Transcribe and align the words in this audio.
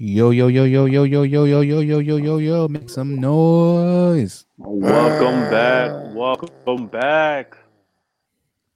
Yo, 0.00 0.30
yo, 0.30 0.46
yo, 0.46 0.62
yo, 0.62 0.84
yo, 0.86 1.02
yo, 1.02 1.24
yo, 1.24 1.44
yo, 1.44 1.60
yo, 1.60 1.80
yo, 1.80 1.98
yo, 1.98 2.16
yo, 2.18 2.38
yo, 2.38 2.68
make 2.68 2.88
some 2.88 3.20
noise. 3.20 4.46
Welcome 4.56 5.50
back. 5.50 5.90
Welcome 6.14 6.86
back. 6.86 7.56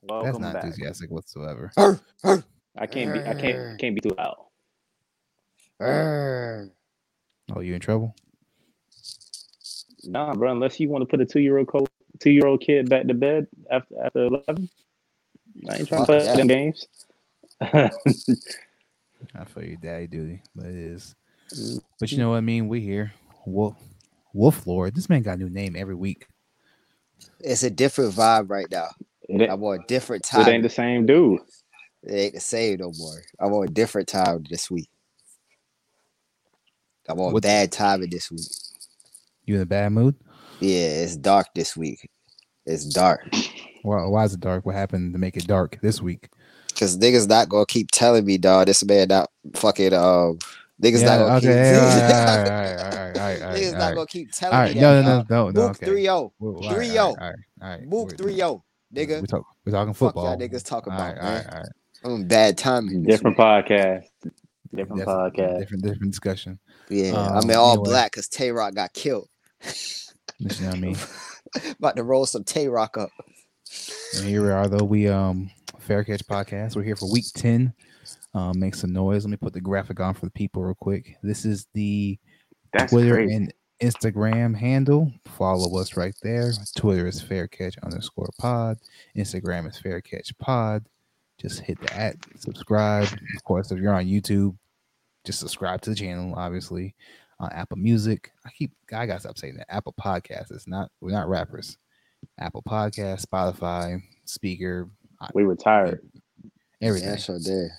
Welcome 0.02 0.24
That's 0.24 0.38
not 0.40 0.52
back. 0.54 0.64
enthusiastic 0.64 1.12
whatsoever. 1.12 1.70
I 2.76 2.88
can't 2.88 3.12
be 3.12 3.24
I 3.24 3.34
can't 3.34 3.78
can't 3.78 3.94
be 3.94 4.00
too 4.00 4.16
loud. 4.18 4.34
Oh, 7.54 7.60
you 7.60 7.74
in 7.74 7.80
trouble? 7.80 8.16
Nah, 10.02 10.34
bro, 10.34 10.50
unless 10.50 10.80
you 10.80 10.88
want 10.88 11.02
to 11.02 11.06
put 11.06 11.20
a 11.20 11.24
two 11.24 11.38
year 11.38 11.58
old 11.58 11.68
co- 11.68 11.86
two 12.18 12.32
year 12.32 12.48
old 12.48 12.62
kid 12.62 12.88
back 12.88 13.06
to 13.06 13.14
bed 13.14 13.46
after 13.70 13.94
after 14.04 14.24
eleven. 14.24 14.68
I 15.68 15.76
ain't 15.76 15.86
trying 15.86 16.00
to 16.00 16.06
play 16.06 16.24
them 16.24 16.48
games. 16.48 16.88
I 19.34 19.44
feel 19.44 19.64
your 19.64 19.76
daddy 19.76 20.06
duty, 20.06 20.42
but 20.54 20.66
it 20.66 20.74
is. 20.76 21.14
Mm. 21.54 21.80
But 22.00 22.12
you 22.12 22.18
know 22.18 22.30
what 22.30 22.36
I 22.36 22.40
mean? 22.40 22.68
We 22.68 22.80
here. 22.80 23.12
Wolf, 23.46 23.76
Wolf 24.32 24.66
Lord. 24.66 24.94
This 24.94 25.08
man 25.08 25.22
got 25.22 25.34
a 25.34 25.42
new 25.42 25.50
name 25.50 25.74
every 25.76 25.94
week. 25.94 26.26
It's 27.40 27.62
a 27.62 27.70
different 27.70 28.14
vibe 28.14 28.50
right 28.50 28.66
now. 28.70 28.88
it, 29.28 29.48
I 29.50 29.54
want 29.54 29.78
on 29.80 29.84
a 29.84 29.86
different 29.88 30.24
it 30.24 30.28
time. 30.28 30.48
ain't 30.48 30.62
the 30.62 30.68
same 30.68 31.06
dude. 31.06 31.40
It 32.04 32.12
ain't 32.14 32.34
the 32.34 32.40
same 32.40 32.78
no 32.78 32.92
more. 32.98 33.22
I 33.40 33.46
want 33.46 33.70
a 33.70 33.72
different 33.72 34.08
time 34.08 34.44
this 34.50 34.70
week. 34.70 34.88
I 37.08 37.12
want 37.14 37.28
on 37.28 37.32
What's- 37.34 37.44
bad 37.44 37.72
timing 37.72 38.10
this 38.10 38.30
week. 38.30 38.46
You 39.44 39.56
in 39.56 39.60
a 39.62 39.66
bad 39.66 39.92
mood? 39.92 40.14
Yeah, 40.60 40.86
it's 41.02 41.16
dark 41.16 41.48
this 41.54 41.76
week. 41.76 42.08
It's 42.64 42.84
dark. 42.84 43.28
Why, 43.82 44.04
why 44.06 44.24
is 44.24 44.34
it 44.34 44.40
dark? 44.40 44.64
What 44.64 44.76
happened 44.76 45.12
to 45.12 45.18
make 45.18 45.36
it 45.36 45.48
dark 45.48 45.78
this 45.82 46.00
week? 46.00 46.28
Cause 46.82 46.98
niggas 46.98 47.28
not 47.28 47.48
gonna 47.48 47.64
keep 47.66 47.90
telling 47.92 48.24
me, 48.24 48.38
dog, 48.38 48.66
this 48.66 48.84
man 48.84 49.06
not 49.08 49.30
fucking 49.54 49.92
um 49.94 50.38
niggas 50.82 51.04
not 51.04 51.18
gonna 51.18 51.36
okay. 51.36 51.40
keep 51.40 51.48
yeah, 51.48 51.78
all 51.78 51.86
right, 51.86 52.50
all 52.50 52.58
right, 52.58 52.78
all 52.80 52.90
right, 52.90 53.18
all 53.18 53.22
right, 53.22 53.42
all 53.42 53.48
right, 53.50 53.56
niggas 53.62 53.78
not 53.78 53.94
gonna 53.94 54.06
keep 54.06 54.32
telling 54.32 54.54
All 54.56 54.60
right, 54.62 54.74
me 54.74 54.80
no, 54.80 54.94
that. 54.96 55.02
no, 55.04 55.16
dog. 55.18 55.30
no, 55.30 55.44
no, 55.44 55.50
no. 55.52 55.62
Mook 55.68 55.76
Okay. 55.76 55.86
3 55.86 56.02
0. 56.02 56.32
Well, 56.40 56.54
all 56.56 56.76
right, 56.76 56.88
3-0. 56.90 56.98
All 56.98 57.14
right, 57.14 57.20
all 57.20 57.28
right, 57.28 57.36
all 57.62 57.68
right. 57.68 57.82
Mook 57.86 58.06
We're- 58.08 58.16
3 58.18 58.34
0. 58.34 58.64
Nigga. 58.94 59.20
We 59.20 59.26
talk, 59.28 59.44
we're 59.64 59.72
talking 59.72 59.94
Fuck 59.94 60.08
football. 60.08 60.24
y'all 60.26 60.36
niggas 60.36 60.64
talking 60.64 60.92
about, 60.92 61.16
all 61.18 61.22
right, 61.22 61.22
man. 61.22 61.46
all 61.52 61.58
right. 61.60 61.68
I'm 62.04 62.26
bad 62.26 62.58
timing. 62.58 63.04
this 63.04 63.16
Different 63.18 63.36
podcast. 63.38 64.02
Different 64.74 64.98
That's 64.98 65.08
podcast. 65.10 65.58
Different, 65.60 65.82
different 65.84 66.10
discussion. 66.12 66.58
Yeah, 66.90 67.12
Um, 67.12 67.38
I'm 67.38 67.50
in 67.50 67.56
all 67.56 67.72
anyway. 67.74 67.84
black 67.88 68.10
because 68.10 68.26
Tay 68.28 68.50
Rock 68.50 68.74
got 68.74 68.92
killed. 68.92 69.28
You 70.38 70.48
know 70.62 70.66
what 70.66 70.74
I 70.76 70.78
mean? 70.80 70.96
About 71.78 71.96
to 71.96 72.02
roll 72.02 72.26
some 72.26 72.42
Tay 72.42 72.66
Rock 72.68 72.98
up. 72.98 73.10
And 74.16 74.26
here 74.26 74.42
we 74.42 74.50
are, 74.50 74.66
though. 74.68 74.84
We 74.84 75.08
um 75.08 75.50
Fair 75.82 76.04
Catch 76.04 76.24
Podcast. 76.26 76.76
We're 76.76 76.82
here 76.84 76.96
for 76.96 77.10
week 77.10 77.24
10. 77.34 77.72
Um, 78.34 78.58
make 78.58 78.74
some 78.74 78.92
noise. 78.92 79.24
Let 79.24 79.30
me 79.30 79.36
put 79.36 79.52
the 79.52 79.60
graphic 79.60 80.00
on 80.00 80.14
for 80.14 80.26
the 80.26 80.30
people 80.32 80.62
real 80.62 80.74
quick. 80.74 81.16
This 81.22 81.44
is 81.44 81.66
the 81.74 82.18
That's 82.72 82.92
Twitter 82.92 83.14
crazy. 83.14 83.34
and 83.34 83.54
Instagram 83.82 84.56
handle. 84.56 85.12
Follow 85.24 85.78
us 85.80 85.96
right 85.96 86.14
there. 86.22 86.52
Twitter 86.76 87.06
is 87.06 87.20
Fair 87.20 87.48
Catch 87.48 87.78
underscore 87.78 88.30
pod. 88.38 88.78
Instagram 89.16 89.68
is 89.68 89.78
Fair 89.78 90.00
Catch 90.00 90.36
Pod. 90.38 90.86
Just 91.40 91.60
hit 91.60 91.80
the 91.80 91.94
at 91.96 92.16
subscribe. 92.38 93.08
Of 93.36 93.44
course, 93.44 93.72
if 93.72 93.78
you're 93.78 93.94
on 93.94 94.06
YouTube, 94.06 94.56
just 95.24 95.40
subscribe 95.40 95.80
to 95.82 95.90
the 95.90 95.96
channel. 95.96 96.34
Obviously, 96.36 96.94
on 97.40 97.50
Apple 97.52 97.78
Music. 97.78 98.30
I 98.46 98.50
keep 98.50 98.70
I 98.92 99.06
gotta 99.06 99.20
stop 99.20 99.36
saying 99.38 99.56
that. 99.56 99.72
Apple 99.72 99.94
Podcasts. 100.00 100.52
It's 100.52 100.68
not 100.68 100.90
we're 101.00 101.10
not 101.10 101.28
rappers. 101.28 101.76
Apple 102.38 102.62
Podcast, 102.62 103.26
Spotify, 103.26 104.00
Speaker, 104.26 104.88
we 105.34 105.44
retired. 105.44 106.00
everything. 106.80 107.08
Yeah, 107.10 107.16
sure 107.16 107.38
did. 107.38 107.70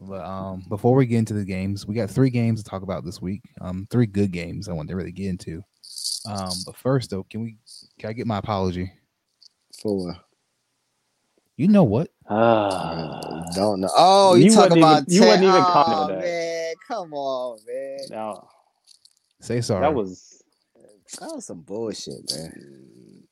But 0.00 0.24
um, 0.24 0.64
before 0.68 0.94
we 0.94 1.06
get 1.06 1.18
into 1.18 1.34
the 1.34 1.44
games, 1.44 1.86
we 1.86 1.94
got 1.94 2.08
three 2.10 2.30
games 2.30 2.62
to 2.62 2.68
talk 2.70 2.82
about 2.82 3.04
this 3.04 3.20
week. 3.20 3.42
Um, 3.60 3.86
three 3.90 4.06
good 4.06 4.30
games 4.30 4.68
I 4.68 4.72
want 4.72 4.88
to 4.90 4.96
really 4.96 5.10
get 5.12 5.26
into. 5.28 5.62
Um, 6.26 6.50
but 6.66 6.76
first 6.76 7.10
though, 7.10 7.24
can 7.24 7.42
we 7.42 7.56
can 7.98 8.10
I 8.10 8.12
get 8.12 8.26
my 8.26 8.38
apology? 8.38 8.92
For 9.82 10.14
You 11.56 11.68
know 11.68 11.84
what? 11.84 12.10
Ah. 12.28 13.20
don't 13.54 13.80
know. 13.80 13.88
Oh, 13.96 14.34
you, 14.34 14.44
You 14.46 14.50
talking 14.50 14.58
wasn't 14.60 14.76
even- 14.78 14.88
about 14.90 15.04
you 15.08 15.20
Tay- 15.20 15.26
wasn't 15.26 15.44
even 15.44 15.54
oh, 15.62 15.70
commenting 15.72 15.98
on 15.98 16.08
that. 16.10 16.20
man, 16.20 16.74
come 16.86 17.14
on, 17.14 17.58
man. 17.66 17.98
no, 18.10 18.48
Say 19.40 19.60
sorry. 19.60 19.80
that 19.82 19.94
was 19.94 20.42
That 21.20 21.30
was 21.34 21.46
some 21.46 21.62
bullshit, 21.62 22.30
man. 22.34 23.22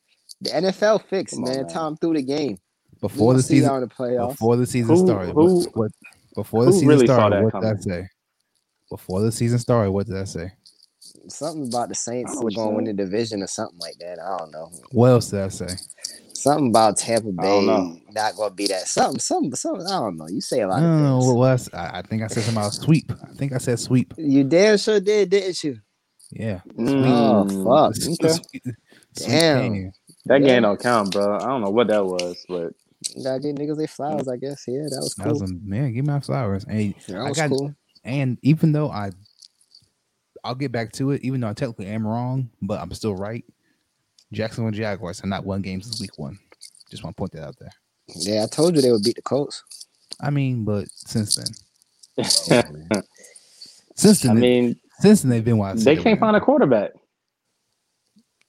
The 0.41 0.50
NFL 0.50 1.05
fixed, 1.09 1.39
man. 1.39 1.55
man. 1.56 1.69
Tom 1.69 1.97
threw 1.97 2.15
the 2.15 2.22
game. 2.22 2.59
Before 3.01 3.34
the 3.34 3.43
season. 3.43 3.81
the 3.81 3.87
playoffs. 3.87 4.31
Before 4.31 4.57
the 4.57 4.67
season 4.67 4.97
Who- 4.97 5.07
started. 5.07 5.33
who- 5.34 5.61
what, 5.65 5.77
what 5.77 5.91
before 6.34 6.65
the 6.67 6.73
season 6.73 6.89
really 6.89 7.07
started? 7.07 7.37
that 7.39 7.45
What 7.45 7.62
did 7.62 7.73
I 7.79 7.81
say? 7.81 8.09
Before 8.91 9.21
the 9.21 9.33
season 9.33 9.59
started, 9.59 9.91
what 9.91 10.07
did 10.07 10.17
I 10.17 10.25
say? 10.25 10.53
Something 11.29 11.67
about 11.69 11.89
the 11.89 11.95
Saints 11.95 12.33
I 12.33 12.41
going 12.55 12.71
to 12.71 12.77
win 12.77 12.84
the 12.84 12.93
division 12.93 13.43
or 13.43 13.47
something 13.47 13.79
like 13.79 13.97
that. 14.01 14.19
I 14.21 14.39
don't 14.39 14.53
know. 14.53 14.71
What 14.93 15.09
else 15.09 15.31
did 15.31 15.41
I 15.41 15.49
say? 15.49 15.69
Something 16.34 16.69
about 16.69 16.97
Tampa 16.97 17.33
Bay 17.33 17.43
don't 17.43 17.67
going 18.37 18.51
to 18.51 18.55
be 18.55 18.67
that. 18.69 18.87
Something, 18.87 19.19
something, 19.19 19.55
something. 19.55 19.87
I 19.87 19.99
don't 19.99 20.17
know. 20.17 20.28
You 20.28 20.41
say 20.41 20.61
a 20.61 20.69
lot 20.69 20.81
don't 20.81 21.05
of 21.05 21.19
what 21.19 21.25
things. 21.25 21.37
was. 21.37 21.71
I, 21.75 21.99
I 21.99 22.03
think 22.03 22.23
I 22.23 22.27
said 22.28 22.45
something 22.45 22.63
about 22.63 22.75
sweep. 22.75 23.11
I 23.11 23.34
think 23.34 23.53
I 23.53 23.59
said 23.59 23.81
sweep. 23.81 24.15
You 24.17 24.45
damn 24.45 24.78
sure 24.78 25.01
did, 25.01 25.31
didn't 25.31 25.65
you? 25.65 25.78
Yeah. 26.31 26.61
Oh, 26.78 27.47
Mm, 27.49 27.65
fuck. 27.65 27.97
Okay. 28.25 28.34
sweep- 28.39 28.63
sweep 28.63 28.75
Damn. 29.15 29.73
game. 29.73 29.93
That 30.27 30.41
Yeah. 30.43 30.47
game 30.47 30.63
don't 30.63 30.81
count, 30.81 31.13
bro. 31.13 31.37
I 31.37 31.41
don't 31.47 31.63
know 31.63 31.71
what 31.71 31.89
that 31.89 32.05
was, 32.05 32.45
but 32.49 32.73
You 32.73 32.85
gotta 33.22 33.41
give 33.41 33.55
niggas 33.56 33.77
their 33.78 33.87
flowers, 33.89 34.28
I 34.28 34.37
guess. 34.37 34.65
Yeah, 34.67 34.83
that 34.91 34.99
was 35.00 35.15
That 35.17 35.25
cool. 35.25 35.33
was 35.41 35.43
a 35.50 35.55
man. 35.62 35.93
Give 35.93 36.06
me 36.06 36.12
my 36.12 36.21
flowers. 36.21 36.65
And 36.65 36.94
that 37.09 37.17
I 37.17 37.28
was 37.28 37.37
got- 37.37 37.50
cool. 37.50 37.75
And 38.05 38.39
even 38.43 38.72
though 38.72 38.89
I, 38.91 39.11
I'll 40.44 40.55
get 40.55 40.71
back 40.71 40.93
to 40.93 41.11
it. 41.11 41.22
Even 41.25 41.41
though 41.41 41.49
I 41.49 41.55
technically 41.55 41.87
am 41.87 42.06
wrong, 42.06 42.50
but 42.62 42.81
I'm 42.81 42.93
still 42.93 43.16
right. 43.16 43.45
Jacksonville 44.33 44.71
Jaguars 44.71 45.19
have 45.21 45.28
not 45.28 45.45
won 45.45 45.61
games 45.62 45.91
this 45.91 46.00
week 46.00 46.19
one. 46.19 46.39
Just 46.91 47.03
want 47.03 47.16
to 47.16 47.21
point 47.21 47.33
that 47.33 47.43
out 47.45 47.56
there. 47.59 47.72
Yeah, 48.15 48.45
I 48.45 48.47
told 48.47 48.77
you 48.77 48.83
they 48.83 48.93
would 48.93 49.03
beat 49.03 49.16
the 49.16 49.22
Colts. 49.22 49.65
I 50.21 50.31
mean, 50.31 50.65
but 50.65 50.87
since 50.91 51.34
then, 51.34 52.25
since 53.97 54.25
I 54.25 54.28
then, 54.28 54.41
mean, 54.41 54.77
since 55.00 55.22
then 55.22 55.31
they've 55.31 55.45
been 55.45 55.59
wide. 55.59 55.78
they 55.78 55.97
can't 55.97 56.21
find 56.21 56.37
a 56.37 56.41
quarterback. 56.41 56.93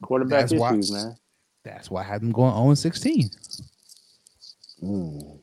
Quarterback 0.03 0.41
That's 0.49 0.53
why- 0.53 0.73
issues, 0.73 0.91
man. 0.91 1.15
That's 1.63 1.89
why 1.91 2.01
I 2.01 2.05
had 2.05 2.21
them 2.21 2.31
going 2.31 2.53
0 2.53 2.73
16. 2.75 3.29
Mm. 4.83 5.39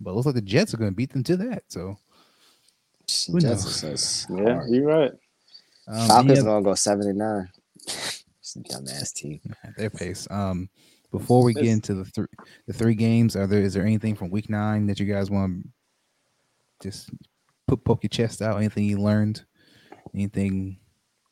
But 0.00 0.10
it 0.10 0.14
looks 0.14 0.26
like 0.26 0.34
the 0.34 0.40
Jets 0.42 0.72
are 0.74 0.76
going 0.76 0.90
to 0.90 0.96
beat 0.96 1.12
them 1.12 1.24
to 1.24 1.36
that. 1.38 1.64
So 1.68 1.98
Who 3.32 3.40
Jets 3.40 3.64
knows? 3.64 3.66
are 3.66 3.70
so 3.70 3.88
Yeah, 3.88 3.96
smart. 3.96 4.68
you're 4.70 4.86
right. 4.86 5.12
um, 5.88 6.08
Falcons 6.08 6.38
any 6.38 6.42
gonna 6.46 6.62
go 6.64 6.74
seven 6.74 7.08
and 7.08 7.18
nine. 7.18 7.48
It's 8.40 8.56
a 8.56 8.60
dumbass 8.60 9.12
team. 9.12 9.40
at 9.62 9.76
their 9.76 9.90
pace. 9.90 10.26
Um, 10.30 10.70
before 11.12 11.42
we 11.44 11.52
get 11.52 11.66
into 11.66 11.92
the 11.92 12.04
three 12.06 12.26
the 12.66 12.72
three 12.72 12.94
games, 12.94 13.36
are 13.36 13.46
there 13.46 13.60
is 13.60 13.74
there 13.74 13.84
anything 13.84 14.14
from 14.14 14.30
week 14.30 14.48
nine 14.48 14.86
that 14.86 14.98
you 14.98 15.04
guys 15.04 15.30
want 15.30 15.64
to 16.80 16.88
just 16.88 17.10
put 17.66 17.84
poke 17.84 18.02
your 18.02 18.08
chest 18.08 18.40
out? 18.40 18.56
Anything 18.56 18.84
you 18.86 18.98
learned? 19.02 19.44
Anything 20.14 20.78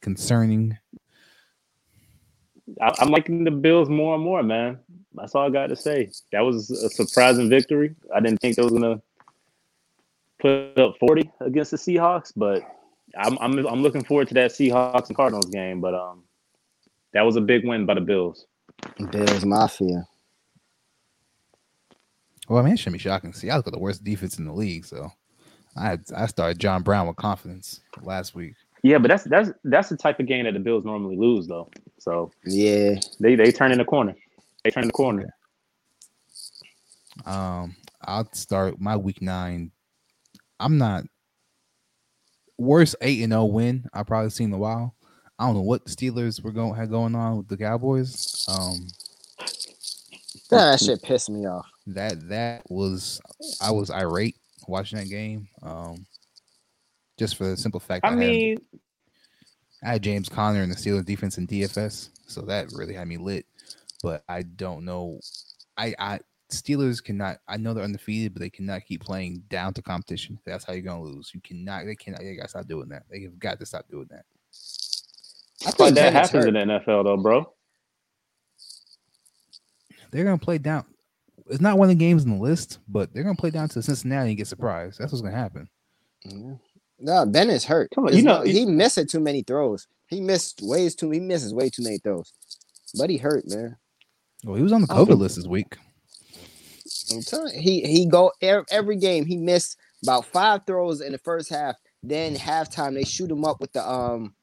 concerning? 0.02 0.76
I, 2.80 2.94
I'm 2.98 3.10
liking 3.10 3.44
the 3.44 3.50
Bills 3.50 3.88
more 3.88 4.14
and 4.14 4.24
more, 4.24 4.42
man. 4.42 4.78
That's 5.14 5.34
all 5.34 5.46
I 5.46 5.50
got 5.50 5.68
to 5.68 5.76
say. 5.76 6.10
That 6.32 6.40
was 6.40 6.70
a 6.70 6.90
surprising 6.90 7.48
victory. 7.48 7.94
I 8.14 8.20
didn't 8.20 8.40
think 8.40 8.56
they 8.56 8.62
was 8.62 8.72
gonna 8.72 9.00
put 10.38 10.78
up 10.78 10.96
40 10.98 11.30
against 11.40 11.70
the 11.70 11.76
Seahawks, 11.76 12.32
but 12.36 12.62
I'm 13.18 13.38
I'm 13.38 13.66
I'm 13.66 13.82
looking 13.82 14.04
forward 14.04 14.28
to 14.28 14.34
that 14.34 14.50
Seahawks 14.50 15.08
and 15.08 15.16
Cardinals 15.16 15.46
game. 15.46 15.80
But 15.80 15.94
um, 15.94 16.24
that 17.12 17.22
was 17.22 17.36
a 17.36 17.40
big 17.40 17.66
win 17.66 17.86
by 17.86 17.94
the 17.94 18.00
Bills. 18.00 18.46
Bills 19.10 19.44
Mafia. 19.44 20.06
Well, 22.48 22.60
I 22.60 22.62
mean, 22.62 22.74
it 22.74 22.78
shouldn't 22.78 22.94
be 22.94 22.98
shocking. 22.98 23.32
Seattle 23.32 23.62
got 23.62 23.72
the 23.72 23.78
worst 23.78 24.04
defense 24.04 24.38
in 24.38 24.44
the 24.44 24.52
league, 24.52 24.84
so 24.84 25.10
I 25.76 25.98
I 26.14 26.26
started 26.26 26.58
John 26.58 26.82
Brown 26.82 27.06
with 27.06 27.16
confidence 27.16 27.80
last 28.02 28.34
week. 28.34 28.54
Yeah, 28.82 28.98
but 28.98 29.08
that's 29.08 29.24
that's 29.24 29.50
that's 29.64 29.88
the 29.88 29.96
type 29.96 30.20
of 30.20 30.26
game 30.26 30.44
that 30.44 30.54
the 30.54 30.60
Bills 30.60 30.84
normally 30.84 31.16
lose, 31.16 31.46
though. 31.46 31.70
So 31.98 32.30
Yeah, 32.44 32.94
they 33.20 33.34
they 33.34 33.52
turn 33.52 33.72
in 33.72 33.78
the 33.78 33.84
corner. 33.84 34.14
They 34.64 34.70
turn 34.70 34.84
in 34.84 34.88
the 34.88 34.92
corner. 34.92 35.28
Um, 37.24 37.74
I'll 38.02 38.28
start 38.32 38.80
my 38.80 38.96
week 38.96 39.22
nine. 39.22 39.70
I'm 40.60 40.78
not 40.78 41.04
worst 42.58 42.96
eight 43.00 43.22
and 43.22 43.32
zero 43.32 43.44
win 43.46 43.84
I've 43.92 44.06
probably 44.06 44.30
seen 44.30 44.48
in 44.48 44.54
a 44.54 44.58
while. 44.58 44.94
I 45.38 45.46
don't 45.46 45.54
know 45.54 45.62
what 45.62 45.84
the 45.84 45.90
Steelers 45.90 46.42
were 46.42 46.52
going 46.52 46.74
had 46.74 46.90
going 46.90 47.14
on 47.14 47.38
with 47.38 47.48
the 47.48 47.56
Cowboys. 47.56 48.46
Um, 48.48 48.86
that 50.50 50.80
shit 50.80 51.02
pissed 51.02 51.28
me 51.30 51.46
off. 51.46 51.66
that 51.88 52.28
that 52.28 52.62
was 52.70 53.20
I 53.60 53.70
was 53.70 53.90
irate 53.90 54.36
watching 54.68 54.98
that 54.98 55.08
game. 55.08 55.48
Um, 55.62 56.06
just 57.18 57.36
for 57.36 57.44
the 57.44 57.56
simple 57.56 57.80
fact, 57.80 58.04
I 58.04 58.10
had- 58.10 58.18
mean, 58.18 58.58
I 59.86 59.92
had 59.92 60.02
James 60.02 60.28
Conner 60.28 60.62
in 60.62 60.68
the 60.68 60.74
Steelers 60.74 61.04
defense 61.04 61.38
in 61.38 61.46
DFS, 61.46 62.10
so 62.26 62.40
that 62.42 62.72
really 62.72 62.92
had 62.92 63.06
me 63.06 63.18
lit. 63.18 63.46
But 64.02 64.24
I 64.28 64.42
don't 64.42 64.84
know. 64.84 65.20
I 65.76 65.94
I 65.98 66.20
Steelers 66.50 67.02
cannot. 67.02 67.38
I 67.46 67.56
know 67.56 67.72
they're 67.72 67.84
undefeated, 67.84 68.34
but 68.34 68.40
they 68.40 68.50
cannot 68.50 68.84
keep 68.84 69.04
playing 69.04 69.44
down 69.48 69.74
to 69.74 69.82
competition. 69.82 70.40
That's 70.44 70.64
how 70.64 70.72
you're 70.72 70.82
gonna 70.82 71.02
lose. 71.02 71.30
You 71.32 71.40
cannot. 71.40 71.86
They 71.86 71.94
cannot. 71.94 72.20
They 72.20 72.34
gotta 72.34 72.48
stop 72.48 72.66
doing 72.66 72.88
that. 72.88 73.04
They 73.10 73.22
have 73.22 73.38
got 73.38 73.60
to 73.60 73.66
stop 73.66 73.88
doing 73.88 74.08
that. 74.10 74.24
I 75.64 75.70
But 75.70 75.76
think 75.76 75.94
that 75.96 76.12
happens 76.12 76.44
hurt. 76.44 76.48
in 76.48 76.68
the 76.68 76.74
NFL 76.80 77.04
though, 77.04 77.16
bro. 77.16 77.52
They're 80.10 80.24
gonna 80.24 80.38
play 80.38 80.58
down. 80.58 80.84
It's 81.48 81.60
not 81.60 81.78
one 81.78 81.86
of 81.90 81.96
the 81.96 82.04
games 82.04 82.24
in 82.24 82.30
the 82.36 82.42
list, 82.42 82.80
but 82.88 83.12
they're 83.14 83.22
gonna 83.22 83.36
play 83.36 83.50
down 83.50 83.68
to 83.68 83.82
Cincinnati 83.82 84.30
and 84.30 84.36
get 84.38 84.48
surprised. 84.48 84.98
That's 84.98 85.12
what's 85.12 85.22
gonna 85.22 85.36
happen. 85.36 85.68
Yeah. 86.24 86.54
No, 86.98 87.26
Ben 87.26 87.50
is 87.50 87.64
hurt. 87.64 87.90
Come 87.94 88.04
on, 88.04 88.10
There's 88.12 88.22
you 88.22 88.28
know- 88.28 88.38
no- 88.42 88.50
he 88.50 88.64
missed 88.66 88.98
too 89.08 89.20
many 89.20 89.42
throws. 89.42 89.86
He 90.08 90.20
missed 90.20 90.60
ways 90.62 90.94
too. 90.94 91.10
He 91.10 91.20
misses 91.20 91.52
way 91.52 91.68
too 91.68 91.82
many 91.82 91.98
throws. 91.98 92.32
But 92.96 93.10
he 93.10 93.16
hurt, 93.18 93.46
man. 93.48 93.76
Well, 94.44 94.56
he 94.56 94.62
was 94.62 94.72
on 94.72 94.82
the 94.82 94.86
I 94.90 94.96
don't 94.96 95.08
COVID 95.08 95.18
list 95.18 95.36
this 95.36 95.46
week. 95.46 95.76
I'm 97.12 97.22
telling 97.22 97.54
you, 97.54 97.60
he 97.60 97.80
he 97.82 98.06
go 98.06 98.32
every, 98.40 98.64
every 98.70 98.96
game. 98.96 99.26
He 99.26 99.36
missed 99.36 99.76
about 100.02 100.24
five 100.26 100.60
throws 100.66 101.00
in 101.00 101.12
the 101.12 101.18
first 101.18 101.48
half. 101.50 101.74
Then 102.02 102.36
halftime, 102.36 102.94
they 102.94 103.04
shoot 103.04 103.30
him 103.30 103.44
up 103.44 103.60
with 103.60 103.72
the 103.72 103.86
um 103.88 104.34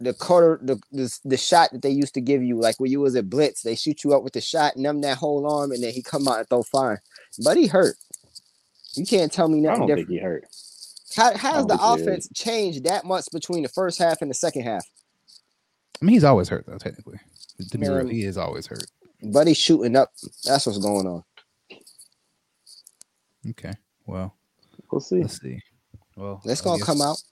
the 0.00 0.12
quarter 0.14 0.60
the, 0.62 0.80
the 0.92 1.18
the 1.24 1.36
shot 1.36 1.70
that 1.72 1.82
they 1.82 1.90
used 1.90 2.14
to 2.14 2.20
give 2.20 2.42
you, 2.42 2.58
like 2.58 2.78
when 2.78 2.90
you 2.90 3.00
was 3.00 3.16
at 3.16 3.28
blitz. 3.28 3.62
They 3.62 3.74
shoot 3.74 4.04
you 4.04 4.14
up 4.14 4.22
with 4.22 4.32
the 4.34 4.40
shot, 4.40 4.76
numb 4.76 5.00
that 5.00 5.18
whole 5.18 5.50
arm, 5.50 5.72
and 5.72 5.82
then 5.82 5.92
he 5.92 6.02
come 6.02 6.28
out 6.28 6.38
and 6.38 6.48
throw 6.48 6.62
fine. 6.62 6.98
But 7.44 7.56
he 7.56 7.66
hurt. 7.66 7.96
You 8.94 9.04
can't 9.04 9.32
tell 9.32 9.48
me 9.48 9.58
I 9.58 9.62
nothing 9.62 9.80
don't 9.80 9.86
different. 9.88 10.08
think 10.08 10.18
he 10.20 10.24
hurt. 10.24 10.44
How 11.16 11.36
how's 11.36 11.66
don't 11.66 11.68
the 11.68 11.76
think 11.78 11.98
he 11.98 12.02
offense 12.02 12.28
changed 12.34 12.84
that 12.84 13.04
much 13.04 13.26
between 13.32 13.62
the 13.62 13.68
first 13.68 13.98
half 13.98 14.20
and 14.22 14.30
the 14.30 14.34
second 14.34 14.62
half? 14.62 14.84
I 16.00 16.04
mean, 16.04 16.14
he's 16.14 16.24
always 16.24 16.48
hurt 16.48 16.66
though. 16.66 16.78
Technically, 16.78 17.18
to 17.70 17.78
be 17.78 17.88
real, 17.88 18.06
he 18.08 18.24
is 18.24 18.36
always 18.36 18.66
hurt. 18.66 18.86
Buddy 19.22 19.54
shooting 19.54 19.96
up. 19.96 20.12
That's 20.44 20.66
what's 20.66 20.78
going 20.78 21.06
on. 21.06 21.22
Okay. 23.50 23.72
Well, 24.06 24.34
We'll 24.90 25.00
see. 25.00 25.22
let's 25.22 25.40
see. 25.40 25.60
Well, 26.16 26.40
That's 26.44 26.60
I 26.60 26.64
gonna 26.64 26.78
guess- 26.78 26.86
come 26.86 27.02
out. 27.02 27.22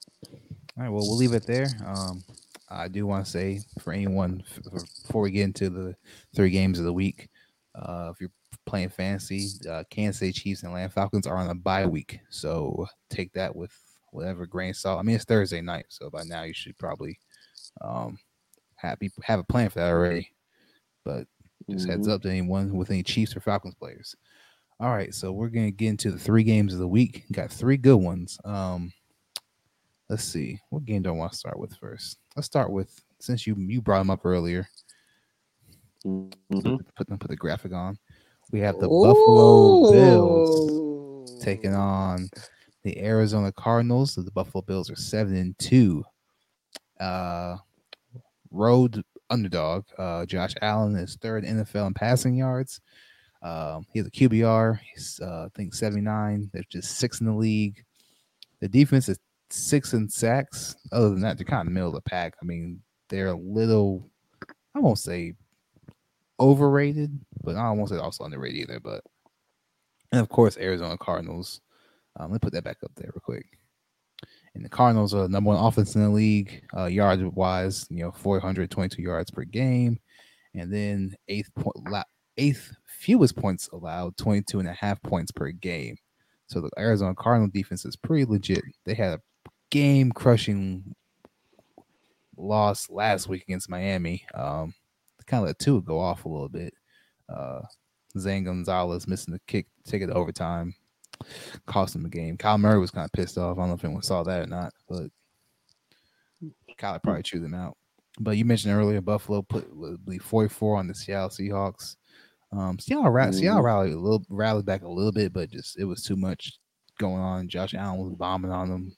All 0.77 0.83
right. 0.83 0.89
Well, 0.89 1.01
we'll 1.07 1.17
leave 1.17 1.33
it 1.33 1.45
there. 1.45 1.67
Um, 1.85 2.23
I 2.69 2.87
do 2.87 3.05
want 3.05 3.25
to 3.25 3.31
say 3.31 3.61
for 3.79 3.93
anyone 3.93 4.43
f- 4.49 4.59
f- 4.73 4.81
before 5.03 5.21
we 5.21 5.31
get 5.31 5.43
into 5.43 5.69
the 5.69 5.95
three 6.35 6.49
games 6.49 6.79
of 6.79 6.85
the 6.85 6.93
week, 6.93 7.29
uh, 7.75 8.11
if 8.13 8.19
you're 8.19 8.31
playing 8.73 8.89
fantasy, 8.89 9.49
uh, 9.69 9.83
Kansas 9.91 10.17
City 10.17 10.31
Chiefs 10.31 10.63
and 10.63 10.69
Atlanta 10.71 10.89
Falcons 10.89 11.27
are 11.27 11.37
on 11.37 11.47
a 11.47 11.53
bye 11.53 11.85
week, 11.85 12.19
so 12.31 12.87
take 13.07 13.31
that 13.33 13.55
with 13.55 13.71
whatever 14.09 14.47
grain 14.47 14.71
of 14.71 14.75
salt. 14.75 14.99
I 14.99 15.03
mean, 15.03 15.15
it's 15.15 15.25
Thursday 15.25 15.61
night, 15.61 15.85
so 15.89 16.09
by 16.09 16.23
now 16.23 16.41
you 16.41 16.53
should 16.55 16.75
probably 16.79 17.19
um 17.81 18.17
have 18.77 18.97
have 19.21 19.39
a 19.39 19.43
plan 19.43 19.69
for 19.69 19.77
that 19.77 19.91
already. 19.91 20.33
But 21.05 21.27
just 21.69 21.87
heads 21.87 22.07
Mhm. 22.07 22.13
up 22.13 22.23
to 22.23 22.29
anyone 22.31 22.73
with 22.75 22.89
any 22.89 23.03
Chiefs 23.03 23.35
or 23.35 23.41
Falcons 23.41 23.75
players. 23.75 24.15
All 24.79 24.89
right, 24.89 25.13
so 25.13 25.31
we're 25.31 25.49
gonna 25.49 25.69
get 25.69 25.89
into 25.89 26.09
the 26.09 26.17
three 26.17 26.43
games 26.43 26.73
of 26.73 26.79
the 26.79 26.87
week. 26.87 27.25
Got 27.31 27.51
three 27.51 27.77
good 27.77 27.97
ones. 27.97 28.39
Um, 28.43 28.91
let's 30.09 30.23
see, 30.23 30.59
what 30.71 30.85
game 30.85 31.03
do 31.03 31.09
I 31.09 31.13
want 31.13 31.31
to 31.31 31.37
start 31.37 31.59
with 31.59 31.75
first? 31.75 32.17
Let's 32.35 32.47
start 32.47 32.71
with 32.71 33.03
since 33.19 33.45
you 33.45 33.55
you 33.55 33.83
brought 33.83 33.99
them 33.99 34.09
up 34.09 34.25
earlier. 34.25 34.67
Mhm. 36.03 36.31
Put 36.95 37.07
them 37.07 37.19
put 37.19 37.29
the 37.29 37.35
graphic 37.35 37.71
on. 37.71 37.99
We 38.53 38.59
have 38.59 38.79
the 38.79 38.87
Buffalo 38.87 39.91
Bills 39.91 41.43
taking 41.43 41.73
on 41.73 42.29
the 42.83 42.99
Arizona 42.99 43.51
Cardinals. 43.51 44.13
So 44.13 44.21
the 44.21 44.29
Buffalo 44.29 44.61
Bills 44.61 44.91
are 44.91 44.95
seven 44.95 45.35
and 45.35 45.57
two. 45.57 46.03
Uh, 46.99 47.57
road 48.51 49.03
underdog. 49.31 49.85
Uh, 49.97 50.27
Josh 50.27 50.53
Allen 50.61 50.95
is 50.95 51.17
third 51.19 51.45
NFL 51.45 51.87
in 51.87 51.93
passing 51.95 52.35
yards. 52.35 52.79
Um, 53.41 53.87
he 53.91 53.97
has 53.97 54.07
a 54.07 54.11
QBR. 54.11 54.79
He's 54.93 55.19
uh, 55.19 55.45
I 55.45 55.47
think 55.55 55.73
seventy 55.73 56.03
nine. 56.03 56.51
They're 56.53 56.61
just 56.69 56.99
six 56.99 57.21
in 57.21 57.25
the 57.25 57.33
league. 57.33 57.83
The 58.59 58.67
defense 58.67 59.09
is 59.09 59.17
six 59.49 59.93
in 59.93 60.07
sacks. 60.07 60.75
Other 60.91 61.09
than 61.09 61.21
that, 61.21 61.39
they're 61.39 61.45
kind 61.45 61.61
of 61.61 61.67
in 61.67 61.73
the 61.73 61.79
middle 61.79 61.89
of 61.89 61.95
the 61.95 62.07
pack. 62.07 62.35
I 62.39 62.45
mean, 62.45 62.83
they're 63.09 63.29
a 63.29 63.35
little. 63.35 64.11
I 64.75 64.79
won't 64.79 64.99
say 64.99 65.33
overrated, 66.39 67.19
but 67.43 67.55
I 67.55 67.71
won't 67.71 67.89
say 67.89 67.97
also 67.97 68.23
underrated 68.23 68.61
either. 68.61 68.79
But 68.79 69.03
and 70.11 70.21
of 70.21 70.29
course, 70.29 70.57
Arizona 70.57 70.97
Cardinals. 70.97 71.61
Um, 72.19 72.29
let 72.29 72.33
me 72.33 72.39
put 72.39 72.53
that 72.53 72.63
back 72.63 72.77
up 72.83 72.91
there 72.95 73.09
real 73.13 73.21
quick. 73.21 73.47
And 74.55 74.63
the 74.63 74.69
Cardinals 74.69 75.15
are 75.15 75.23
the 75.23 75.29
number 75.29 75.49
one 75.49 75.63
offense 75.63 75.95
in 75.95 76.03
the 76.03 76.09
league, 76.09 76.63
uh, 76.77 76.85
yards 76.85 77.23
wise, 77.23 77.87
you 77.89 78.03
know, 78.03 78.11
422 78.11 79.01
yards 79.01 79.31
per 79.31 79.43
game. 79.43 79.99
And 80.53 80.71
then 80.71 81.15
eighth 81.27 81.49
point, 81.55 82.05
eighth 82.37 82.75
fewest 82.85 83.35
points 83.35 83.67
allowed, 83.73 84.15
22 84.17 84.59
and 84.59 84.69
a 84.69 84.73
half 84.73 85.01
points 85.01 85.31
per 85.31 85.49
game. 85.49 85.97
So 86.45 86.61
the 86.61 86.69
Arizona 86.77 87.15
Cardinal 87.15 87.49
defense 87.51 87.83
is 87.83 87.95
pretty 87.95 88.25
legit. 88.25 88.61
They 88.85 88.93
had 88.93 89.13
a 89.13 89.21
game 89.71 90.11
crushing 90.11 90.95
loss 92.37 92.89
last 92.91 93.27
week 93.27 93.41
against 93.43 93.69
Miami. 93.69 94.23
Um, 94.35 94.75
kind 95.27 95.41
of 95.43 95.47
let 95.47 95.59
two 95.59 95.81
go 95.83 95.99
off 95.99 96.25
a 96.25 96.29
little 96.29 96.49
bit. 96.49 96.73
Uh, 97.29 97.61
Zane 98.17 98.43
Gonzalez 98.43 99.07
missing 99.07 99.33
the 99.33 99.39
kick, 99.47 99.67
take 99.85 100.01
it 100.01 100.07
to 100.07 100.13
overtime, 100.13 100.73
cost 101.65 101.95
him 101.95 102.03
the 102.03 102.09
game. 102.09 102.37
Kyle 102.37 102.57
Murray 102.57 102.79
was 102.79 102.91
kind 102.91 103.05
of 103.05 103.11
pissed 103.11 103.37
off. 103.37 103.57
I 103.57 103.61
don't 103.61 103.69
know 103.69 103.75
if 103.75 103.83
anyone 103.83 104.03
saw 104.03 104.23
that 104.23 104.43
or 104.43 104.47
not, 104.47 104.71
but 104.87 105.07
Kyle 106.77 106.99
probably 106.99 107.23
chewed 107.23 107.43
them 107.43 107.53
out. 107.53 107.77
But 108.19 108.37
you 108.37 108.45
mentioned 108.45 108.73
earlier, 108.75 109.01
Buffalo 109.01 109.41
put 109.41 109.67
I 109.75 110.19
44 110.19 110.77
on 110.77 110.87
the 110.87 110.93
Seattle 110.93 111.29
Seahawks. 111.29 111.95
Um, 112.51 112.77
Seattle, 112.77 113.09
ra- 113.09 113.31
Seattle 113.31 113.61
Mhm. 113.61 113.65
rallied 113.65 113.93
a 113.93 113.99
little, 113.99 114.23
rallied 114.29 114.65
back 114.65 114.83
a 114.83 114.87
little 114.87 115.11
bit, 115.11 115.33
but 115.33 115.49
just 115.49 115.79
it 115.79 115.85
was 115.85 116.03
too 116.03 116.15
much 116.15 116.59
going 116.99 117.15
on. 117.19 117.47
Josh 117.47 117.73
Allen 117.73 117.99
was 117.99 118.13
bombing 118.13 118.51
on 118.51 118.69
them. 118.69 118.95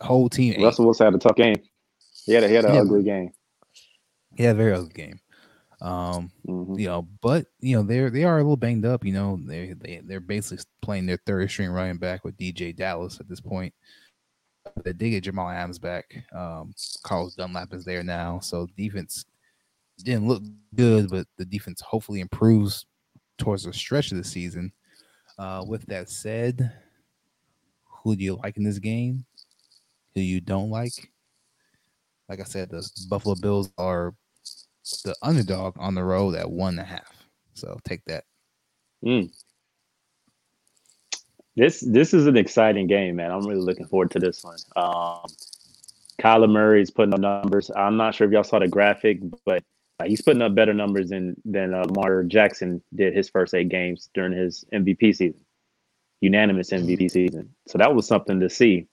Whole 0.00 0.30
team, 0.30 0.54
ate. 0.56 0.62
Russell 0.64 0.86
Wilson 0.86 1.04
had 1.04 1.14
a 1.14 1.18
tough 1.18 1.36
game. 1.36 1.56
He 2.24 2.32
had 2.32 2.44
a, 2.44 2.48
he 2.48 2.54
had 2.54 2.64
an 2.64 2.74
Yeah. 2.74 2.80
ugly 2.80 3.02
game. 3.02 3.32
yeah, 4.38 4.54
very 4.54 4.72
ugly 4.72 4.92
game. 4.94 5.20
Um, 5.80 6.30
Mhm. 6.46 6.78
you 6.78 6.86
know, 6.88 7.02
but 7.22 7.46
you 7.60 7.76
know 7.76 7.82
they're 7.82 8.10
they 8.10 8.24
are 8.24 8.36
a 8.38 8.42
little 8.42 8.56
banged 8.56 8.84
up. 8.84 9.04
You 9.04 9.12
know, 9.14 9.38
they 9.46 9.72
they 9.74 10.00
they're 10.04 10.20
basically 10.20 10.64
playing 10.82 11.06
their 11.06 11.18
third 11.26 11.50
string 11.50 11.70
running 11.70 11.98
back 11.98 12.24
with 12.24 12.36
DeeJay 12.36 12.76
Dallas 12.76 13.18
at 13.20 13.28
this 13.28 13.40
point. 13.40 13.74
They 14.84 14.92
did 14.92 15.10
get 15.10 15.24
Jamal 15.24 15.48
Adams 15.48 15.78
back. 15.78 16.04
Um, 16.32 16.74
Carlos 17.02 17.34
Dunlap 17.34 17.72
is 17.72 17.84
there 17.84 18.02
now, 18.02 18.40
so 18.40 18.66
defense 18.76 19.24
didn't 20.02 20.28
look 20.28 20.42
good, 20.74 21.10
but 21.10 21.26
the 21.38 21.44
defense 21.44 21.80
hopefully 21.80 22.20
improves 22.20 22.86
towards 23.38 23.64
the 23.64 23.72
stretch 23.72 24.12
of 24.12 24.18
the 24.18 24.24
season. 24.24 24.72
Uh, 25.38 25.64
with 25.66 25.86
that 25.86 26.10
said, 26.10 26.72
who 28.04 28.16
do 28.16 28.24
you 28.24 28.36
like 28.36 28.56
in 28.56 28.64
this 28.64 28.78
game? 28.78 29.24
Who 30.14 30.20
you 30.20 30.40
don't 30.40 30.70
like? 30.70 31.10
Like 32.28 32.40
I 32.40 32.44
said, 32.44 32.70
the 32.70 32.88
Buffalo 33.08 33.34
Bills 33.34 33.72
are 33.76 34.14
the 35.04 35.14
underdog 35.22 35.74
on 35.78 35.94
the 35.94 36.04
road 36.04 36.34
at 36.34 36.50
one 36.50 36.78
and 36.78 36.80
a 36.80 36.84
half. 36.84 37.26
So 37.54 37.78
take 37.84 38.04
that. 38.06 38.24
Mm. 39.04 39.30
This 41.56 41.80
this 41.80 42.14
is 42.14 42.26
an 42.26 42.36
exciting 42.36 42.86
game, 42.86 43.16
man. 43.16 43.30
I'm 43.30 43.46
really 43.46 43.60
looking 43.60 43.86
forward 43.86 44.10
to 44.12 44.18
this 44.18 44.42
one. 44.44 44.58
Um, 44.76 45.26
Kyler 46.20 46.50
Murray's 46.50 46.90
putting 46.90 47.14
up 47.14 47.20
numbers. 47.20 47.70
I'm 47.74 47.96
not 47.96 48.14
sure 48.14 48.26
if 48.26 48.32
y'all 48.32 48.44
saw 48.44 48.58
the 48.58 48.68
graphic, 48.68 49.20
but 49.44 49.62
uh, 49.98 50.04
he's 50.06 50.22
putting 50.22 50.42
up 50.42 50.54
better 50.54 50.74
numbers 50.74 51.10
than 51.10 51.36
than 51.44 51.74
uh, 51.74 51.84
Lamar 51.84 52.22
Jackson 52.24 52.82
did 52.94 53.14
his 53.14 53.28
first 53.28 53.54
eight 53.54 53.68
games 53.68 54.10
during 54.14 54.32
his 54.32 54.64
MVP 54.72 55.16
season, 55.16 55.40
unanimous 56.20 56.70
MVP 56.70 57.10
season. 57.10 57.54
So 57.66 57.78
that 57.78 57.94
was 57.94 58.06
something 58.06 58.40
to 58.40 58.50
see. 58.50 58.86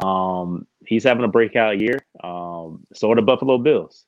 Um, 0.00 0.66
he's 0.86 1.04
having 1.04 1.24
a 1.24 1.28
breakout 1.28 1.80
year. 1.80 1.98
Um, 2.22 2.84
so 2.92 3.10
are 3.10 3.16
the 3.16 3.22
Buffalo 3.22 3.58
Bills. 3.58 4.04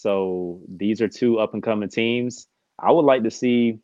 So 0.00 0.60
these 0.68 1.02
are 1.02 1.08
two 1.08 1.38
up 1.38 1.52
and 1.52 1.62
coming 1.62 1.88
teams. 1.88 2.46
I 2.78 2.90
would 2.90 3.04
like 3.04 3.22
to 3.24 3.30
see 3.30 3.78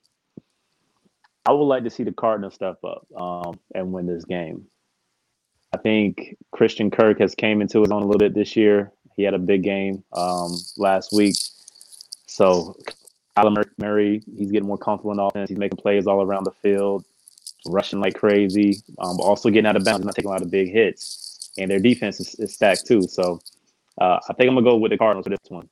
I 1.47 1.53
would 1.53 1.65
like 1.65 1.85
to 1.85 1.91
see 1.91 2.03
the 2.03 2.13
Cardinals 2.13 2.55
step 2.55 2.79
up 2.83 3.07
um, 3.17 3.61
and 3.75 3.93
win 3.93 4.07
this 4.07 4.25
game. 4.25 4.67
I 5.73 5.79
think 5.79 6.37
Christian 6.51 6.91
Kirk 6.91 7.21
has 7.21 7.35
came 7.35 7.61
into 7.61 7.83
his 7.83 7.93
own 7.93 8.03
a 8.03 8.07
little 8.07 8.19
bit 8.19 8.35
this 8.35 8.57
year. 8.57 8.93
He 9.15 9.23
had 9.23 9.35
a 9.35 9.39
big 9.39 9.63
game 9.63 10.03
um, 10.13 10.57
last 10.77 11.13
week. 11.13 11.37
So 12.27 12.75
Kyler 13.37 13.55
Mur- 13.55 13.73
Murray, 13.79 14.23
he's 14.37 14.51
getting 14.51 14.67
more 14.67 14.79
comfortable 14.79 15.13
in 15.13 15.21
offense. 15.21 15.51
He's 15.51 15.59
making 15.59 15.79
plays 15.79 16.07
all 16.07 16.23
around 16.23 16.45
the 16.45 16.53
field, 16.63 17.05
rushing 17.67 18.01
like 18.01 18.15
crazy, 18.15 18.83
um, 18.99 19.21
also 19.21 19.49
getting 19.51 19.67
out 19.67 19.77
of 19.77 19.85
bounds, 19.85 20.05
not 20.05 20.15
taking 20.15 20.29
a 20.29 20.33
lot 20.33 20.43
of 20.43 20.51
big 20.51 20.73
hits. 20.73 21.53
And 21.59 21.71
their 21.71 21.81
defense 21.81 22.19
is, 22.21 22.35
is 22.37 22.55
stacked 22.55 22.87
too. 22.87 23.03
So 23.03 23.41
uh, 24.01 24.19
I 24.29 24.33
think 24.33 24.49
I'm 24.49 24.57
gonna 24.57 24.63
go 24.63 24.77
with 24.77 24.91
the 24.91 24.99
Cardinals 24.99 25.25
for 25.25 25.31
this 25.31 25.39
one. 25.49 25.69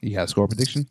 You 0.00 0.16
have 0.16 0.24
a 0.24 0.28
score 0.28 0.48
prediction? 0.48 0.88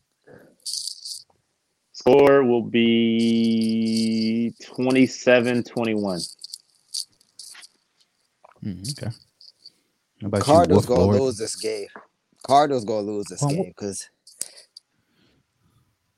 Score 1.94 2.44
will 2.44 2.62
be 2.64 4.54
27-21. 4.64 6.36
Mm, 8.64 8.92
okay. 8.92 9.12
How 10.22 10.30
Cardinals 10.40 10.86
gonna 10.86 11.02
Lord? 11.02 11.20
lose 11.20 11.38
this 11.38 11.56
game. 11.56 11.88
Cardinals 12.46 12.86
gonna 12.86 13.02
lose 13.02 13.26
this 13.28 13.42
Well, 13.42 13.52
game 13.52 13.74
because 13.76 14.10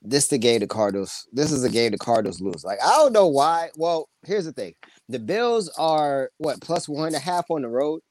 this 0.02 0.28
the 0.28 0.38
game 0.38 0.60
the 0.60 0.68
Cardinals. 0.68 1.28
This 1.32 1.52
is 1.52 1.64
a 1.64 1.70
game 1.70 1.92
the 1.92 1.98
Cardinals 1.98 2.42
lose. 2.42 2.64
Like 2.64 2.80
I 2.84 2.90
don't 2.98 3.14
know 3.14 3.28
why. 3.28 3.70
Well, 3.76 4.10
here's 4.26 4.46
the 4.46 4.54
thing: 4.54 4.74
the 5.08 5.20
Bills 5.20 5.70
are 5.78 6.32
what 6.38 6.62
plus 6.62 6.90
one 6.90 7.08
and 7.08 7.16
a 7.16 7.20
half 7.20 7.46
on 7.52 7.62
the 7.62 7.70
road. 7.70 8.02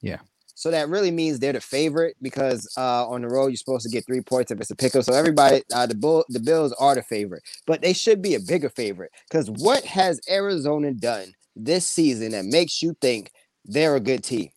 Yeah. 0.00 0.20
So 0.64 0.70
that 0.70 0.88
really 0.88 1.10
means 1.10 1.38
they're 1.38 1.52
the 1.52 1.60
favorite 1.60 2.16
because 2.22 2.66
uh, 2.78 3.06
on 3.06 3.20
the 3.20 3.28
road 3.28 3.48
you're 3.48 3.56
supposed 3.56 3.84
to 3.84 3.90
get 3.90 4.06
three 4.06 4.22
points 4.22 4.50
if 4.50 4.58
it's 4.58 4.70
a 4.70 4.74
pickup. 4.74 5.04
So 5.04 5.12
everybody, 5.12 5.62
uh, 5.74 5.84
the 5.84 5.94
bull, 5.94 6.24
the 6.30 6.40
Bills 6.40 6.72
are 6.80 6.94
the 6.94 7.02
favorite, 7.02 7.42
but 7.66 7.82
they 7.82 7.92
should 7.92 8.22
be 8.22 8.34
a 8.34 8.40
bigger 8.40 8.70
favorite 8.70 9.10
because 9.28 9.50
what 9.50 9.84
has 9.84 10.22
Arizona 10.26 10.94
done 10.94 11.34
this 11.54 11.86
season 11.86 12.30
that 12.30 12.46
makes 12.46 12.82
you 12.82 12.96
think 13.02 13.30
they're 13.66 13.94
a 13.94 14.00
good 14.00 14.24
team? 14.24 14.48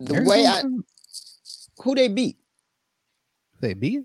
The 0.00 0.22
way 0.22 0.46
I, 0.46 0.62
who 1.82 1.94
they 1.94 2.08
beat? 2.08 2.38
they 3.60 3.74
beat 3.74 4.04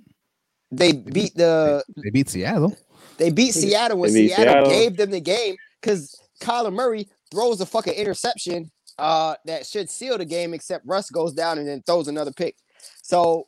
They 0.69 0.91
beat 0.91 1.33
the 1.33 1.81
they 1.95 2.09
beat 2.09 2.27
Seattle. 2.27 2.77
They 3.19 3.29
beat 3.29 3.53
Seattle 3.53 3.99
when 3.99 4.13
beat 4.13 4.35
Seattle, 4.35 4.53
Seattle. 4.53 4.69
gave 4.69 4.97
them 4.97 5.11
the 5.11 5.21
game 5.21 5.55
because 5.79 6.13
Kyler 6.41 6.73
Murray 6.73 7.07
throws 7.31 7.61
a 7.61 7.65
fucking 7.65 7.93
interception 7.93 8.69
uh, 8.97 9.35
that 9.45 9.65
should 9.65 9.89
seal 9.89 10.17
the 10.17 10.25
game, 10.25 10.53
except 10.53 10.85
Russ 10.85 11.09
goes 11.09 11.33
down 11.33 11.57
and 11.57 11.67
then 11.67 11.83
throws 11.85 12.07
another 12.07 12.31
pick. 12.31 12.55
So 13.01 13.47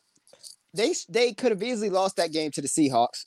they 0.74 0.94
they 1.10 1.34
could 1.34 1.51
have 1.51 1.63
easily 1.63 1.89
lost 1.89 2.18
that 2.18 2.32
game 2.32 2.51
to 2.51 2.62
the 2.62 2.68
Seahawks. 2.68 3.25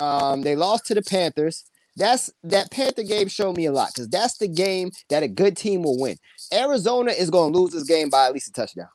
Um, 0.00 0.42
they 0.42 0.56
lost 0.56 0.86
to 0.86 0.94
the 0.94 1.02
Panthers. 1.02 1.64
That's 1.96 2.30
that 2.42 2.70
Panther 2.72 3.04
game 3.04 3.28
showed 3.28 3.56
me 3.56 3.66
a 3.66 3.72
lot 3.72 3.90
because 3.94 4.08
that's 4.08 4.38
the 4.38 4.48
game 4.48 4.90
that 5.10 5.22
a 5.22 5.28
good 5.28 5.56
team 5.56 5.82
will 5.82 5.98
win. 6.00 6.16
Arizona 6.52 7.12
is 7.12 7.30
going 7.30 7.52
to 7.52 7.58
lose 7.58 7.72
this 7.72 7.84
game 7.84 8.10
by 8.10 8.26
at 8.26 8.32
least 8.32 8.48
a 8.48 8.52
touchdown. 8.52 8.88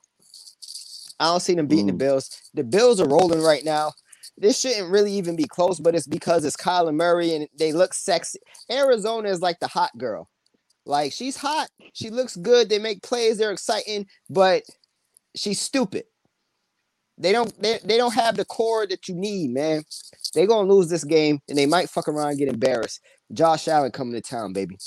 I 1.21 1.25
don't 1.25 1.39
see 1.41 1.53
them 1.53 1.67
beating 1.67 1.87
the 1.87 1.93
Mm. 1.93 1.97
Bills. 1.97 2.29
The 2.53 2.63
Bills 2.63 2.99
are 2.99 3.07
rolling 3.07 3.41
right 3.41 3.63
now 3.63 3.91
this 4.39 4.59
shouldn't 4.59 4.89
really 4.89 5.11
even 5.13 5.35
be 5.35 5.43
close, 5.43 5.79
but 5.79 5.95
it's 5.95 6.07
because 6.07 6.45
it's 6.45 6.55
Kyler 6.55 6.93
Murray 6.95 7.35
and 7.35 7.47
they 7.57 7.73
look 7.73 7.93
sexy. 7.93 8.39
Arizona 8.71 9.29
is 9.29 9.41
like 9.41 9.59
the 9.59 9.67
hot 9.67 9.91
girl. 9.97 10.29
Like 10.89 11.13
she's 11.13 11.37
hot, 11.37 11.69
she 11.93 12.09
looks 12.09 12.35
good, 12.35 12.67
they 12.67 12.79
make 12.79 13.03
plays, 13.03 13.37
they're 13.37 13.51
exciting, 13.51 14.07
but 14.27 14.63
she's 15.35 15.61
stupid. 15.61 16.05
They 17.15 17.31
don't 17.31 17.55
they, 17.61 17.77
they 17.83 17.95
don't 17.95 18.15
have 18.15 18.35
the 18.35 18.45
core 18.45 18.87
that 18.87 19.07
you 19.07 19.13
need, 19.13 19.51
man. 19.51 19.83
They're 20.33 20.47
gonna 20.47 20.67
lose 20.67 20.89
this 20.89 21.03
game 21.03 21.41
and 21.47 21.55
they 21.55 21.67
might 21.67 21.91
fuck 21.91 22.07
around 22.07 22.29
and 22.29 22.39
get 22.39 22.47
embarrassed. 22.47 23.01
Josh 23.31 23.67
Allen 23.67 23.91
coming 23.91 24.13
to 24.13 24.21
town, 24.21 24.51
baby. 24.51 24.77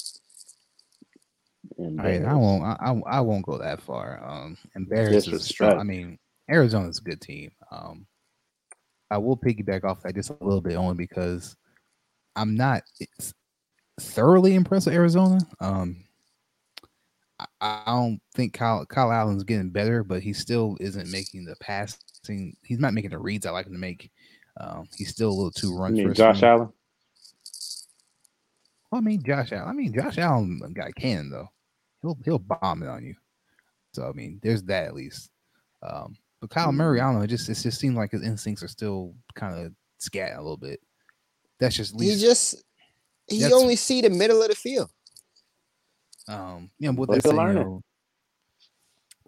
And 1.79 2.01
I 2.01 2.17
I 2.17 2.35
won't. 2.35 2.65
I, 2.65 2.77
I, 2.81 3.19
I 3.19 3.21
won't 3.21 3.47
go 3.47 3.59
that 3.59 3.81
far. 3.81 4.21
Um, 4.29 4.59
embarrassed 4.75 5.29
is 5.29 5.45
strong. 5.45 5.79
I 5.79 5.85
mean, 5.85 6.19
Arizona's 6.51 6.99
a 6.99 7.03
good 7.03 7.21
team. 7.21 7.53
Um, 7.71 8.07
I 9.09 9.19
will 9.19 9.37
piggyback 9.37 9.85
off 9.85 10.03
that 10.03 10.17
just 10.17 10.31
a 10.31 10.45
little 10.45 10.61
bit 10.61 10.75
only 10.75 10.95
because 10.95 11.57
I'm 12.35 12.57
not 12.57 12.83
it's 12.99 13.35
thoroughly 14.01 14.55
impressed 14.55 14.87
with 14.87 14.95
Arizona. 14.95 15.39
Um, 15.61 16.05
I, 17.39 17.47
I 17.61 17.83
don't 17.87 18.21
think 18.35 18.53
Kyle 18.55 18.85
Kyle 18.87 19.13
Allen's 19.13 19.45
getting 19.45 19.71
better, 19.71 20.05
but 20.05 20.23
he 20.23 20.33
still 20.33 20.77
isn't 20.81 21.11
making 21.11 21.45
the 21.45 21.57
passing. 21.57 22.57
He's 22.63 22.79
not 22.79 22.95
making 22.95 23.11
the 23.11 23.19
reads 23.19 23.47
I 23.47 23.51
like 23.51 23.67
him 23.67 23.73
to 23.73 23.79
make. 23.79 24.11
Um, 24.61 24.89
he's 24.97 25.11
still 25.11 25.29
a 25.29 25.33
little 25.33 25.51
too 25.51 25.69
You 25.69 25.79
run 25.79 25.93
mean. 25.93 26.15
Josh 26.15 26.41
for 26.41 26.47
me. 26.47 26.51
Allen? 26.51 26.73
Well, 28.91 28.99
I 28.99 29.03
mean 29.03 29.23
Josh 29.23 29.53
Allen. 29.53 29.69
I 29.69 29.73
mean 29.73 29.93
Josh 29.95 30.19
Allen 30.19 30.61
got 30.75 30.89
a 30.89 30.93
cannon 30.93 31.31
though. 31.31 31.49
He'll 32.03 32.19
he'll 32.25 32.39
bomb 32.39 32.83
it 32.83 32.89
on 32.89 33.05
you. 33.05 33.15
So 33.95 34.09
I 34.09 34.13
mean, 34.13 34.41
there's 34.43 34.63
that 34.65 34.85
at 34.85 34.95
least. 34.95 35.31
Um, 35.83 36.17
but 36.41 36.51
Kyle 36.51 36.73
Murray, 36.73 37.01
I 37.01 37.05
don't 37.05 37.19
know. 37.19 37.23
It 37.23 37.29
just 37.29 37.49
it 37.49 37.55
just 37.55 37.79
seems 37.79 37.97
like 37.97 38.11
his 38.11 38.23
instincts 38.23 38.63
are 38.63 38.69
still 38.69 39.15
kind 39.35 39.65
of 39.65 39.73
scatting 40.01 40.37
a 40.37 40.43
little 40.43 40.57
bit. 40.57 40.81
That's 41.61 41.77
just 41.77 41.95
at 41.95 42.01
He 42.01 42.17
just 42.17 42.65
he 43.33 43.41
That's- 43.43 43.61
only 43.61 43.77
see 43.77 44.01
the 44.01 44.11
middle 44.11 44.43
of 44.43 44.49
the 44.49 44.55
field. 44.55 44.91
um 46.29 46.71
you 46.79 46.89
know 46.89 46.95
what 46.97 47.09
But 47.09 47.23
they 47.23 47.31
he'll. 47.31 47.47
You 47.49 47.55
know, 47.55 47.83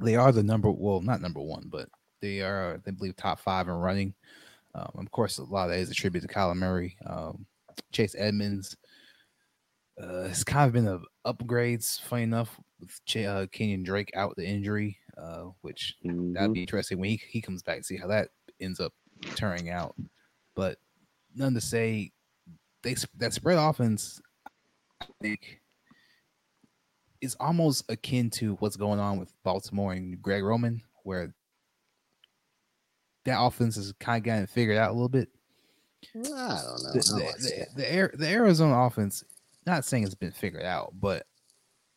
they 0.01 0.17
are 0.17 0.33
the 0.33 0.43
number 0.43 0.71
well, 0.71 1.01
not 1.01 1.21
number 1.21 1.41
one, 1.41 1.65
but 1.69 1.89
they 2.21 2.41
are 2.41 2.81
they 2.85 2.91
believe 2.93 3.17
top 3.17 3.41
five 3.41 3.69
in 3.69 3.75
running. 3.75 4.15
Um, 4.75 4.91
of 4.97 5.11
course, 5.13 5.39
a 5.39 5.45
lot 5.45 5.65
of 5.65 5.71
that 5.71 5.79
is 5.81 5.91
attributed 5.91 6.29
to 6.29 6.35
Kyler 6.35 6.57
Murray. 6.57 6.97
Um, 7.07 7.47
Chase 7.93 8.15
Edmonds. 8.19 8.77
Uh, 10.01 10.23
it's 10.31 10.43
kind 10.43 10.67
of 10.67 10.73
been 10.73 10.89
a 10.89 11.01
upgrades. 11.33 12.01
Funny 12.01 12.25
enough, 12.25 12.59
with 12.81 12.91
Ch- 13.07 13.19
uh, 13.19 13.47
Kenyon 13.53 13.85
Drake 13.85 14.11
out 14.17 14.35
the 14.37 14.45
injury, 14.45 14.99
uh, 15.17 15.51
which 15.61 15.97
that'd 16.03 16.19
Mhm. 16.51 16.55
be 16.55 16.61
interesting 16.63 16.99
when 16.99 17.11
he, 17.11 17.17
he 17.29 17.41
comes 17.41 17.63
back 17.63 17.79
to 17.79 17.85
see 17.85 17.97
how 17.97 18.09
that 18.09 18.31
ends 18.61 18.81
up 18.81 18.93
turning 19.37 19.71
out. 19.71 19.95
But 20.57 20.81
none 21.37 21.55
to 21.55 21.61
say 21.61 22.11
they 22.85 22.95
that 23.19 23.33
spread 23.33 23.59
offense. 23.59 24.21
I 25.01 25.07
think 25.21 25.61
is 27.21 27.35
almost 27.41 27.85
akin 27.91 28.31
to 28.31 28.55
what's 28.57 28.77
going 28.77 29.01
on 29.01 29.19
with 29.19 29.33
Baltimore 29.43 29.93
and 29.95 30.21
Greg 30.23 30.45
Roman, 30.45 30.83
where 31.03 31.35
that 33.25 33.41
offense 33.41 33.77
is 33.77 33.93
kind 33.99 34.19
of 34.19 34.25
getting 34.25 34.47
figured 34.47 34.77
out 34.77 34.91
a 34.91 34.93
little 34.93 35.09
bit. 35.09 35.29
I 36.15 36.19
don't 36.19 36.25
know. 36.27 36.93
The, 36.93 37.01
the, 37.01 37.67
the, 37.77 37.83
the, 38.13 38.17
the 38.19 38.29
Arizona 38.29 38.79
offense, 38.79 39.25
not 39.67 39.85
saying 39.87 40.05
it's 40.05 40.15
been 40.15 40.33
figured 40.33 40.65
out, 40.65 40.93
but 41.01 41.27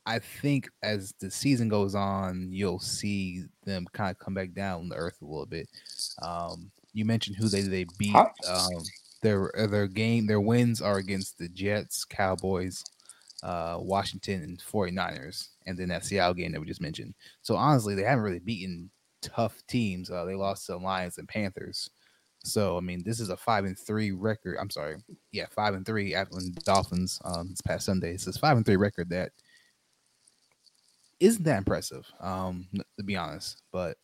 I 0.05 0.19
think 0.19 0.69
as 0.81 1.13
the 1.19 1.29
season 1.29 1.67
goes 1.67 1.93
on, 1.93 2.47
you'll 2.49 2.79
see 2.79 3.43
them 3.65 3.85
kind 3.91 4.09
of 4.11 4.17
come 4.19 4.33
back 4.33 4.53
down 4.53 4.89
to 4.89 4.95
earth 4.95 5.17
a 5.21 5.25
little 5.25 5.45
bit. 5.45 5.67
Um, 6.21 6.71
you 6.93 7.03
mentioned 7.03 7.35
who 7.35 7.49
they 7.49 7.61
they 7.61 7.85
beat. 7.97 8.13
How- 8.13 8.31
Um, 8.47 8.83
their 9.21 9.57
uh, 9.57 9.67
their 9.67 9.87
game 9.87 10.27
their 10.27 10.41
wins 10.41 10.81
are 10.81 10.97
against 10.97 11.37
the 11.37 11.49
Jets, 11.49 12.05
Cowboys, 12.05 12.83
uh, 13.43 13.77
Washington, 13.79 14.43
and 14.43 14.59
49ers, 14.59 15.49
and 15.65 15.77
then 15.77 15.89
that 15.89 16.05
Seattle 16.05 16.33
game 16.33 16.51
that 16.51 16.59
we 16.59 16.67
just 16.67 16.81
mentioned. 16.81 17.13
So 17.41 17.55
honestly, 17.55 17.95
they 17.95 18.03
haven't 18.03 18.23
really 18.23 18.39
beaten 18.39 18.89
tough 19.21 19.61
teams. 19.67 20.09
Uh, 20.09 20.25
they 20.25 20.35
lost 20.35 20.65
to 20.65 20.73
the 20.73 20.77
Lions 20.77 21.17
and 21.17 21.27
Panthers. 21.27 21.89
So 22.43 22.77
I 22.77 22.81
mean, 22.81 23.03
this 23.03 23.19
is 23.19 23.29
a 23.29 23.37
five 23.37 23.65
and 23.65 23.77
three 23.77 24.11
record. 24.11 24.57
I'm 24.59 24.69
sorry, 24.69 24.97
yeah, 25.31 25.45
five 25.51 25.73
and 25.73 25.85
three 25.85 26.13
the 26.13 26.61
Dolphins 26.63 27.19
um, 27.25 27.49
this 27.49 27.61
past 27.61 27.85
Sunday. 27.85 28.13
It's 28.13 28.25
this 28.25 28.37
five 28.37 28.57
and 28.57 28.65
three 28.65 28.77
record 28.77 29.09
that 29.09 29.31
isn't 31.19 31.43
that 31.43 31.57
impressive, 31.57 32.05
um, 32.19 32.67
to 32.97 33.03
be 33.03 33.15
honest. 33.15 33.61
But 33.71 33.97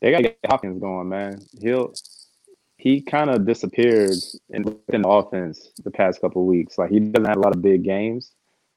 They 0.00 0.10
gotta 0.10 0.22
get 0.22 0.38
Hopkins 0.46 0.80
going, 0.80 1.08
man. 1.08 1.40
He'll 1.60 1.92
he 2.80 3.02
kind 3.02 3.28
of 3.28 3.44
disappeared 3.46 4.16
in, 4.48 4.64
in 4.88 5.02
the 5.02 5.08
offense 5.08 5.70
the 5.84 5.90
past 5.90 6.20
couple 6.20 6.42
of 6.42 6.48
weeks. 6.48 6.78
Like 6.78 6.90
he 6.90 6.98
doesn't 6.98 7.28
have 7.28 7.36
a 7.36 7.40
lot 7.40 7.54
of 7.54 7.60
big 7.60 7.84
games. 7.84 8.32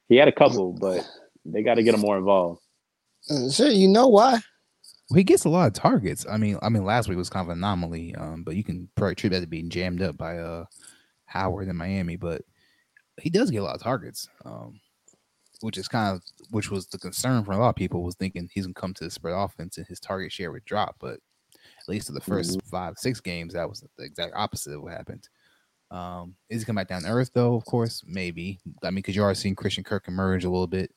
He 0.10 0.18
had 0.18 0.28
a 0.28 0.32
couple, 0.34 0.74
but 0.74 1.08
they 1.46 1.64
got 1.64 1.76
to 1.76 1.84
get 1.84 1.96
him 1.96 2.02
more 2.02 2.18
involved. 2.18 2.62
Uh, 3.30 3.50
Sure, 3.50 3.70
you 3.70 3.88
know 3.88 4.10
why? 4.10 4.40
well, 5.10 5.18
he 5.18 5.24
gets 5.24 5.46
a 5.46 5.50
lot 5.50 5.68
of 5.68 5.74
targets. 5.74 6.26
I 6.30 6.38
mean, 6.38 6.58
I 6.62 6.70
mean, 6.70 6.84
last 6.84 7.08
week 7.08 7.18
was 7.18 7.30
kind 7.30 7.46
of 7.46 7.52
an 7.52 7.60
anomaly, 7.60 8.14
um, 8.16 8.44
but 8.44 8.56
you 8.56 8.64
can 8.64 8.90
probably 8.96 9.14
attribute 9.14 9.40
that 9.40 9.46
to 9.46 9.50
being 9.50 9.70
jammed 9.70 10.02
up 10.02 10.18
by 10.18 10.38
uh 10.38 10.66
Howard 11.26 11.70
in 11.70 11.76
Miami. 11.78 12.18
But 12.18 12.42
he 13.22 13.30
does 13.30 13.52
get 13.52 13.60
a 13.60 13.64
lot 13.64 13.76
of 13.76 13.82
targets, 13.82 14.28
um, 14.44 14.80
which 15.62 15.78
is 15.78 15.88
kind 15.88 16.14
of 16.16 16.22
which 16.52 16.70
was 16.70 16.88
the 16.88 16.98
concern 16.98 17.46
for 17.46 17.54
a 17.54 17.58
lot 17.58 17.70
of 17.70 17.76
people 17.76 18.04
was 18.04 18.16
thinking 18.16 18.50
he's 18.52 18.66
gonna 18.66 18.74
come 18.74 18.94
to 18.96 19.06
the 19.06 19.12
spread 19.12 19.34
offense 19.34 19.78
and 19.78 19.88
his 19.88 20.00
target 20.02 20.32
share 20.32 20.52
would 20.52 20.66
drop, 20.66 20.98
but 21.00 21.20
at 21.88 21.90
least 21.90 22.10
in 22.10 22.16
the 22.16 22.22
1st 22.22 22.60
five 22.66 22.98
six 22.98 23.20
games 23.20 23.54
that 23.54 23.68
was 23.68 23.84
the 23.98 24.04
exact 24.04 24.34
opposite 24.36 24.74
of 24.74 24.82
what 24.82 24.94
happened. 24.94 25.28
Um, 25.92 26.36
is 26.50 26.62
he 26.62 26.66
come 26.66 26.76
back 26.76 26.88
down 26.88 27.04
to 27.04 27.10
earth 27.10 27.32
though? 27.34 27.56
Of 27.56 27.66
course, 27.66 28.04
maybe. 28.06 28.60
I 28.84 28.88
mean, 28.88 28.96
because 28.96 29.16
you 29.16 29.24
are 29.24 29.34
seeing 29.36 29.56
Christian 29.56 29.84
Kirk 29.84 30.08
emerge 30.08 30.44
a 30.44 30.50
little 30.50 30.68
bit, 30.68 30.92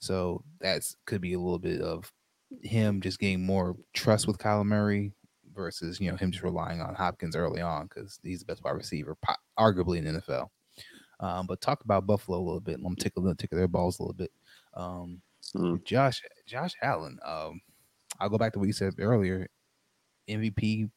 so 0.00 0.42
that's 0.60 0.96
could 1.06 1.20
be 1.20 1.34
a 1.34 1.38
little 1.38 1.58
bit 1.58 1.80
of 1.80 2.10
him 2.62 3.00
just 3.00 3.20
getting 3.20 3.44
more 3.44 3.76
trust 3.92 4.26
with 4.26 4.38
Kyler 4.38 4.66
Murray 4.66 5.12
versus 5.54 6.00
you 6.00 6.10
know 6.10 6.16
him 6.16 6.32
just 6.32 6.42
relying 6.42 6.80
on 6.80 6.94
Hopkins 6.94 7.36
early 7.36 7.60
on 7.60 7.86
because 7.86 8.18
he's 8.22 8.40
the 8.40 8.46
best 8.46 8.64
wide 8.64 8.72
receiver, 8.72 9.16
arguably 9.58 9.98
in 9.98 10.04
the 10.04 10.20
NFL. 10.20 10.48
Um, 11.20 11.46
but 11.46 11.60
talk 11.60 11.84
about 11.84 12.06
Buffalo 12.06 12.38
a 12.38 12.40
little 12.40 12.60
bit. 12.60 12.80
Let 12.80 12.84
them 12.84 12.96
tickle, 12.96 13.34
tickle 13.34 13.58
their 13.58 13.68
balls 13.68 13.98
a 13.98 14.02
little 14.02 14.14
bit. 14.14 14.32
Um, 14.74 15.20
Mm. 15.54 15.84
Josh 15.84 16.22
Josh 16.46 16.74
Allen. 16.82 17.18
Um, 17.24 17.60
I'll 18.18 18.28
go 18.28 18.38
back 18.38 18.52
to 18.52 18.58
what 18.58 18.66
you 18.66 18.72
said 18.72 18.94
earlier. 18.98 19.48
MVP 20.30 20.90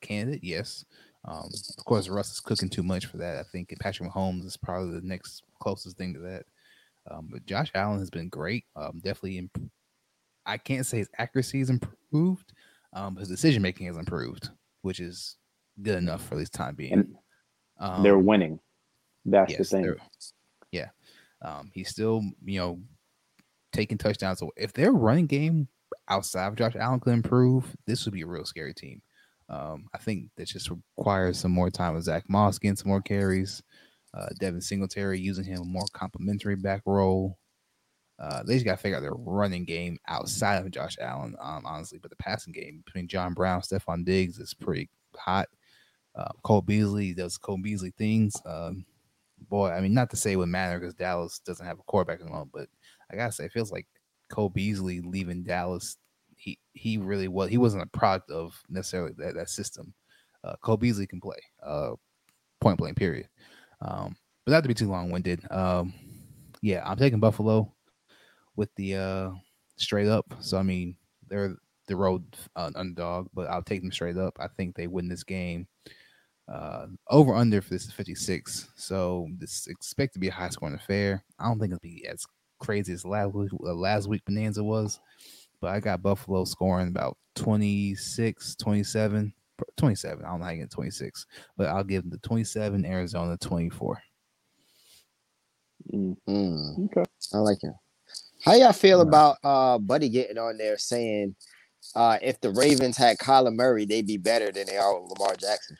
candidate, 0.00 0.44
yes. 0.44 0.84
Um, 1.26 1.48
of 1.78 1.84
course, 1.84 2.08
Russ 2.08 2.32
is 2.32 2.40
cooking 2.40 2.68
too 2.68 2.82
much 2.82 3.06
for 3.06 3.16
that. 3.16 3.38
I 3.38 3.42
think 3.44 3.74
Patrick 3.80 4.10
Mahomes 4.10 4.44
is 4.44 4.56
probably 4.56 5.00
the 5.00 5.06
next 5.06 5.42
closest 5.60 5.96
thing 5.96 6.12
to 6.14 6.20
that. 6.20 6.44
Um, 7.10 7.28
but 7.30 7.46
Josh 7.46 7.70
Allen 7.74 7.98
has 7.98 8.10
been 8.10 8.28
great. 8.28 8.64
Um, 8.76 9.00
definitely, 9.02 9.38
imp- 9.38 9.70
I 10.46 10.58
can't 10.58 10.86
say 10.86 10.98
his 10.98 11.08
accuracy 11.18 11.60
has 11.60 11.70
improved. 11.70 12.52
Um, 12.92 13.16
his 13.16 13.28
decision 13.28 13.62
making 13.62 13.86
has 13.86 13.96
improved, 13.96 14.50
which 14.82 15.00
is 15.00 15.36
good 15.82 15.98
enough 15.98 16.26
for 16.26 16.36
this 16.36 16.50
time 16.50 16.74
being. 16.74 17.16
Um, 17.78 18.02
they're 18.02 18.18
winning. 18.18 18.60
That's 19.24 19.52
yes, 19.52 19.58
the 19.58 19.64
thing. 19.64 19.94
yeah. 20.70 20.88
Um, 21.42 21.70
he's 21.74 21.88
still, 21.88 22.22
you 22.44 22.60
know, 22.60 22.80
taking 23.72 23.98
touchdowns. 23.98 24.38
So 24.38 24.52
if 24.56 24.72
their 24.72 24.92
running 24.92 25.26
game 25.26 25.68
outside 26.08 26.46
of 26.48 26.56
Josh 26.56 26.76
Allen 26.76 27.00
could 27.00 27.12
improve, 27.12 27.74
this 27.86 28.04
would 28.04 28.14
be 28.14 28.22
a 28.22 28.26
real 28.26 28.44
scary 28.44 28.74
team. 28.74 29.02
Um, 29.48 29.86
I 29.94 29.98
think 29.98 30.30
that 30.36 30.48
just 30.48 30.70
requires 30.70 31.38
some 31.38 31.52
more 31.52 31.70
time 31.70 31.94
with 31.94 32.04
Zack 32.04 32.24
Moss 32.28 32.58
getting 32.58 32.76
some 32.76 32.88
more 32.88 33.02
carries. 33.02 33.62
Uh, 34.14 34.28
Devin 34.38 34.60
Singletary 34.60 35.18
using 35.18 35.44
him 35.44 35.60
a 35.60 35.64
more 35.64 35.86
complimentary 35.92 36.56
back 36.56 36.82
role. 36.86 37.38
Uh, 38.18 38.42
they 38.44 38.54
just 38.54 38.64
got 38.64 38.76
to 38.76 38.76
figure 38.76 38.96
out 38.96 39.00
their 39.00 39.14
running 39.14 39.64
game 39.64 39.98
outside 40.06 40.64
of 40.64 40.70
Josh 40.70 40.96
Allen, 41.00 41.34
um, 41.40 41.66
honestly. 41.66 41.98
But 41.98 42.10
the 42.10 42.16
passing 42.16 42.52
game 42.52 42.82
between 42.84 43.08
John 43.08 43.34
Brown, 43.34 43.60
Stefon 43.60 44.04
Diggs 44.04 44.38
is 44.38 44.54
pretty 44.54 44.88
hot. 45.16 45.48
Uh, 46.14 46.30
Cole 46.42 46.62
Beasley 46.62 47.12
does 47.12 47.36
Cole 47.36 47.58
Beasley 47.60 47.92
things. 47.98 48.34
Um, 48.46 48.86
boy, 49.48 49.70
I 49.70 49.80
mean, 49.80 49.94
not 49.94 50.10
to 50.10 50.16
say 50.16 50.32
it 50.32 50.36
would 50.36 50.48
matter 50.48 50.78
because 50.78 50.94
Dallas 50.94 51.40
doesn't 51.40 51.66
have 51.66 51.80
a 51.80 51.82
quarterback 51.82 52.20
at 52.20 52.26
the 52.26 52.32
moment, 52.32 52.50
but 52.52 52.68
I 53.10 53.16
gotta 53.16 53.32
say, 53.32 53.46
it 53.46 53.52
feels 53.52 53.72
like 53.72 53.86
Cole 54.34 54.50
Beasley 54.50 55.00
leaving 55.00 55.44
Dallas. 55.44 55.96
He 56.36 56.58
he 56.72 56.98
really 56.98 57.28
was. 57.28 57.50
He 57.50 57.58
wasn't 57.58 57.84
a 57.84 57.98
product 57.98 58.32
of 58.32 58.60
necessarily 58.68 59.12
that, 59.18 59.36
that 59.36 59.48
system. 59.48 59.94
Uh, 60.42 60.56
Cole 60.60 60.76
Beasley 60.76 61.06
can 61.06 61.20
play. 61.20 61.38
Uh, 61.62 61.92
point 62.60 62.78
blank. 62.78 62.96
Period. 62.96 63.28
Um, 63.80 64.16
but 64.44 64.52
not 64.52 64.62
to 64.62 64.68
be 64.68 64.74
too 64.74 64.90
long 64.90 65.10
winded. 65.10 65.40
Um, 65.52 65.94
yeah, 66.62 66.82
I'm 66.84 66.96
taking 66.96 67.20
Buffalo 67.20 67.72
with 68.56 68.74
the 68.74 68.96
uh 68.96 69.30
straight 69.76 70.08
up. 70.08 70.34
So 70.40 70.58
I 70.58 70.64
mean, 70.64 70.96
they're 71.28 71.54
the 71.86 71.94
road 71.94 72.24
uh, 72.56 72.70
underdog, 72.74 73.28
but 73.34 73.48
I'll 73.48 73.62
take 73.62 73.82
them 73.82 73.92
straight 73.92 74.16
up. 74.16 74.36
I 74.40 74.48
think 74.56 74.74
they 74.74 74.88
win 74.88 75.08
this 75.08 75.22
game. 75.22 75.68
Uh, 76.52 76.86
over 77.08 77.34
under 77.34 77.62
for 77.62 77.70
this 77.70 77.84
is 77.84 77.92
56, 77.92 78.70
so 78.74 79.28
this 79.38 79.66
expect 79.66 80.12
to 80.14 80.18
be 80.18 80.28
a 80.28 80.32
high 80.32 80.48
scoring 80.48 80.74
affair. 80.74 81.24
I 81.38 81.44
don't 81.44 81.58
think 81.58 81.72
it'll 81.72 81.80
be 81.80 82.06
as 82.06 82.26
crazy 82.58 82.92
as 82.92 83.04
last 83.04 83.34
week, 83.34 83.50
uh, 83.64 83.74
last 83.74 84.08
week 84.08 84.24
Bonanza 84.24 84.62
was, 84.62 85.00
but 85.60 85.70
I 85.70 85.80
got 85.80 86.02
Buffalo 86.02 86.44
scoring 86.44 86.88
about 86.88 87.16
26, 87.36 88.56
27, 88.56 89.32
27. 89.76 90.24
I 90.24 90.28
don't 90.28 90.40
know 90.40 90.44
how 90.46 90.52
you 90.52 90.62
get 90.62 90.70
26, 90.70 91.26
but 91.56 91.68
I'll 91.68 91.84
give 91.84 92.02
them 92.02 92.10
the 92.10 92.18
27, 92.18 92.84
Arizona 92.84 93.36
24. 93.36 94.02
Mm. 95.92 96.16
Mm. 96.28 96.84
Okay, 96.86 97.04
I 97.32 97.38
like 97.38 97.58
it. 97.62 97.72
How 98.42 98.54
y'all 98.54 98.72
feel 98.72 99.00
about 99.00 99.38
uh 99.42 99.78
Buddy 99.78 100.08
getting 100.08 100.38
on 100.38 100.58
there 100.58 100.76
saying 100.78 101.34
uh 101.94 102.18
if 102.22 102.40
the 102.40 102.50
Ravens 102.50 102.96
had 102.96 103.18
Kyler 103.18 103.54
Murray, 103.54 103.84
they'd 103.84 104.06
be 104.06 104.16
better 104.18 104.52
than 104.52 104.66
they 104.66 104.76
are 104.76 105.00
with 105.00 105.12
Lamar 105.12 105.34
Jackson? 105.36 105.76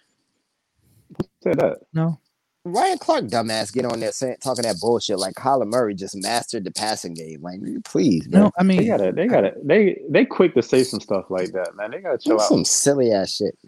Say 1.43 1.52
that. 1.54 1.78
No. 1.93 2.19
Ryan 2.66 2.99
Clark, 2.99 3.25
dumbass, 3.26 3.73
get 3.73 3.85
on 3.85 4.00
there 4.00 4.11
saying 4.11 4.37
talking 4.42 4.62
that 4.62 4.80
bullshit 4.80 5.18
like 5.18 5.35
Kyler 5.35 5.66
Murray 5.66 5.94
just 5.94 6.16
mastered 6.16 6.64
the 6.64 6.71
passing 6.71 7.12
game. 7.12 7.42
Like, 7.42 7.61
please, 7.85 8.26
man. 8.28 8.44
No, 8.44 8.52
I 8.59 8.62
mean 8.62 8.78
they 8.78 8.87
gotta, 8.87 9.12
they 9.12 9.26
gotta, 9.26 9.52
they 9.62 10.00
they 10.09 10.25
quick 10.25 10.54
to 10.54 10.62
say 10.62 10.83
some 10.83 11.00
stuff 11.00 11.26
like 11.28 11.52
that, 11.52 11.76
man. 11.76 11.90
They 11.90 11.99
gotta 11.99 12.16
chill 12.16 12.40
out. 12.40 12.49
Some 12.49 12.64
silly 12.64 13.12
ass 13.12 13.37
shit. 13.37 13.59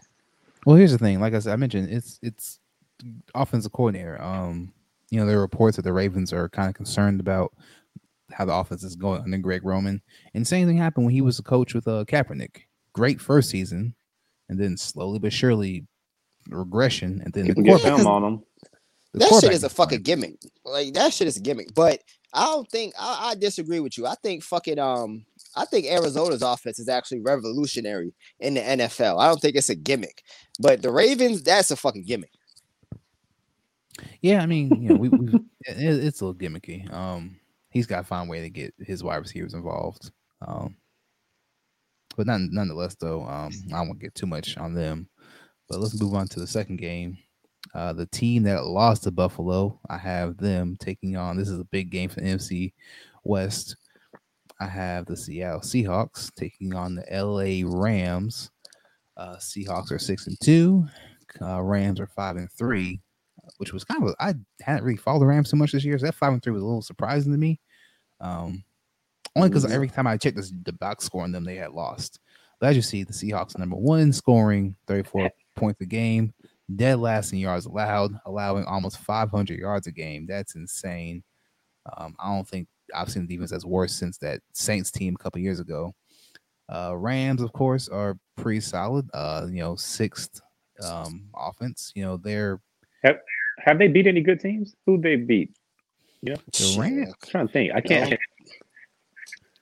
Well, 0.65 0.77
here's 0.77 0.93
the 0.93 0.99
thing. 0.99 1.21
Like 1.21 1.35
I 1.35 1.41
said, 1.41 1.53
I 1.53 1.57
mentioned 1.57 1.91
it's 1.91 2.19
it's 2.23 2.59
offensive 3.35 3.73
coordinator. 3.73 4.21
Um, 4.21 4.73
you 5.11 5.21
know, 5.21 5.27
there 5.27 5.37
are 5.39 5.43
reports 5.43 5.77
that 5.77 5.83
the 5.83 5.93
Ravens 5.93 6.33
are 6.33 6.49
kind 6.49 6.69
of 6.69 6.75
concerned 6.75 7.21
about 7.21 7.53
how 8.33 8.47
the 8.47 8.55
offense 8.55 8.83
is 8.83 8.97
going 8.97 9.21
under 9.21 9.39
Greg 9.39 9.65
Roman. 9.65 10.03
And 10.35 10.47
same 10.47 10.67
thing 10.67 10.79
happened 10.79 11.05
when 11.05 11.15
he 11.15 11.21
was 11.21 11.39
a 11.39 11.43
coach 11.43 11.75
with 11.75 11.87
uh 11.87 12.07
Kaepernick. 12.07 12.63
Great 12.95 13.21
first 13.21 13.51
season, 13.51 13.95
and 14.49 14.59
then 14.59 14.79
slowly 14.79 15.19
but 15.19 15.35
surely 15.35 15.87
regression, 16.49 17.21
and 17.25 17.35
then 17.35 17.47
the 17.47 17.55
get 17.63 17.83
film 17.83 18.07
on 18.07 18.25
him. 18.25 18.43
That 19.17 19.41
shit 19.41 19.53
is 19.53 19.65
a 19.65 19.69
fucking 19.69 20.03
gimmick. 20.03 20.37
Like 20.65 20.93
that 20.95 21.13
shit 21.13 21.27
is 21.27 21.37
a 21.37 21.41
gimmick. 21.41 21.75
But 21.75 22.03
I 22.33 22.45
don't 22.45 22.71
think 22.71 22.95
I, 22.99 23.31
I 23.31 23.35
disagree 23.35 23.81
with 23.81 23.97
you. 23.97 24.07
I 24.07 24.15
think 24.23 24.43
fucking 24.43 24.79
um 24.79 25.25
I 25.57 25.65
think 25.65 25.87
Arizona's 25.87 26.43
offense 26.43 26.79
is 26.79 26.89
actually 26.89 27.21
revolutionary 27.21 28.13
in 28.41 28.55
the 28.55 28.61
NFL. 28.61 29.19
I 29.19 29.29
don't 29.29 29.41
think 29.41 29.57
it's 29.57 29.71
a 29.71 29.75
gimmick. 29.75 30.23
But 30.61 30.83
the 30.83 30.91
Ravens, 30.91 31.43
that's 31.43 31.71
a 31.71 31.77
fucking 31.77 32.05
gimmick. 32.05 32.31
Yeah, 34.21 34.43
I 34.43 34.47
mean, 34.47 34.71
you 34.83 34.91
know, 34.91 34.97
we, 34.97 35.09
we 35.09 35.35
it, 35.67 35.79
it's 35.79 36.21
a 36.21 36.27
little 36.27 36.39
gimmicky. 36.39 36.93
Um, 36.93 37.39
he's 37.71 37.87
got 37.87 37.99
to 37.99 38.05
find 38.05 38.29
a 38.29 38.31
way 38.31 38.43
to 38.43 38.51
get 38.51 38.75
his 38.79 39.03
wide 39.03 39.17
receivers 39.17 39.55
involved. 39.55 40.11
Um, 40.47 40.77
but 42.17 42.27
none, 42.27 42.51
nonetheless, 42.53 42.97
though, 42.97 43.27
um, 43.27 43.53
I 43.75 43.81
won't 43.81 43.99
get 43.99 44.15
too 44.15 44.27
much 44.27 44.57
on 44.59 44.75
them. 44.75 45.09
But 45.69 45.81
let's 45.81 46.01
move 46.01 46.15
on 46.15 46.29
to 46.29 46.41
the 46.41 46.47
second 46.47 46.77
game. 46.77 47.19
Uh, 47.77 47.93
the 47.93 48.07
team 48.07 48.43
that 48.45 48.65
lost 48.65 49.03
to 49.03 49.11
Buffalo, 49.11 49.79
I 49.91 49.99
have 49.99 50.39
them 50.39 50.79
taking 50.81 51.15
on. 51.15 51.37
This 51.37 51.51
is 51.51 51.61
a 51.61 51.65
big 51.65 51.91
game 51.91 52.09
for 52.09 52.21
the 52.21 52.27
NFC 52.27 52.73
West. 53.23 53.77
I 54.59 54.67
have 54.67 55.05
the 55.05 55.15
Seattle 55.15 55.61
Seahawks 55.61 56.33
taking 56.35 56.75
on 56.75 56.95
the 56.95 57.05
LA 57.11 57.69
Rams. 57.69 58.51
Uh, 59.19 59.37
Seahawks 59.37 59.93
are 59.93 59.99
six 59.99 60.27
and 60.27 60.41
two. 60.41 60.87
Uh, 61.39 61.61
Rams 61.63 62.01
are 62.01 62.07
five 62.07 62.37
and 62.37 62.51
three, 62.51 62.99
which 63.59 63.75
was 63.75 63.85
kind 63.85 64.03
of 64.03 64.15
I 64.19 64.33
hadn't 64.63 64.85
really 64.85 64.97
followed 64.97 65.21
the 65.21 65.27
Rams 65.27 65.51
so 65.51 65.59
much 65.59 65.73
this 65.73 65.85
year. 65.85 65.99
So 65.99 66.07
that 66.07 66.15
five 66.15 66.33
and 66.33 66.43
three 66.43 66.55
was 66.55 66.63
a 66.63 66.67
little 66.67 66.81
surprising 66.81 67.33
to 67.33 67.39
me. 67.39 67.61
Um, 68.23 68.65
only 69.37 69.51
because 69.51 69.71
every 69.71 69.91
time 69.91 70.07
I 70.07 70.17
checked 70.17 70.39
this, 70.39 70.51
the 70.65 70.73
box 70.73 71.05
score 71.05 71.25
on 71.25 71.33
them, 71.33 71.45
they 71.45 71.57
had 71.57 71.73
lost. 71.73 72.21
But 72.59 72.71
as 72.71 72.77
you 72.77 72.81
see, 72.81 73.05
the 73.05 73.13
Seahawks 73.13 73.59
number 73.59 73.77
one 73.77 74.15
scoring 74.15 74.77
34 74.87 75.31
points 75.57 75.83
a 75.83 75.85
game, 75.85 76.33
dead 76.75 76.99
last 76.99 77.33
in 77.33 77.39
yards 77.39 77.67
allowed, 77.67 78.19
allowing 78.27 78.65
almost 78.65 78.99
500 78.99 79.59
yards 79.59 79.87
a 79.87 79.93
game. 79.93 80.27
That's 80.27 80.55
insane. 80.55 81.23
Um, 81.97 82.17
I 82.19 82.35
don't 82.35 82.49
think 82.49 82.69
I've 82.95 83.11
seen 83.11 83.27
the 83.27 83.35
defense 83.35 83.51
that's 83.51 83.65
worse 83.65 83.95
since 83.95 84.19
that 84.19 84.41
Saints 84.53 84.91
team 84.91 85.15
a 85.19 85.23
couple 85.23 85.41
years 85.41 85.61
ago. 85.61 85.95
Uh, 86.69 86.97
Rams, 86.97 87.43
of 87.43 87.53
course, 87.53 87.89
are 87.89 88.19
pretty 88.37 88.61
solid. 88.61 89.09
Uh, 89.15 89.47
you 89.49 89.61
know, 89.61 89.77
sixth 89.77 90.41
um, 90.83 91.29
offense. 91.37 91.93
You 91.95 92.05
know, 92.05 92.17
they're 92.17 92.61
have, 93.05 93.17
have 93.61 93.79
they 93.79 93.89
beat 93.89 94.07
any 94.07 94.21
good 94.21 94.41
teams? 94.41 94.75
Who 94.87 95.01
they 95.01 95.17
beat? 95.17 95.57
Yeah, 96.23 96.37
the 96.53 96.77
Rams. 96.79 97.09
I'm 97.09 97.29
trying 97.29 97.47
to 97.47 97.53
think. 97.53 97.73
I 97.75 97.81
can't. 97.81 98.19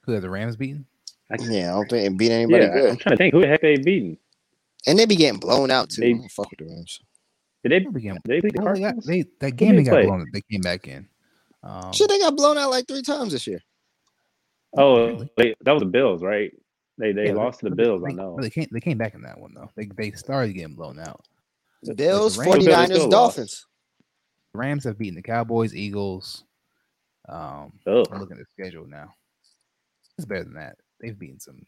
Who 0.03 0.13
have 0.13 0.23
the 0.23 0.31
Rams 0.31 0.57
beaten? 0.57 0.87
I 1.31 1.37
yeah, 1.43 1.73
I 1.73 1.75
don't 1.75 1.91
think 1.91 2.03
they 2.03 2.09
beat 2.09 2.33
anybody. 2.33 2.65
Yeah, 2.65 2.91
I'm 2.91 2.97
trying 2.97 3.13
to 3.13 3.17
think. 3.17 3.35
Who 3.35 3.41
the 3.41 3.49
heck 3.49 3.61
they 3.61 3.77
beaten? 3.77 4.19
And 4.87 4.99
they 4.99 5.07
be 5.07 5.17
getting 5.17 5.41
blown 5.41 5.71
out 5.71 5.91
too. 5.91 6.03
They, 6.03 6.29
fuck 6.29 6.51
with 6.51 6.59
the 6.59 6.67
Rams. 6.67 7.01
Did 7.63 7.73
they 7.73 7.79
begin? 7.91 8.19
They, 8.27 8.41
they, 8.41 8.51
they, 8.51 8.81
got, 8.81 9.05
they 9.07 9.25
that 9.41 9.57
game 9.57 9.77
they, 9.77 9.83
got 9.85 9.93
play? 9.93 10.07
blown. 10.07 10.27
They 10.33 10.43
came 10.51 10.61
back 10.61 10.87
in. 10.87 11.09
Um, 11.63 11.93
Shit, 11.93 12.11
they 12.11 12.19
got 12.19 12.37
blown 12.37 12.59
out 12.59 12.71
like 12.71 12.87
three 12.87 13.01
times 13.01 13.33
this 13.33 13.47
year. 13.47 13.61
Oh, 14.77 15.07
really? 15.07 15.31
they, 15.39 15.55
that 15.63 15.73
was 15.73 15.81
the 15.81 15.89
Bills, 15.89 16.23
right? 16.23 16.53
They 16.99 17.13
they 17.13 17.27
yeah, 17.27 17.33
lost 17.33 17.61
to 17.61 17.71
the 17.71 17.75
Bills. 17.75 18.03
I 18.07 18.13
know. 18.13 18.37
They 18.41 18.51
came 18.51 18.69
they 18.71 18.81
came 18.81 18.99
back 18.99 19.15
in 19.15 19.23
that 19.23 19.41
one 19.41 19.55
though. 19.55 19.71
They 19.77 19.89
they 19.97 20.11
started 20.13 20.53
getting 20.53 20.75
blown 20.75 20.99
out. 21.01 21.25
The 21.83 21.95
Bills, 21.95 22.39
like 22.39 22.51
the 22.51 22.67
49ers, 22.67 23.11
Dolphins. 23.11 23.67
The 24.53 24.59
Rams 24.59 24.85
have 24.85 24.99
beaten 24.99 25.17
the 25.17 25.23
Cowboys, 25.23 25.75
Eagles. 25.75 26.45
Um, 27.29 27.73
oh. 27.87 28.05
I'm 28.11 28.21
looking 28.21 28.39
at 28.39 28.45
the 28.45 28.63
schedule 28.63 28.87
now. 28.87 29.13
It's 30.19 30.27
better 30.27 30.45
than 30.45 30.55
that. 30.55 30.77
They've 31.01 31.19
beaten 31.19 31.41
some. 31.41 31.61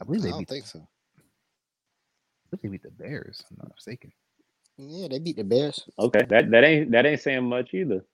I 0.00 0.04
believe 0.04 0.22
they 0.22 0.28
I 0.28 0.32
don't 0.32 0.40
beat, 0.40 0.48
think 0.48 0.66
so. 0.66 0.86
I 2.52 2.56
think 2.56 2.62
they 2.62 2.68
beat 2.68 2.82
the 2.82 2.90
Bears. 2.90 3.44
I'm 3.50 3.58
not 3.58 3.72
mistaken. 3.74 4.12
Yeah, 4.76 5.08
they 5.08 5.18
beat 5.18 5.36
the 5.36 5.44
Bears. 5.44 5.84
Okay, 5.98 6.24
that 6.28 6.50
that 6.50 6.64
ain't 6.64 6.90
that 6.90 7.06
ain't 7.06 7.20
saying 7.20 7.44
much 7.44 7.74
either. 7.74 8.04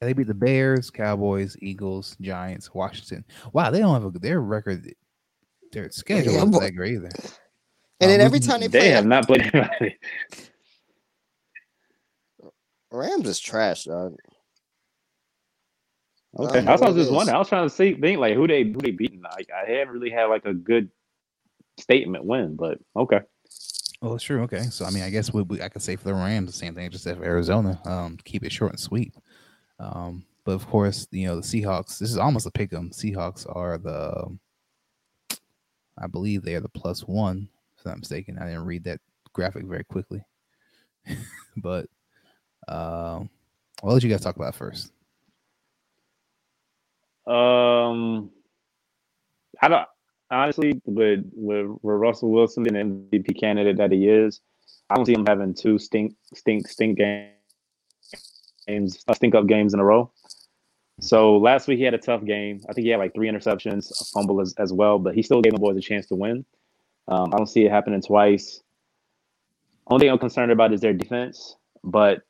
They 0.00 0.12
beat 0.12 0.26
the 0.26 0.34
Bears, 0.34 0.90
Cowboys, 0.90 1.56
Eagles, 1.60 2.16
Giants, 2.20 2.72
Washington. 2.74 3.24
Wow, 3.52 3.70
they 3.70 3.80
don't 3.80 4.00
have 4.00 4.14
a 4.14 4.18
their 4.18 4.40
record. 4.40 4.86
Their 5.72 5.90
schedule 5.90 6.32
yeah, 6.32 6.38
isn't 6.38 6.50
that 6.52 6.74
great 6.76 6.94
either. 6.94 7.10
And 8.00 8.10
um, 8.10 8.18
then 8.18 8.20
every 8.20 8.40
time 8.40 8.60
they, 8.60 8.68
they 8.68 8.78
play, 8.78 8.88
have 8.88 9.06
not 9.06 9.26
played 9.26 9.42
anybody. 9.54 9.98
Rams 12.90 13.28
is 13.28 13.40
trash, 13.40 13.84
dog. 13.84 14.16
Okay, 16.38 16.64
I, 16.66 16.76
was 16.76 16.94
just 16.94 17.10
wondering. 17.10 17.34
I 17.34 17.38
was 17.38 17.48
trying 17.48 17.68
to 17.68 17.74
see, 17.74 17.94
think 17.94 18.20
like 18.20 18.34
who 18.34 18.46
they 18.46 18.62
who 18.64 18.80
they 18.80 18.92
beaten. 18.92 19.22
Like 19.22 19.48
I 19.50 19.70
haven't 19.70 19.94
really 19.94 20.10
had 20.10 20.26
like 20.26 20.44
a 20.44 20.54
good 20.54 20.90
statement 21.78 22.24
win, 22.24 22.56
but 22.56 22.78
okay. 22.96 23.20
Well, 24.00 24.14
it's 24.14 24.24
true. 24.24 24.42
Okay, 24.42 24.62
so 24.62 24.84
I 24.84 24.90
mean, 24.90 25.02
I 25.02 25.10
guess 25.10 25.32
we, 25.32 25.42
we 25.42 25.60
I 25.60 25.68
could 25.68 25.82
say 25.82 25.96
for 25.96 26.04
the 26.04 26.14
Rams 26.14 26.50
the 26.50 26.56
same 26.56 26.74
thing 26.74 26.90
just 26.90 27.04
for 27.04 27.24
Arizona. 27.24 27.80
Um, 27.84 28.16
keep 28.24 28.44
it 28.44 28.52
short 28.52 28.72
and 28.72 28.80
sweet. 28.80 29.12
Um, 29.80 30.24
but 30.44 30.52
of 30.52 30.66
course, 30.66 31.08
you 31.10 31.26
know 31.26 31.36
the 31.36 31.42
Seahawks. 31.42 31.98
This 31.98 32.10
is 32.10 32.16
almost 32.16 32.46
a 32.46 32.50
pick 32.50 32.72
'em. 32.72 32.90
Seahawks 32.90 33.44
are 33.54 33.76
the, 33.78 34.38
I 35.98 36.06
believe 36.06 36.42
they 36.42 36.54
are 36.54 36.60
the 36.60 36.68
plus 36.68 37.00
one. 37.02 37.48
If 37.76 37.84
I'm 37.86 37.92
not 37.92 37.98
mistaken, 37.98 38.38
I 38.38 38.46
didn't 38.46 38.64
read 38.64 38.84
that 38.84 39.00
graphic 39.32 39.64
very 39.66 39.84
quickly. 39.84 40.22
but, 41.56 41.86
um, 42.68 43.30
I'll 43.82 43.92
let 43.92 44.02
you 44.02 44.10
guys 44.10 44.20
talk 44.20 44.36
about 44.36 44.54
first. 44.54 44.92
Um, 47.26 48.30
I 49.60 49.68
don't 49.68 49.86
honestly, 50.30 50.80
with 50.84 51.24
with, 51.34 51.66
with 51.82 51.96
Russell 51.96 52.30
Wilson 52.30 52.62
being 52.62 52.76
an 52.76 53.08
MVP 53.12 53.38
candidate 53.38 53.76
that 53.78 53.92
he 53.92 54.08
is, 54.08 54.40
I 54.90 54.94
don't 54.94 55.06
see 55.06 55.14
him 55.14 55.26
having 55.26 55.54
two 55.54 55.78
stink 55.78 56.14
stink 56.34 56.68
stink 56.68 56.98
games, 56.98 59.04
uh, 59.08 59.14
stink 59.14 59.34
up 59.34 59.46
games 59.46 59.74
in 59.74 59.80
a 59.80 59.84
row. 59.84 60.10
So 61.00 61.36
last 61.36 61.68
week 61.68 61.78
he 61.78 61.84
had 61.84 61.94
a 61.94 61.98
tough 61.98 62.24
game. 62.24 62.60
I 62.68 62.72
think 62.72 62.84
he 62.84 62.90
had 62.90 62.98
like 62.98 63.14
three 63.14 63.30
interceptions, 63.30 63.90
a 64.00 64.04
fumble 64.12 64.40
as, 64.40 64.54
as 64.58 64.72
well, 64.72 64.98
but 64.98 65.14
he 65.14 65.22
still 65.22 65.40
gave 65.40 65.52
the 65.52 65.60
boys 65.60 65.76
a 65.76 65.80
chance 65.80 66.06
to 66.06 66.16
win. 66.16 66.44
Um, 67.06 67.32
I 67.32 67.36
don't 67.36 67.46
see 67.46 67.64
it 67.64 67.70
happening 67.70 68.02
twice. 68.02 68.62
Only 69.86 70.04
thing 70.04 70.12
I'm 70.12 70.18
concerned 70.18 70.52
about 70.52 70.72
is 70.72 70.80
their 70.80 70.92
defense. 70.92 71.56
But 71.84 72.22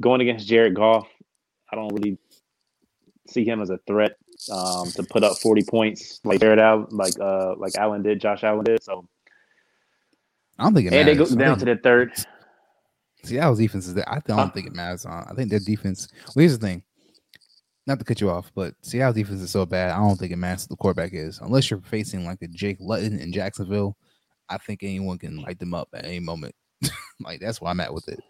going 0.00 0.20
against 0.20 0.46
Jared 0.46 0.74
Goff, 0.74 1.08
I 1.70 1.76
don't 1.76 1.94
really 1.94 2.18
see 3.28 3.44
him 3.44 3.60
as 3.60 3.70
a 3.70 3.78
threat 3.86 4.16
um, 4.52 4.90
to 4.92 5.02
put 5.02 5.24
up 5.24 5.38
40 5.38 5.62
points 5.64 6.20
like 6.24 6.40
Jared 6.40 6.58
Allen, 6.58 6.86
like 6.90 7.14
uh, 7.20 7.54
like 7.56 7.74
Allen 7.76 8.02
did, 8.02 8.20
Josh 8.20 8.44
Allen 8.44 8.64
did. 8.64 8.82
So 8.82 9.06
I 10.58 10.64
don't 10.64 10.74
think 10.74 10.88
it 10.88 10.94
and 10.94 11.08
they 11.08 11.14
go 11.14 11.26
down 11.26 11.58
to 11.58 11.64
the 11.64 11.76
third. 11.76 12.12
Seattle's 13.24 13.58
defense 13.58 13.86
is 13.86 13.94
there. 13.94 14.08
I 14.08 14.20
don't 14.26 14.38
Huh? 14.38 14.50
think 14.50 14.66
it 14.68 14.74
matters. 14.74 15.04
On 15.04 15.26
I 15.28 15.34
think 15.34 15.50
their 15.50 15.58
defense. 15.58 16.08
Well, 16.34 16.42
here's 16.42 16.58
the 16.58 16.64
thing. 16.66 16.82
Not 17.86 17.98
to 18.00 18.04
cut 18.04 18.20
you 18.20 18.30
off, 18.30 18.50
but 18.54 18.74
Seattle 18.82 19.12
defense 19.12 19.40
is 19.40 19.50
so 19.50 19.64
bad. 19.64 19.90
I 19.92 19.98
don't 19.98 20.16
think 20.18 20.32
it 20.32 20.36
matters 20.36 20.64
who 20.64 20.68
the 20.70 20.76
quarterback 20.76 21.12
is, 21.12 21.38
unless 21.40 21.70
you're 21.70 21.80
facing 21.80 22.24
like 22.24 22.42
a 22.42 22.48
Jake 22.48 22.78
Luton 22.80 23.18
in 23.20 23.32
Jacksonville. 23.32 23.96
I 24.48 24.58
think 24.58 24.82
anyone 24.82 25.18
can 25.18 25.40
light 25.42 25.58
them 25.58 25.74
up 25.74 25.88
at 25.92 26.04
any 26.04 26.20
moment. 26.20 26.54
like 27.20 27.40
that's 27.40 27.60
why 27.60 27.70
I'm 27.70 27.80
at 27.80 27.92
with 27.94 28.08
it. 28.08 28.20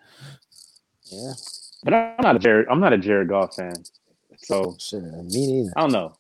Yeah, 1.11 1.33
But 1.85 1.95
I'm 1.95 2.23
not 2.23 2.37
a 2.37 2.39
Jared. 2.39 2.67
I'm 2.71 2.81
not 2.81 2.93
a 2.93 2.99
Jared 2.99 3.29
Goff 3.29 3.55
fan. 3.57 3.75
So 4.39 4.77
shit, 4.79 5.03
me 5.03 5.47
neither. 5.47 5.73
I 5.77 5.81
don't 5.81 5.93
know. 5.93 6.17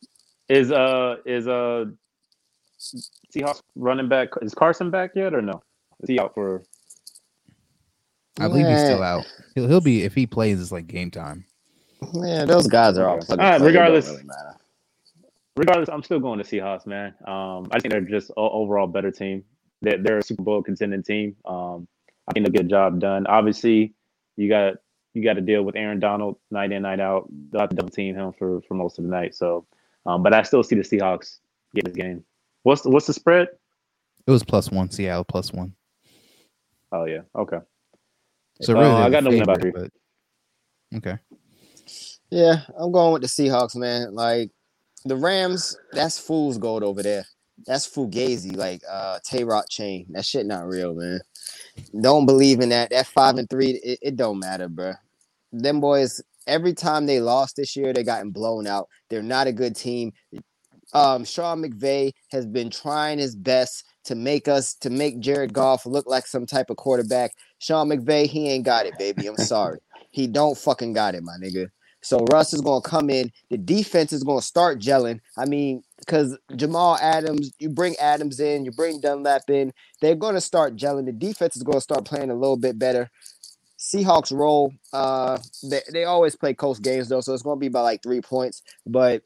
Is 0.49 0.71
uh 0.71 1.17
is 1.25 1.49
uh 1.49 1.87
Seahawks 3.35 3.63
running 3.75 4.09
back? 4.09 4.29
Is 4.43 4.55
Carson 4.55 4.91
back 4.91 5.11
yet 5.15 5.35
or 5.35 5.43
no? 5.43 5.63
Is 6.01 6.09
he 6.09 6.21
out 6.21 6.35
for? 6.35 6.63
I 8.39 8.49
believe 8.49 8.67
he's 8.67 8.81
still 8.81 9.03
out. 9.03 9.25
He'll, 9.55 9.67
he'll 9.67 9.81
be 9.81 10.03
if 10.03 10.15
he 10.15 10.27
plays. 10.27 10.61
It's 10.61 10.73
like 10.73 10.87
game 10.87 11.11
time. 11.11 11.47
Yeah, 12.13 12.45
those 12.45 12.67
guys 12.67 12.99
are 12.99 13.09
all. 13.09 13.15
All 13.15 13.19
right, 13.19 13.31
and 13.31 13.39
play. 13.39 13.47
It 13.47 13.59
don't 13.59 13.67
regardless. 13.67 14.09
really. 14.09 14.25
Regardless, 15.57 15.89
I'm 15.89 16.03
still 16.03 16.21
going 16.21 16.39
to 16.39 16.45
Seahawks, 16.45 16.87
man. 16.87 17.15
Um, 17.27 17.69
I 17.71 17.81
think 17.81 17.93
they're 17.93 18.03
just 18.03 18.31
o- 18.37 18.51
overall 18.51 18.87
better 18.87 19.11
team. 19.11 19.43
They're, 19.81 19.97
they're 19.97 20.19
a 20.19 20.23
Super 20.23 20.43
Bowl 20.43 20.63
contending 20.63 21.03
team. 21.03 21.35
Um, 21.47 21.89
I 22.29 22.33
think 22.33 22.45
they'll 22.45 22.53
get 22.53 22.67
a 22.67 22.69
job 22.69 23.01
done. 23.01 23.27
Obviously, 23.27 23.95
you 24.37 24.51
got 24.51 24.75
you 25.17 25.25
got 25.25 25.35
to 25.35 25.41
deal 25.41 25.63
with 25.63 25.77
Aaron 25.77 25.99
Donald 25.99 26.37
night 26.51 26.73
in 26.73 26.83
night 26.83 27.01
out. 27.01 27.27
They'll 27.51 27.63
have 27.63 27.71
to 27.71 27.77
double 27.77 27.89
team 27.89 28.15
him 28.15 28.35
for 28.39 28.61
for 28.63 28.75
most 28.75 28.99
of 28.99 29.05
the 29.05 29.11
night. 29.11 29.35
So, 29.35 29.67
um, 30.05 30.23
but 30.23 30.35
I 30.35 30.43
still 30.43 30.63
see 30.63 30.77
the 30.77 30.83
Seahawks 30.83 31.39
get 31.75 31.87
this 31.87 31.95
game. 31.95 32.23
What's 32.65 32.83
the, 32.83 32.91
what's 32.91 33.07
the 33.07 33.15
spread? 33.15 33.49
It 34.27 34.31
was 34.31 34.45
plus 34.45 34.71
one. 34.71 34.91
Seattle 34.91 35.25
plus 35.25 35.53
one. 35.53 35.75
Oh 36.93 37.07
yeah, 37.07 37.23
okay. 37.35 37.61
So 38.61 38.77
Uh, 38.77 38.81
really, 38.81 38.93
I 38.93 39.11
got 39.11 39.25
the 39.25 39.31
no 39.31 39.37
win 39.37 39.47
by 39.47 39.55
favorite, 39.55 39.93
but 40.93 40.99
okay. 40.99 41.19
Yeah, 42.31 42.61
I'm 42.79 42.93
going 42.93 43.15
with 43.15 43.23
the 43.23 43.29
Seahawks, 43.29 43.75
man. 43.75 44.15
Like 44.15 44.51
the 45.07 45.17
Rams, 45.17 45.79
that's 45.93 46.19
fool's 46.19 46.59
gold 46.59 46.83
over 46.83 47.03
there. 47.03 47.25
That's 47.67 47.89
fugazi, 47.89 48.55
like 48.55 48.83
uh 48.89 49.19
Tay 49.25 49.45
Rock 49.45 49.67
chain. 49.71 50.07
That 50.11 50.27
shit 50.27 50.45
not 50.45 50.67
real, 50.67 50.95
man. 50.95 51.21
Don't 51.99 52.27
believe 52.27 52.61
in 52.61 52.69
that. 52.69 52.91
That 52.91 53.07
five 53.07 53.37
and 53.37 53.49
three, 53.49 53.71
it, 53.83 53.99
it 54.03 54.17
don't 54.17 54.39
matter, 54.39 54.69
bro. 54.69 54.93
Them 55.59 55.81
boys, 55.81 56.23
every 56.47 56.75
time 56.75 57.07
they 57.07 57.21
lost 57.21 57.57
this 57.57 57.77
year, 57.77 57.93
they 57.93 58.03
gotten 58.03 58.31
blown 58.31 58.67
out. 58.67 58.89
They're 59.11 59.23
not 59.23 59.47
a 59.47 59.53
good 59.53 59.77
team. 59.77 60.13
Um, 60.93 61.25
Sean 61.25 61.63
McVay 61.63 62.13
has 62.31 62.47
been 62.47 62.71
trying 62.71 63.19
his 63.19 63.35
best 63.35 63.85
to 64.05 64.15
make 64.15 64.47
us 64.49 64.75
to 64.77 64.91
make 64.91 65.21
Jared 65.21 65.53
Goff 65.53 65.85
look 65.85 66.07
like 66.07 66.27
some 66.27 66.47
type 66.47 66.71
of 66.71 66.77
quarterback. 66.77 67.33
Sean 67.59 67.89
McVay, 67.89 68.27
he 68.27 68.49
ain't 68.49 68.65
got 68.65 68.87
it, 68.87 68.97
baby. 68.99 69.27
I'm 69.27 69.37
sorry. 69.37 69.79
he 70.13 70.27
don't 70.27 70.57
fucking 70.57 70.93
got 70.93 71.15
it, 71.15 71.23
my 71.23 71.37
nigga. 71.43 71.69
So 72.03 72.25
Russ 72.33 72.55
is 72.55 72.61
gonna 72.61 72.83
come 72.83 73.11
in. 73.11 73.33
The 73.51 73.59
defense 73.59 74.13
is 74.13 74.23
gonna 74.23 74.41
start 74.41 74.79
gelling. 74.81 75.19
I 75.37 75.45
mean, 75.45 75.83
because 75.99 76.39
Jamal 76.55 76.97
Adams, 77.03 77.53
you 77.59 77.69
bring 77.69 77.97
Adams 77.97 78.39
in, 78.39 78.65
you 78.65 78.71
bring 78.71 79.01
Dunlap 79.01 79.51
in, 79.51 79.73
they're 80.01 80.15
gonna 80.15 80.41
start 80.41 80.77
gelling. 80.77 81.07
The 81.07 81.13
defense 81.13 81.57
is 81.57 81.65
gonna 81.65 81.81
start 81.81 82.05
playing 82.05 82.31
a 82.31 82.35
little 82.35 82.57
bit 82.57 82.79
better. 82.79 83.11
Seahawks 83.87 84.37
roll. 84.37 84.73
Uh, 84.93 85.39
they, 85.63 85.81
they 85.93 86.05
always 86.05 86.35
play 86.35 86.55
close 86.55 86.81
games 86.81 87.09
though, 87.09 87.21
so 87.21 87.33
it's 87.33 87.43
gonna 87.43 87.61
be 87.61 87.69
by 87.69 87.81
like 87.81 88.03
three 88.03 88.21
points. 88.21 88.63
But 88.85 89.23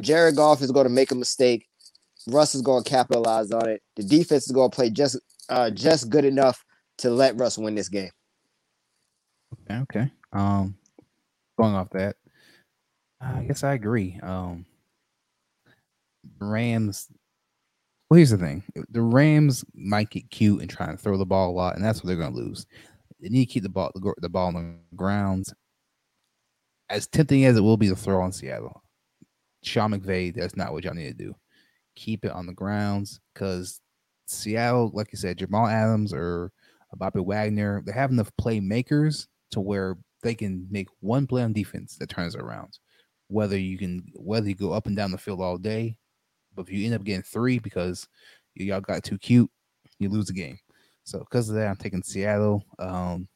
Jared 0.00 0.36
Goff 0.36 0.62
is 0.62 0.72
gonna 0.72 0.88
make 0.88 1.10
a 1.10 1.14
mistake. 1.14 1.66
Russ 2.26 2.54
is 2.54 2.62
gonna 2.62 2.84
capitalize 2.84 3.50
on 3.50 3.68
it. 3.68 3.82
The 3.96 4.02
defense 4.02 4.46
is 4.46 4.52
gonna 4.52 4.70
play 4.70 4.88
just 4.88 5.18
uh 5.50 5.70
just 5.70 6.08
good 6.08 6.24
enough 6.24 6.64
to 6.98 7.10
let 7.10 7.36
Russ 7.36 7.58
win 7.58 7.74
this 7.74 7.88
game. 7.88 8.10
Okay, 9.70 9.80
okay. 9.80 10.12
Um, 10.32 10.76
going 11.58 11.74
off 11.74 11.90
that, 11.90 12.16
I 13.20 13.42
guess 13.42 13.62
I 13.62 13.74
agree. 13.74 14.18
Um, 14.22 14.64
Rams. 16.40 17.08
Well, 18.08 18.16
here's 18.16 18.30
the 18.30 18.38
thing: 18.38 18.62
the 18.88 19.02
Rams 19.02 19.66
might 19.74 20.08
get 20.08 20.30
cute 20.30 20.62
and 20.62 20.70
try 20.70 20.86
and 20.86 20.98
throw 20.98 21.18
the 21.18 21.26
ball 21.26 21.50
a 21.50 21.52
lot, 21.52 21.76
and 21.76 21.84
that's 21.84 22.02
what 22.02 22.06
they're 22.08 22.16
going 22.16 22.32
to 22.32 22.38
lose. 22.38 22.66
They 23.20 23.28
need 23.28 23.46
to 23.46 23.52
keep 23.52 23.62
the 23.62 23.68
ball 23.68 23.90
the, 23.94 24.14
the 24.18 24.28
ball 24.28 24.48
on 24.48 24.54
the 24.90 24.96
ground. 24.96 25.46
As 26.90 27.06
tempting 27.06 27.44
as 27.44 27.56
it 27.56 27.60
will 27.60 27.76
be 27.76 27.88
to 27.88 27.96
throw 27.96 28.22
on 28.22 28.32
Seattle, 28.32 28.82
Sean 29.62 29.92
McVay, 29.92 30.34
that's 30.34 30.56
not 30.56 30.72
what 30.72 30.84
y'all 30.84 30.94
need 30.94 31.08
to 31.08 31.24
do. 31.24 31.34
Keep 31.96 32.24
it 32.24 32.32
on 32.32 32.46
the 32.46 32.54
grounds 32.54 33.20
because 33.34 33.80
Seattle, 34.26 34.90
like 34.94 35.08
you 35.12 35.18
said, 35.18 35.38
Jamal 35.38 35.66
Adams 35.66 36.12
or 36.12 36.52
Bobby 36.94 37.20
Wagner, 37.20 37.82
they 37.84 37.92
have 37.92 38.10
enough 38.10 38.30
playmakers 38.40 39.26
to 39.50 39.60
where 39.60 39.96
they 40.22 40.34
can 40.34 40.66
make 40.70 40.88
one 41.00 41.26
play 41.26 41.42
on 41.42 41.52
defense 41.52 41.96
that 41.96 42.08
turns 42.08 42.36
around. 42.36 42.78
Whether 43.28 43.58
you 43.58 43.76
can 43.76 44.04
whether 44.14 44.48
you 44.48 44.54
go 44.54 44.72
up 44.72 44.86
and 44.86 44.96
down 44.96 45.10
the 45.10 45.18
field 45.18 45.42
all 45.42 45.58
day, 45.58 45.98
but 46.54 46.62
if 46.62 46.72
you 46.72 46.86
end 46.86 46.94
up 46.94 47.04
getting 47.04 47.22
three 47.22 47.58
because 47.58 48.08
y'all 48.54 48.80
got 48.80 49.04
too 49.04 49.18
cute, 49.18 49.50
you 49.98 50.08
lose 50.08 50.26
the 50.26 50.32
game. 50.32 50.58
So 51.08 51.20
because 51.20 51.48
of 51.48 51.54
that, 51.54 51.68
I'm 51.68 51.76
taking 51.76 52.02
Seattle. 52.02 52.62
Um, 52.78 53.28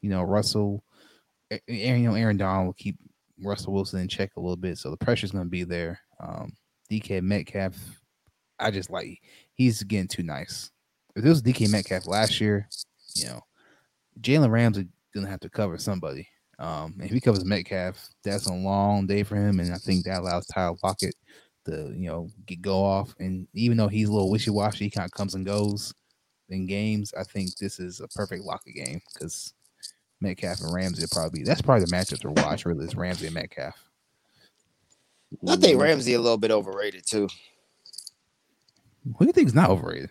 you 0.00 0.08
know, 0.08 0.22
Russell, 0.22 0.82
Aaron, 1.50 2.02
you 2.02 2.08
know, 2.08 2.14
Aaron 2.14 2.38
Donald 2.38 2.66
will 2.68 2.72
keep 2.72 2.96
Russell 3.42 3.74
Wilson 3.74 4.00
in 4.00 4.08
check 4.08 4.30
a 4.36 4.40
little 4.40 4.56
bit, 4.56 4.78
so 4.78 4.90
the 4.90 4.96
pressure's 4.96 5.32
going 5.32 5.44
to 5.44 5.50
be 5.50 5.62
there. 5.62 6.00
Um, 6.20 6.54
DK 6.90 7.20
Metcalf, 7.20 7.74
I 8.58 8.70
just 8.70 8.88
like 8.88 9.20
he's 9.52 9.82
getting 9.82 10.08
too 10.08 10.22
nice. 10.22 10.70
If 11.16 11.24
it 11.24 11.28
was 11.28 11.42
DK 11.42 11.70
Metcalf 11.70 12.06
last 12.06 12.40
year, 12.40 12.66
you 13.14 13.26
know, 13.26 13.42
Jalen 14.22 14.50
Rams 14.50 14.78
Ramsey 14.78 14.88
gonna 15.14 15.28
have 15.28 15.40
to 15.40 15.50
cover 15.50 15.76
somebody. 15.76 16.26
Um, 16.58 16.94
and 16.96 17.04
if 17.04 17.10
he 17.10 17.20
covers 17.20 17.44
Metcalf, 17.44 18.08
that's 18.24 18.46
a 18.46 18.52
long 18.54 19.06
day 19.06 19.22
for 19.22 19.36
him, 19.36 19.60
and 19.60 19.74
I 19.74 19.76
think 19.76 20.06
that 20.06 20.20
allows 20.20 20.46
Tyler 20.46 20.76
Lockett 20.82 21.14
to 21.66 21.92
you 21.94 22.08
know 22.08 22.30
get 22.46 22.62
go 22.62 22.82
off. 22.82 23.14
And 23.18 23.46
even 23.52 23.76
though 23.76 23.88
he's 23.88 24.08
a 24.08 24.12
little 24.12 24.30
wishy 24.30 24.50
washy, 24.50 24.84
he 24.84 24.90
kind 24.90 25.04
of 25.04 25.12
comes 25.12 25.34
and 25.34 25.44
goes 25.44 25.92
in 26.48 26.66
games. 26.66 27.12
I 27.18 27.24
think 27.24 27.56
this 27.56 27.78
is 27.80 28.00
a 28.00 28.08
perfect 28.08 28.44
Lockett 28.44 28.74
game 28.74 29.00
because 29.12 29.52
Metcalf 30.20 30.60
and 30.60 30.72
Ramsey 30.72 31.02
will 31.02 31.08
probably 31.12 31.42
that's 31.42 31.62
probably 31.62 31.84
the 31.84 31.90
matchup 31.92 32.20
to 32.20 32.30
watch. 32.30 32.64
Really, 32.64 32.84
is 32.84 32.94
Ramsey 32.96 33.26
and 33.26 33.34
Metcalf. 33.34 33.74
I 35.46 35.56
think 35.56 35.80
Ramsey 35.80 36.14
a 36.14 36.20
little 36.20 36.38
bit 36.38 36.50
overrated 36.50 37.06
too. 37.06 37.28
Who 39.04 39.18
do 39.20 39.26
you 39.26 39.32
think 39.32 39.48
is 39.48 39.54
not 39.54 39.70
overrated? 39.70 40.10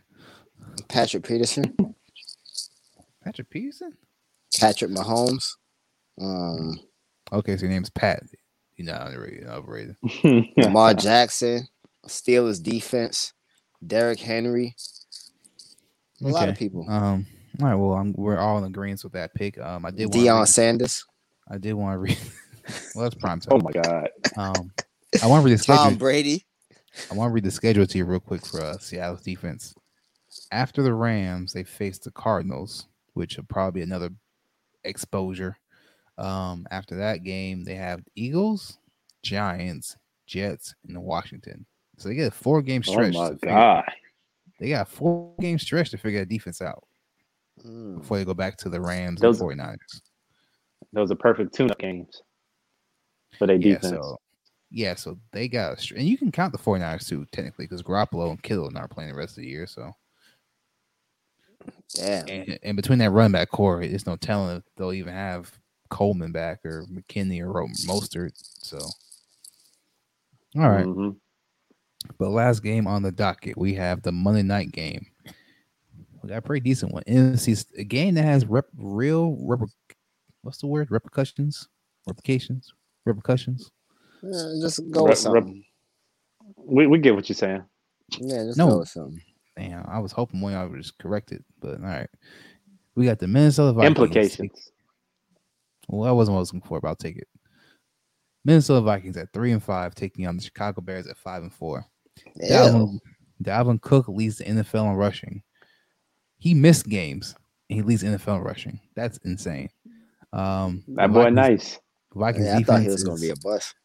Patrick 0.87 1.23
Peterson, 1.27 1.75
Patrick 3.23 3.49
Peterson. 3.49 3.97
Patrick 4.59 4.91
Mahomes. 4.91 5.55
Um, 6.19 6.79
Okay, 7.31 7.57
so 7.57 7.63
your 7.63 7.71
name's 7.71 7.89
Pat. 7.89 8.23
You're 8.77 8.93
not 8.93 9.07
underrated. 9.07 9.47
Overrated. 9.47 9.95
Lamar 10.57 10.93
Jackson, 10.95 11.67
Steelers 12.07 12.61
defense, 12.63 13.33
Derrick 13.85 14.19
Henry. 14.19 14.75
A 16.23 16.27
lot 16.27 16.49
of 16.49 16.55
people. 16.57 16.85
Um. 16.89 17.25
All 17.61 17.67
right. 17.67 17.75
Well, 17.75 17.93
I'm, 17.93 18.13
we're 18.13 18.37
all 18.37 18.57
in 18.59 18.63
agreement 18.65 19.03
with 19.03 19.13
that 19.13 19.33
pick. 19.33 19.57
Um. 19.59 19.85
I 19.85 19.91
did. 19.91 20.09
Deion 20.09 20.39
read, 20.39 20.47
Sanders, 20.47 21.05
I 21.49 21.57
did 21.57 21.73
want 21.73 21.95
to 21.95 21.99
read. 21.99 22.17
well, 22.95 23.03
that's 23.03 23.15
prime 23.15 23.39
time. 23.39 23.59
oh 23.59 23.63
my 23.63 23.71
god. 23.71 24.09
Um. 24.37 24.71
I 25.23 25.27
want 25.27 25.41
to 25.41 25.45
read 25.45 25.53
the 25.53 25.63
schedule. 25.63 25.83
Tom 25.83 25.95
Brady. 25.95 26.45
I 27.11 27.13
want 27.15 27.29
to 27.29 27.33
read 27.33 27.43
the 27.43 27.51
schedule 27.51 27.85
to 27.85 27.97
you 27.97 28.05
real 28.05 28.19
quick 28.19 28.45
for 28.45 28.61
uh, 28.61 28.77
Seattle's 28.79 29.21
defense. 29.21 29.75
After 30.51 30.81
the 30.81 30.93
Rams, 30.93 31.53
they 31.53 31.63
face 31.63 31.97
the 31.99 32.11
Cardinals, 32.11 32.87
which 33.13 33.37
will 33.37 33.45
probably 33.45 33.81
be 33.81 33.83
another 33.83 34.09
exposure. 34.83 35.57
Um, 36.17 36.65
after 36.71 36.97
that 36.97 37.23
game, 37.23 37.63
they 37.63 37.75
have 37.75 38.01
Eagles, 38.15 38.79
Giants, 39.21 39.95
Jets, 40.25 40.73
and 40.87 41.01
Washington. 41.01 41.65
So 41.97 42.09
they 42.09 42.15
get 42.15 42.27
a 42.27 42.31
four 42.31 42.61
game 42.61 42.83
stretch. 42.83 43.15
Oh 43.15 43.19
my 43.23 43.29
to 43.29 43.35
figure- 43.35 43.49
god. 43.55 43.85
They 44.59 44.69
got 44.69 44.87
four 44.87 45.33
game 45.39 45.59
stretch 45.59 45.91
to 45.91 45.97
figure 45.97 46.19
that 46.19 46.29
defense 46.29 46.61
out 46.61 46.83
Mm. 47.65 47.99
before 47.99 48.17
they 48.17 48.25
go 48.25 48.33
back 48.35 48.55
to 48.57 48.69
the 48.69 48.79
Rams 48.79 49.19
Those- 49.21 49.41
and 49.41 49.49
49ers. 49.49 50.01
Those 50.93 51.09
are 51.11 51.15
perfect 51.15 51.53
tune-up 51.55 51.79
games 51.79 52.21
for 53.37 53.47
their 53.47 53.55
Yeah, 53.57 53.79
so 53.81 54.17
yeah, 54.69 54.93
so 54.95 55.17
they 55.31 55.47
got 55.47 55.73
a 55.77 55.81
str- 55.81 55.95
and 55.95 56.07
you 56.07 56.17
can 56.17 56.31
count 56.31 56.51
the 56.51 56.59
49ers 56.59 57.07
too, 57.07 57.25
technically, 57.31 57.65
because 57.65 57.81
Garoppolo 57.83 58.29
and 58.29 58.41
Kittle 58.43 58.69
aren't 58.75 58.91
playing 58.91 59.11
the 59.11 59.17
rest 59.17 59.37
of 59.37 59.43
the 59.43 59.49
year. 59.49 59.65
So 59.67 59.91
Damn. 61.95 62.27
and, 62.29 62.59
and 62.63 62.75
between 62.75 62.99
that 62.99 63.09
run 63.11 63.31
back 63.31 63.49
core, 63.49 63.85
there's 63.85 64.05
no 64.05 64.15
telling 64.17 64.57
if 64.57 64.63
they'll 64.75 64.93
even 64.93 65.13
have 65.13 65.51
Coleman 65.89 66.31
back 66.31 66.63
or 66.65 66.85
McKinnon 66.85 67.41
or 67.53 67.67
Mostert. 67.87 68.31
So, 68.35 68.77
all 70.55 70.69
right. 70.69 70.85
Mhm. 70.85 71.17
But 72.17 72.29
last 72.29 72.61
game 72.63 72.87
on 72.87 73.03
the 73.03 73.11
docket, 73.11 73.57
we 73.57 73.73
have 73.75 74.01
the 74.01 74.11
Monday 74.11 74.43
night 74.43 74.71
game. 74.71 75.05
We 76.23 76.29
got 76.29 76.37
a 76.37 76.41
pretty 76.41 76.63
decent 76.63 76.93
one. 76.93 77.03
NFC 77.07 77.65
a 77.77 77.83
game 77.83 78.15
that 78.15 78.23
has 78.23 78.45
rep, 78.45 78.65
real 78.77 79.37
rep, 79.39 79.59
what's 80.41 80.57
the 80.59 80.67
word? 80.67 80.91
Repercussions, 80.91 81.67
replications, 82.07 82.73
repercussions. 83.05 83.71
Yeah, 84.23 84.53
just 84.61 84.79
go 84.91 85.03
Rep- 85.03 85.11
with 85.11 85.19
something. 85.19 85.63
We 86.57 86.87
we 86.87 86.97
get 86.99 87.15
what 87.15 87.29
you're 87.29 87.35
saying. 87.35 87.63
yeah, 88.19 88.43
just 88.45 88.57
No. 88.57 88.69
go 88.69 88.79
with 88.79 88.89
something. 88.89 89.21
Damn, 89.55 89.85
I 89.87 89.99
was 89.99 90.11
hoping 90.11 90.41
one 90.41 90.53
y'all 90.53 90.67
would 90.67 90.81
just 90.81 90.97
correct 90.97 91.31
it, 91.31 91.43
but 91.59 91.75
all 91.79 91.85
right. 91.85 92.09
We 92.95 93.05
got 93.05 93.19
the 93.19 93.27
Minnesota 93.27 93.73
Vikings. 93.73 93.89
Implications. 93.97 94.71
Well, 95.87 96.07
that 96.07 96.15
wasn't 96.15 96.33
what 96.33 96.39
I 96.39 96.41
was 96.41 96.53
looking 96.53 96.67
for, 96.67 96.81
but 96.81 96.87
I'll 96.89 96.95
take 96.95 97.17
it. 97.17 97.27
Minnesota 98.43 98.81
Vikings 98.81 99.17
at 99.17 99.31
three 99.33 99.51
and 99.51 99.61
five, 99.63 99.93
taking 99.93 100.25
on 100.27 100.35
the 100.37 100.43
Chicago 100.43 100.81
Bears 100.81 101.07
at 101.07 101.17
five 101.17 101.43
and 101.43 101.53
four. 101.53 101.85
Yeah. 102.35 102.69
Dalvin, 102.69 102.99
Dalvin 103.43 103.81
Cook 103.81 104.07
leads 104.07 104.37
the 104.37 104.45
NFL 104.45 104.91
in 104.91 104.95
rushing. 104.95 105.43
He 106.39 106.53
missed 106.53 106.87
games 106.87 107.35
and 107.69 107.77
he 107.77 107.81
leads 107.83 108.01
the 108.01 108.07
NFL 108.09 108.37
in 108.37 108.43
rushing. 108.43 108.79
That's 108.95 109.17
insane. 109.19 109.69
Um, 110.33 110.83
That 110.89 111.07
boy 111.11 111.23
Vikings- 111.31 111.35
nice. 111.35 111.79
Vikings 112.13 112.45
Yeah, 112.45 112.55
I 112.55 112.59
defense 112.59 112.67
thought 112.67 112.81
he 112.81 112.87
was 112.89 113.03
gonna 113.03 113.19
be 113.19 113.29
a 113.29 113.35
bust. 113.43 113.75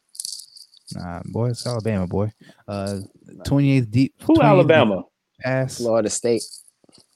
Nah, 0.95 1.23
boy, 1.25 1.51
it's 1.51 1.67
Alabama, 1.67 2.07
boy. 2.07 2.33
Uh, 2.69 3.01
28th 3.47 3.91
deep. 3.91 4.15
Who 4.23 4.35
28th 4.35 4.45
Alabama? 4.45 5.03
Pass. 5.41 5.79
Florida 5.79 6.11
State. 6.11 6.43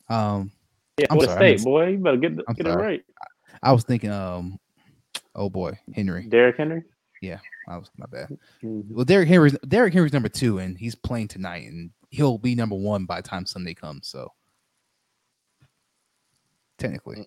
Um, 0.08 0.50
Yeah, 0.98 1.06
I'm 1.10 1.16
what 1.18 1.26
sorry, 1.26 1.38
state, 1.38 1.52
missed- 1.54 1.64
boy? 1.64 1.86
You 1.88 1.98
better 1.98 2.16
get 2.16 2.36
the, 2.36 2.44
I'm 2.48 2.54
get 2.54 2.66
it 2.66 2.74
right. 2.74 3.04
I 3.62 3.72
was 3.72 3.84
thinking, 3.84 4.10
um, 4.10 4.58
oh 5.34 5.50
boy, 5.50 5.78
Henry. 5.94 6.26
Derrick 6.26 6.56
Henry. 6.56 6.84
I 7.68 7.76
was 7.78 7.90
my 7.96 8.06
bad. 8.06 8.28
Mhm. 8.62 8.88
Well, 8.90 9.04
Derrick 9.04 9.28
Henry's 9.28 9.56
Derrick 9.68 9.92
Henry's 9.94 10.12
number 10.12 10.28
two, 10.28 10.58
and 10.58 10.78
he's 10.78 10.94
playing 10.94 11.28
tonight, 11.28 11.68
and 11.68 11.90
he'll 12.10 12.38
be 12.38 12.54
number 12.54 12.76
one 12.76 13.06
by 13.06 13.20
the 13.20 13.28
time 13.28 13.44
Sunday 13.46 13.74
comes. 13.74 14.06
So 14.08 14.32
technically, 16.78 17.26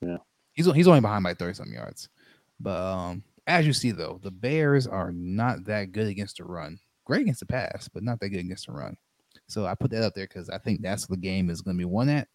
Yeah. 0.00 0.18
he's 0.52 0.66
he's 0.72 0.88
only 0.88 1.00
behind 1.00 1.22
by 1.24 1.34
thirty 1.34 1.54
some 1.54 1.72
yards. 1.72 2.08
But 2.60 2.80
um, 2.80 3.22
as 3.46 3.66
you 3.66 3.72
see, 3.72 3.90
though, 3.92 4.18
the 4.22 4.30
Bears 4.30 4.86
are 4.86 5.12
not 5.12 5.64
that 5.64 5.92
good 5.92 6.06
against 6.08 6.38
the 6.38 6.44
run. 6.44 6.78
Great 7.04 7.22
against 7.22 7.40
the 7.40 7.46
pass, 7.46 7.88
but 7.88 8.02
not 8.02 8.18
that 8.20 8.30
good 8.30 8.40
against 8.40 8.66
the 8.66 8.72
run. 8.72 8.96
So 9.46 9.66
I 9.66 9.74
put 9.74 9.90
that 9.92 10.02
up 10.02 10.14
there 10.14 10.26
because 10.26 10.48
I 10.50 10.58
think 10.58 10.80
that's 10.80 11.08
what 11.08 11.20
the 11.20 11.26
game 11.28 11.50
is 11.50 11.60
going 11.60 11.76
to 11.76 11.78
be 11.80 11.84
won 11.84 12.08
at. 12.08 12.28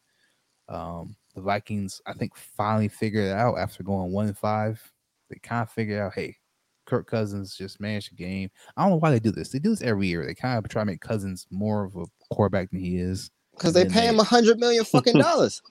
Um, 0.70 1.16
the 1.36 1.42
Vikings, 1.42 2.02
I 2.06 2.14
think, 2.14 2.36
finally 2.38 2.88
figured 2.88 3.26
it 3.26 3.34
out 3.36 3.56
after 3.58 3.84
going 3.84 4.12
one 4.14 4.28
and 4.28 4.38
five. 4.38 4.82
They 5.30 5.38
kind 5.40 5.64
of 5.64 5.72
figured 5.72 6.00
out, 6.00 6.14
hey, 6.14 6.38
Kirk 6.92 7.08
Cousins 7.08 7.56
just 7.56 7.80
managed 7.80 8.12
the 8.12 8.16
game. 8.16 8.52
I 8.76 8.82
don't 8.82 8.92
know 8.92 8.98
why 8.98 9.12
they 9.12 9.20
do 9.20 9.32
this. 9.32 9.50
They 9.50 9.60
do 9.60 9.70
this 9.70 9.82
every 9.82 10.08
year. 10.08 10.26
They 10.26 10.34
kind 10.34 10.58
of 10.58 10.70
try 10.70 10.82
to 10.82 10.86
make 10.86 11.00
Cousins 11.00 11.48
more 11.50 11.86
of 11.86 11.96
a 11.96 12.04
quarterback 12.30 12.70
than 12.70 12.82
he 12.82 12.98
is. 12.98 13.32
Because 13.54 13.74
they 13.74 13.86
pay 13.86 14.02
they- 14.02 14.08
him 14.08 14.20
a 14.20 14.26
hundred 14.26 14.60
million 14.60 14.84
fucking 14.84 15.14
dollars. 15.18 15.62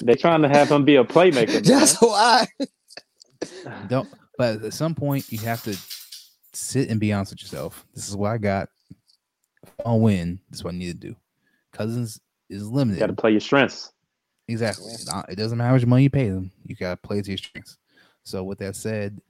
They're 0.00 0.16
trying 0.16 0.40
to 0.40 0.48
have 0.48 0.70
him 0.70 0.86
be 0.86 0.96
a 0.96 1.04
playmaker. 1.04 1.52
man. 1.52 1.62
That's 1.62 2.00
why. 2.00 2.46
Don't. 3.88 4.08
But 4.38 4.62
at 4.62 4.72
some 4.72 4.94
point, 4.94 5.30
you 5.30 5.40
have 5.40 5.62
to 5.64 5.76
sit 6.54 6.88
and 6.88 6.98
be 6.98 7.12
honest 7.12 7.32
with 7.32 7.42
yourself. 7.42 7.84
This 7.94 8.08
is 8.08 8.16
what 8.16 8.30
I 8.30 8.38
got. 8.38 8.70
If 9.62 9.72
I'll 9.84 10.00
win. 10.00 10.40
This 10.48 10.60
is 10.60 10.64
what 10.64 10.72
I 10.72 10.78
need 10.78 10.98
to 10.98 11.08
do. 11.08 11.16
Cousins 11.74 12.18
is 12.48 12.66
limited. 12.66 12.96
You 12.96 13.00
got 13.00 13.14
to 13.14 13.20
play 13.20 13.32
your 13.32 13.40
strengths. 13.40 13.92
Exactly. 14.46 14.90
It 15.28 15.36
doesn't 15.36 15.58
matter 15.58 15.68
how 15.68 15.74
much 15.74 15.84
money 15.84 16.04
you 16.04 16.10
pay 16.10 16.30
them. 16.30 16.50
You 16.64 16.76
got 16.76 17.02
to 17.02 17.06
play 17.06 17.20
to 17.20 17.30
your 17.30 17.36
strengths. 17.36 17.76
So 18.22 18.44
with 18.44 18.58
that 18.60 18.76
said, 18.76 19.20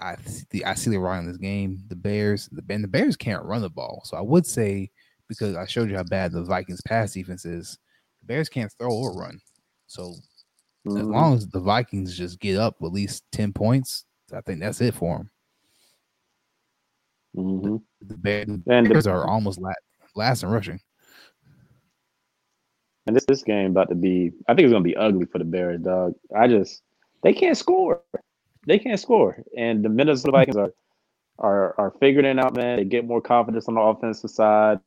I 0.00 0.16
see, 0.16 0.64
I 0.64 0.74
see 0.74 0.90
the 0.90 0.98
right 0.98 1.18
in 1.18 1.26
this 1.26 1.36
game. 1.36 1.82
The 1.88 1.96
Bears, 1.96 2.48
the 2.52 2.62
and 2.72 2.82
the 2.84 2.88
Bears 2.88 3.16
can't 3.16 3.44
run 3.44 3.62
the 3.62 3.70
ball. 3.70 4.02
So 4.04 4.16
I 4.16 4.20
would 4.20 4.46
say 4.46 4.90
because 5.28 5.56
I 5.56 5.64
showed 5.66 5.88
you 5.90 5.96
how 5.96 6.02
bad 6.04 6.32
the 6.32 6.42
Vikings 6.42 6.80
pass 6.82 7.12
defense 7.12 7.44
is, 7.44 7.78
the 8.20 8.26
Bears 8.26 8.48
can't 8.48 8.72
throw 8.78 8.92
or 8.92 9.12
run. 9.14 9.40
So 9.86 10.14
as 10.86 10.92
Mhm. 10.94 11.12
long 11.12 11.34
as 11.34 11.46
the 11.48 11.60
Vikings 11.60 12.16
just 12.16 12.40
get 12.40 12.56
up 12.56 12.76
at 12.82 12.92
least 12.92 13.24
ten 13.30 13.52
points, 13.52 14.04
I 14.32 14.40
think 14.40 14.60
that's 14.60 14.80
it 14.80 14.94
for 14.94 15.18
them. 15.18 15.30
Mhm. 17.36 17.82
The 18.00 18.16
Bears, 18.16 18.46
the 18.46 18.62
And 18.66 18.86
the- 18.86 18.90
Bears 18.90 19.06
are 19.06 19.26
almost 19.26 19.60
last, 19.60 19.78
last 20.14 20.42
in 20.42 20.48
rushing. 20.48 20.80
And 23.06 23.16
this 23.16 23.24
this 23.26 23.42
game 23.42 23.70
about 23.70 23.88
to 23.88 23.94
be, 23.94 24.32
I 24.48 24.54
think 24.54 24.66
it's 24.66 24.72
gonna 24.72 24.84
be 24.84 24.96
ugly 24.96 25.26
for 25.26 25.38
the 25.38 25.44
Bears, 25.44 25.80
dog. 25.80 26.14
I 26.36 26.48
just 26.48 26.82
they 27.22 27.32
can't 27.32 27.56
score. 27.56 28.02
They 28.66 28.78
can't 28.78 29.00
score. 29.00 29.42
And 29.56 29.84
the 29.84 29.88
Minnesota 29.88 30.32
Vikings 30.32 30.56
are 30.56 30.72
are 31.38 31.74
are 31.78 31.90
figuring 32.00 32.26
it 32.26 32.38
out, 32.38 32.54
man. 32.54 32.76
They 32.76 32.84
get 32.84 33.06
more 33.06 33.20
confidence 33.20 33.68
on 33.68 33.74
the 33.74 33.80
offensive 33.80 34.30
side. 34.30 34.80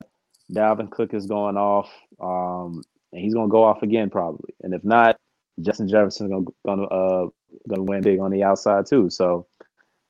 Dalvin 0.52 0.92
Cook 0.92 1.14
is 1.14 1.26
going 1.26 1.58
off. 1.58 1.90
Um, 2.22 2.84
and 3.12 3.22
he's 3.22 3.34
gonna 3.34 3.48
go 3.48 3.64
off 3.64 3.84
again 3.84 4.10
probably. 4.10 4.54
And 4.62 4.74
if 4.74 4.84
not, 4.84 5.18
Justin 5.62 5.88
Jefferson's 5.88 6.32
gonna 6.32 6.46
gonna 6.66 6.84
uh 6.84 7.28
gonna 7.70 7.84
win 7.84 8.02
big 8.02 8.20
on 8.20 8.32
the 8.32 8.44
outside 8.44 8.86
too. 8.86 9.10
So 9.10 9.48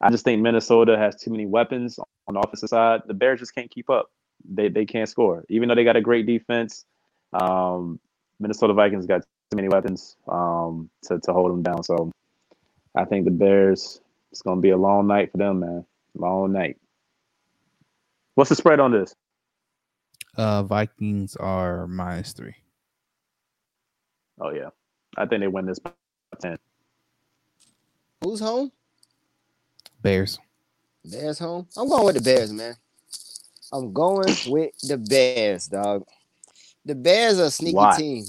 I 0.01 0.09
just 0.09 0.23
think 0.23 0.41
Minnesota 0.41 0.97
has 0.97 1.15
too 1.15 1.31
many 1.31 1.45
weapons 1.45 1.99
on 2.27 2.33
the 2.33 2.39
offensive 2.39 2.69
side. 2.69 3.01
The 3.07 3.13
Bears 3.13 3.39
just 3.39 3.55
can't 3.55 3.69
keep 3.69 3.89
up. 3.89 4.09
They 4.49 4.69
they 4.69 4.85
can't 4.85 5.09
score. 5.09 5.43
Even 5.49 5.69
though 5.69 5.75
they 5.75 5.83
got 5.83 5.95
a 5.95 6.01
great 6.01 6.25
defense, 6.25 6.85
um, 7.33 7.99
Minnesota 8.39 8.73
Vikings 8.73 9.05
got 9.05 9.21
too 9.21 9.55
many 9.55 9.69
weapons 9.69 10.15
um, 10.27 10.89
to, 11.03 11.19
to 11.19 11.33
hold 11.33 11.51
them 11.51 11.61
down. 11.61 11.83
So 11.83 12.11
I 12.95 13.05
think 13.05 13.25
the 13.25 13.31
Bears, 13.31 14.01
it's 14.31 14.41
going 14.41 14.57
to 14.57 14.61
be 14.61 14.69
a 14.69 14.77
long 14.77 15.07
night 15.07 15.31
for 15.31 15.37
them, 15.37 15.61
man. 15.61 15.85
Long 16.15 16.51
night. 16.51 16.77
What's 18.35 18.49
the 18.49 18.55
spread 18.55 18.79
on 18.79 18.91
this? 18.91 19.15
Uh, 20.35 20.63
Vikings 20.63 21.35
are 21.35 21.87
minus 21.87 22.33
three. 22.33 22.55
Oh, 24.39 24.49
yeah. 24.51 24.69
I 25.17 25.25
think 25.25 25.41
they 25.41 25.47
win 25.47 25.65
this 25.65 25.79
by 25.79 25.91
10. 26.41 26.57
Who's 28.23 28.39
home? 28.39 28.71
Bears. 30.01 30.39
Bears 31.05 31.39
home. 31.39 31.67
I'm 31.77 31.87
going 31.87 32.05
with 32.05 32.15
the 32.15 32.21
Bears, 32.21 32.51
man. 32.51 32.75
I'm 33.71 33.91
going 33.91 34.35
with 34.47 34.71
the 34.81 34.97
Bears, 34.97 35.67
dog. 35.67 36.05
The 36.85 36.95
Bears 36.95 37.39
are 37.39 37.45
a 37.45 37.51
sneaky 37.51 37.75
Why? 37.75 37.97
team. 37.97 38.25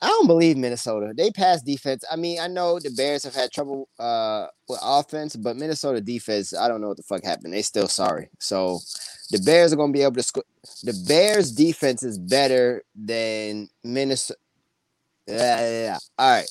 I 0.00 0.08
don't 0.08 0.28
believe 0.28 0.56
Minnesota. 0.56 1.12
They 1.16 1.30
pass 1.30 1.60
defense. 1.60 2.04
I 2.10 2.14
mean, 2.16 2.38
I 2.38 2.46
know 2.46 2.78
the 2.78 2.90
Bears 2.90 3.24
have 3.24 3.34
had 3.34 3.50
trouble 3.50 3.88
uh, 3.98 4.46
with 4.68 4.78
offense, 4.80 5.34
but 5.34 5.56
Minnesota 5.56 6.00
defense, 6.00 6.54
I 6.54 6.68
don't 6.68 6.80
know 6.80 6.88
what 6.88 6.96
the 6.96 7.02
fuck 7.02 7.24
happened. 7.24 7.52
They 7.52 7.62
still 7.62 7.88
sorry. 7.88 8.30
So 8.38 8.78
the 9.30 9.40
Bears 9.40 9.72
are 9.72 9.76
going 9.76 9.92
to 9.92 9.96
be 9.96 10.04
able 10.04 10.14
to 10.14 10.22
score. 10.22 10.44
The 10.84 11.04
Bears 11.06 11.50
defense 11.50 12.04
is 12.04 12.16
better 12.16 12.82
than 12.94 13.68
Minnesota. 13.82 14.38
Yeah, 15.26 15.60
yeah, 15.60 15.82
yeah. 15.82 15.98
All 16.16 16.30
right. 16.30 16.50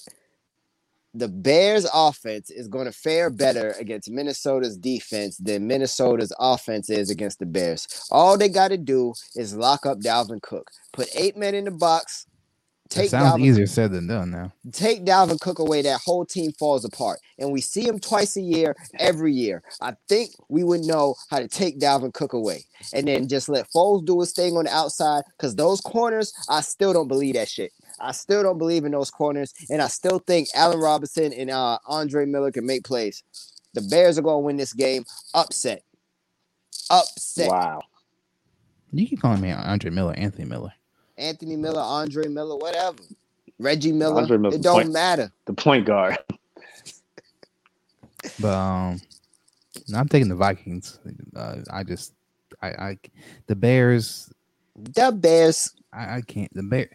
The 1.14 1.30
Bears 1.30 1.88
offense 1.92 2.52
is 2.52 2.68
going 2.68 2.86
to 2.86 2.92
fare 2.92 3.32
better 3.32 3.72
against 3.80 4.12
Minnesota's 4.12 4.78
defense 4.78 5.38
than 5.38 5.66
Minnesota's 5.66 6.32
offense 6.38 6.92
is 6.92 7.10
against 7.10 7.40
the 7.40 7.48
Bears. 7.48 7.88
All 8.12 8.38
they 8.38 8.50
got 8.50 8.68
to 8.68 8.78
do 8.78 9.14
is 9.36 9.56
lock 9.56 9.88
up 9.88 10.00
Dalvin 10.00 10.42
Cook. 10.44 10.70
Put 10.94 11.08
eight 11.16 11.36
men 11.36 11.56
in 11.56 11.66
the 11.66 11.72
box. 11.72 12.27
It 12.88 12.92
Take 12.92 13.10
sounds 13.10 13.34
Dalvin 13.34 13.46
easier 13.46 13.66
said 13.68 13.92
than 13.92 14.08
done 14.08 14.32
now. 14.32 14.54
take 14.72 15.04
Dalvin 15.04 15.42
Cook 15.42 15.60
away, 15.60 15.82
that 15.82 16.00
whole 16.06 16.24
team 16.24 16.54
falls 16.54 16.86
apart. 16.86 17.20
And 17.38 17.52
we 17.52 17.60
see 17.60 17.86
him 17.86 18.00
twice 18.00 18.38
a 18.38 18.42
year, 18.42 18.78
every 18.98 19.34
year. 19.34 19.62
I 19.82 19.96
think 20.08 20.32
we 20.48 20.64
would 20.64 20.86
know 20.86 21.16
how 21.30 21.40
to 21.40 21.50
take 21.50 21.82
Dalvin 21.82 22.14
Cook 22.14 22.32
away. 22.32 22.64
And 22.94 23.06
then 23.06 23.28
just 23.28 23.50
let 23.50 23.70
Foles 23.72 24.06
do 24.06 24.22
his 24.22 24.32
thing 24.32 24.56
on 24.56 24.64
the 24.64 24.74
outside. 24.74 25.24
Because 25.36 25.54
those 25.54 25.82
corners, 25.82 26.32
I 26.48 26.62
still 26.62 26.94
don't 26.94 27.10
believe 27.10 27.36
that 27.36 27.50
shit. 27.50 27.74
I 28.00 28.14
still 28.14 28.42
don't 28.42 28.58
believe 28.58 28.86
in 28.86 28.94
those 28.94 29.12
corners. 29.12 29.54
And 29.70 29.82
I 29.82 29.88
still 29.88 30.20
think 30.20 30.48
Allen 30.56 30.80
Robinson 30.80 31.34
and 31.34 31.50
uh, 31.52 31.80
Andre 31.88 32.26
Miller 32.26 32.54
can 32.54 32.66
make 32.66 32.86
plays. 32.86 33.22
The 33.74 33.82
Bears 33.82 34.18
are 34.18 34.22
going 34.22 34.44
to 34.44 34.46
win 34.46 34.56
this 34.56 34.72
game. 34.72 35.04
Upset. 35.34 35.84
Upset. 36.90 37.50
Wow. 37.50 37.82
You 38.94 39.06
keep 39.06 39.20
calling 39.20 39.42
me 39.42 39.52
Andre 39.52 39.92
Miller, 39.92 40.14
Anthony 40.14 40.46
Miller. 40.46 40.72
Anthony 41.18 41.56
Miller, 41.56 41.82
Andre 41.82 42.28
Miller, 42.28 42.58
whatever. 42.58 42.98
Reggie 43.60 43.92
Miller. 43.92 44.22
Andre 44.22 44.38
Miller's 44.38 44.56
it 44.56 44.62
don't 44.62 44.82
point- 44.84 44.94
matter. 44.94 45.32
The 45.46 45.54
point 45.54 45.86
guard. 45.86 46.18
But 48.40 48.54
um, 48.54 49.02
no, 49.88 50.00
I'm 50.00 50.08
taking 50.08 50.28
the 50.28 50.36
Vikings. 50.36 51.00
Uh, 51.36 51.58
I 51.72 51.84
just, 51.84 52.14
I, 52.62 52.68
I, 52.70 52.98
the 53.46 53.56
Bears. 53.56 54.34
The 54.76 55.12
Bears. 55.12 55.74
I, 55.94 56.18
I 56.18 56.22
can't. 56.22 56.54
The 56.54 56.64
Bear. 56.64 56.90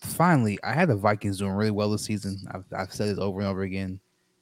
Finally, 0.00 0.58
I 0.64 0.72
had 0.72 0.88
the 0.88 0.96
Vikings 0.96 1.38
doing 1.38 1.52
really 1.52 1.70
well 1.70 1.90
this 1.90 2.04
season. 2.04 2.38
I've, 2.50 2.64
I've 2.76 2.92
said 2.92 3.08
this 3.08 3.18
over 3.18 3.40
and 3.40 3.48
over 3.48 3.62
again. 3.62 4.00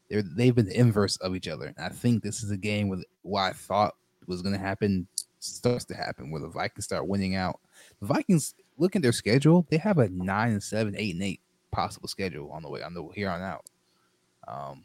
They're, 0.08 0.22
they've 0.22 0.54
been 0.54 0.66
the 0.66 0.78
inverse 0.78 1.16
of 1.16 1.34
each 1.34 1.48
other. 1.48 1.66
And 1.66 1.76
I 1.78 1.88
think 1.88 2.22
this 2.22 2.42
is 2.42 2.50
a 2.50 2.56
game 2.56 2.88
with 2.88 3.04
what 3.22 3.42
I 3.42 3.52
thought 3.52 3.94
was 4.26 4.40
going 4.40 4.54
to 4.54 4.60
happen 4.60 5.06
starts 5.40 5.84
to 5.86 5.94
happen, 5.94 6.30
where 6.30 6.40
the 6.40 6.48
Vikings 6.48 6.84
start 6.84 7.06
winning 7.06 7.34
out. 7.34 7.60
The 8.00 8.06
Vikings, 8.06 8.54
look 8.78 8.96
at 8.96 9.02
their 9.02 9.12
schedule. 9.12 9.66
They 9.70 9.78
have 9.78 9.98
a 9.98 10.08
nine 10.08 10.52
and 10.52 10.62
seven, 10.62 10.94
eight 10.96 11.14
and 11.14 11.22
eight 11.22 11.40
possible 11.70 12.08
schedule 12.08 12.50
on 12.50 12.62
the 12.62 12.68
way 12.68 12.82
on 12.82 12.94
the 12.94 13.06
here 13.14 13.30
on 13.30 13.42
out. 13.42 13.64
Um, 14.46 14.84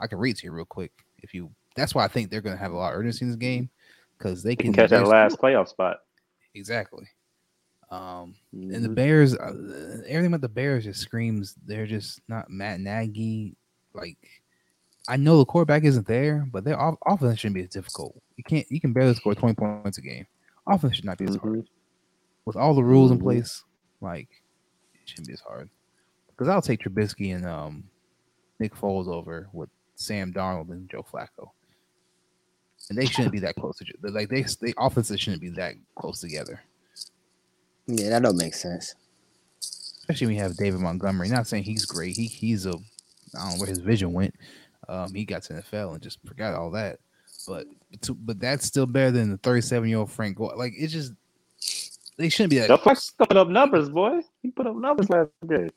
I 0.00 0.06
can 0.06 0.18
read 0.18 0.36
to 0.36 0.46
you 0.46 0.52
real 0.52 0.64
quick 0.64 0.92
if 1.22 1.34
you. 1.34 1.50
That's 1.76 1.94
why 1.94 2.04
I 2.04 2.08
think 2.08 2.30
they're 2.30 2.40
going 2.40 2.56
to 2.56 2.62
have 2.62 2.72
a 2.72 2.76
lot 2.76 2.92
of 2.92 3.00
urgency 3.00 3.24
in 3.24 3.30
this 3.30 3.36
game 3.36 3.68
because 4.16 4.42
they 4.44 4.54
can, 4.54 4.66
can 4.72 4.74
catch 4.74 4.90
that 4.90 5.08
last 5.08 5.38
playoff 5.38 5.68
spot. 5.68 5.98
Exactly. 6.54 7.08
Um, 7.90 8.34
and 8.52 8.84
the 8.84 8.88
Mhm. 8.88 8.94
Bears, 8.94 9.36
uh, 9.36 9.52
everything 10.06 10.26
about 10.26 10.40
the 10.40 10.48
Bears 10.48 10.84
just 10.84 11.00
screams 11.00 11.54
they're 11.66 11.86
just 11.86 12.20
not 12.28 12.48
Matt 12.48 12.80
Nagy. 12.80 13.56
Like, 13.92 14.18
I 15.08 15.16
know 15.16 15.38
the 15.38 15.44
quarterback 15.44 15.84
isn't 15.84 16.06
there, 16.06 16.46
but 16.50 16.64
their 16.64 16.80
off- 16.80 16.98
offense 17.06 17.40
shouldn't 17.40 17.56
be 17.56 17.62
as 17.62 17.68
difficult. 17.68 18.20
You 18.36 18.44
can't, 18.44 18.66
you 18.70 18.80
can 18.80 18.92
barely 18.92 19.14
score 19.14 19.34
twenty 19.34 19.54
points 19.54 19.98
a 19.98 20.00
game. 20.00 20.26
Offense 20.66 20.96
should 20.96 21.04
not 21.04 21.18
be 21.18 21.24
as 21.26 21.36
hard 21.36 21.54
Mhm. 21.58 21.66
With 22.44 22.56
all 22.56 22.74
the 22.74 22.84
rules 22.84 23.10
in 23.10 23.18
place. 23.18 23.64
Like, 24.00 24.28
it 24.94 25.08
shouldn't 25.08 25.28
be 25.28 25.32
as 25.34 25.40
hard. 25.40 25.70
Because 26.28 26.48
I'll 26.48 26.62
take 26.62 26.80
Trubisky 26.80 27.34
and 27.34 27.46
um 27.46 27.84
Nick 28.58 28.74
Foles 28.74 29.08
over 29.08 29.48
with 29.52 29.68
Sam 29.94 30.32
Darnold 30.32 30.70
and 30.70 30.88
Joe 30.88 31.04
Flacco. 31.10 31.50
And 32.90 32.98
they 32.98 33.06
shouldn't 33.06 33.32
be 33.32 33.38
that 33.40 33.56
close 33.56 33.78
to 33.78 33.84
like 34.10 34.28
they 34.28 34.44
they 34.60 34.74
offenses 34.78 35.20
shouldn't 35.20 35.42
be 35.42 35.50
that 35.50 35.74
close 35.94 36.20
together. 36.20 36.60
Yeah, 37.86 38.10
that 38.10 38.22
don't 38.22 38.36
make 38.36 38.54
sense. 38.54 38.94
especially 39.60 40.26
when 40.26 40.36
you 40.36 40.42
have 40.42 40.56
David 40.56 40.80
Montgomery. 40.80 41.28
Not 41.28 41.46
saying 41.46 41.64
he's 41.64 41.86
great. 41.86 42.16
He 42.16 42.26
he's 42.26 42.66
a 42.66 42.70
I 42.70 43.38
don't 43.38 43.50
know 43.52 43.58
where 43.58 43.68
his 43.68 43.78
vision 43.78 44.12
went. 44.12 44.34
Um, 44.88 45.14
he 45.14 45.24
got 45.24 45.42
to 45.44 45.54
NFL 45.54 45.94
and 45.94 46.02
just 46.02 46.18
forgot 46.26 46.54
all 46.54 46.70
that. 46.72 46.98
But 47.46 47.66
but 48.20 48.38
that's 48.38 48.66
still 48.66 48.86
better 48.86 49.10
than 49.10 49.30
the 49.30 49.38
37 49.38 49.88
year 49.88 49.98
old 49.98 50.10
Frank. 50.10 50.36
Gore. 50.36 50.54
Like 50.56 50.74
it's 50.76 50.92
just 50.92 51.12
they 52.16 52.28
shouldn't 52.28 52.50
be 52.50 52.58
that. 52.58 52.68
Joe 52.68 52.78
Flacco 52.78 53.16
put 53.18 53.36
up 53.36 53.48
numbers, 53.48 53.88
boy. 53.88 54.20
He 54.42 54.50
put 54.50 54.66
up 54.66 54.76
numbers 54.76 55.08
last 55.10 55.30
game. 55.48 55.70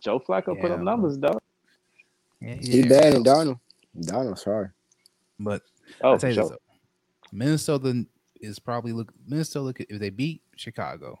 Joe 0.00 0.20
Flacco 0.20 0.60
put 0.60 0.70
up 0.70 0.80
numbers, 0.80 1.16
dog. 1.16 1.40
Yeah, 2.40 2.54
He 2.54 2.80
yeah. 2.80 2.88
bad 2.88 3.14
and 3.14 3.24
Darnold. 3.26 3.58
Darnold, 4.00 4.38
sorry. 4.38 4.68
But 5.40 5.62
Oh, 6.02 6.10
I'll 6.12 6.18
tell 6.18 6.30
you 6.30 6.36
this: 6.36 6.48
sure. 6.48 6.50
though. 6.50 6.58
Minnesota 7.32 8.04
is 8.40 8.58
probably 8.58 8.92
look. 8.92 9.12
Minnesota 9.26 9.74
if 9.88 9.98
they 9.98 10.10
beat 10.10 10.42
Chicago, 10.56 11.18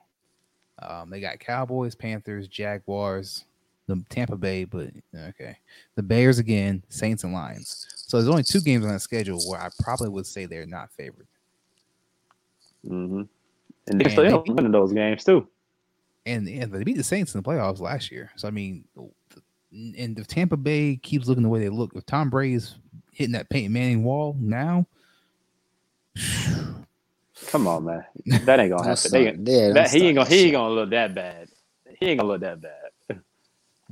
um, 0.80 1.10
they 1.10 1.20
got 1.20 1.38
Cowboys, 1.40 1.94
Panthers, 1.94 2.48
Jaguars, 2.48 3.44
the 3.86 4.02
Tampa 4.10 4.36
Bay, 4.36 4.64
but 4.64 4.90
okay, 5.14 5.56
the 5.96 6.02
Bears 6.02 6.38
again, 6.38 6.82
Saints 6.88 7.24
and 7.24 7.32
Lions. 7.32 7.86
So 7.94 8.16
there's 8.18 8.28
only 8.28 8.42
two 8.42 8.60
games 8.60 8.84
on 8.84 8.92
that 8.92 9.00
schedule 9.00 9.40
where 9.48 9.60
I 9.60 9.68
probably 9.80 10.08
would 10.10 10.26
say 10.26 10.46
they're 10.46 10.66
not 10.66 10.92
favored. 10.92 11.26
Hmm 12.86 13.22
And 13.88 14.00
they 14.00 14.04
And 14.04 14.12
still 14.12 14.22
they 14.22 14.26
end 14.26 14.34
up 14.36 14.44
beat- 14.44 14.54
winning 14.54 14.72
those 14.72 14.92
games 14.92 15.24
too. 15.24 15.46
and 16.26 16.48
and 16.48 16.72
they 16.72 16.84
beat 16.84 16.96
the 16.96 17.04
Saints 17.04 17.34
in 17.34 17.42
the 17.42 17.48
playoffs 17.48 17.80
last 17.80 18.10
year. 18.10 18.30
So 18.36 18.48
I 18.48 18.50
mean, 18.50 18.84
and 19.72 20.18
if 20.18 20.26
Tampa 20.26 20.56
Bay 20.56 20.96
keeps 20.96 21.26
looking 21.28 21.42
the 21.42 21.48
way 21.48 21.60
they 21.60 21.68
look, 21.68 21.92
if 21.94 22.04
Tom 22.06 22.30
Brady's 22.30 22.76
hitting 23.12 23.32
that 23.32 23.48
Peyton 23.50 23.72
Manning 23.72 24.04
wall 24.04 24.36
now, 24.38 24.86
Come 27.46 27.66
on, 27.66 27.84
man. 27.84 28.04
That 28.44 28.60
ain't 28.60 28.70
gonna 28.70 28.84
happen. 28.88 29.10
They, 29.12 29.24
yeah, 29.52 29.72
that, 29.72 29.90
he 29.90 30.08
ain't 30.08 30.16
gonna 30.16 30.28
he 30.28 30.44
ain't 30.44 30.52
gonna 30.52 30.74
look 30.74 30.90
that 30.90 31.14
bad. 31.14 31.48
He 32.00 32.06
ain't 32.06 32.20
gonna 32.20 32.32
look 32.32 32.40
that 32.40 32.60
bad. 32.60 32.72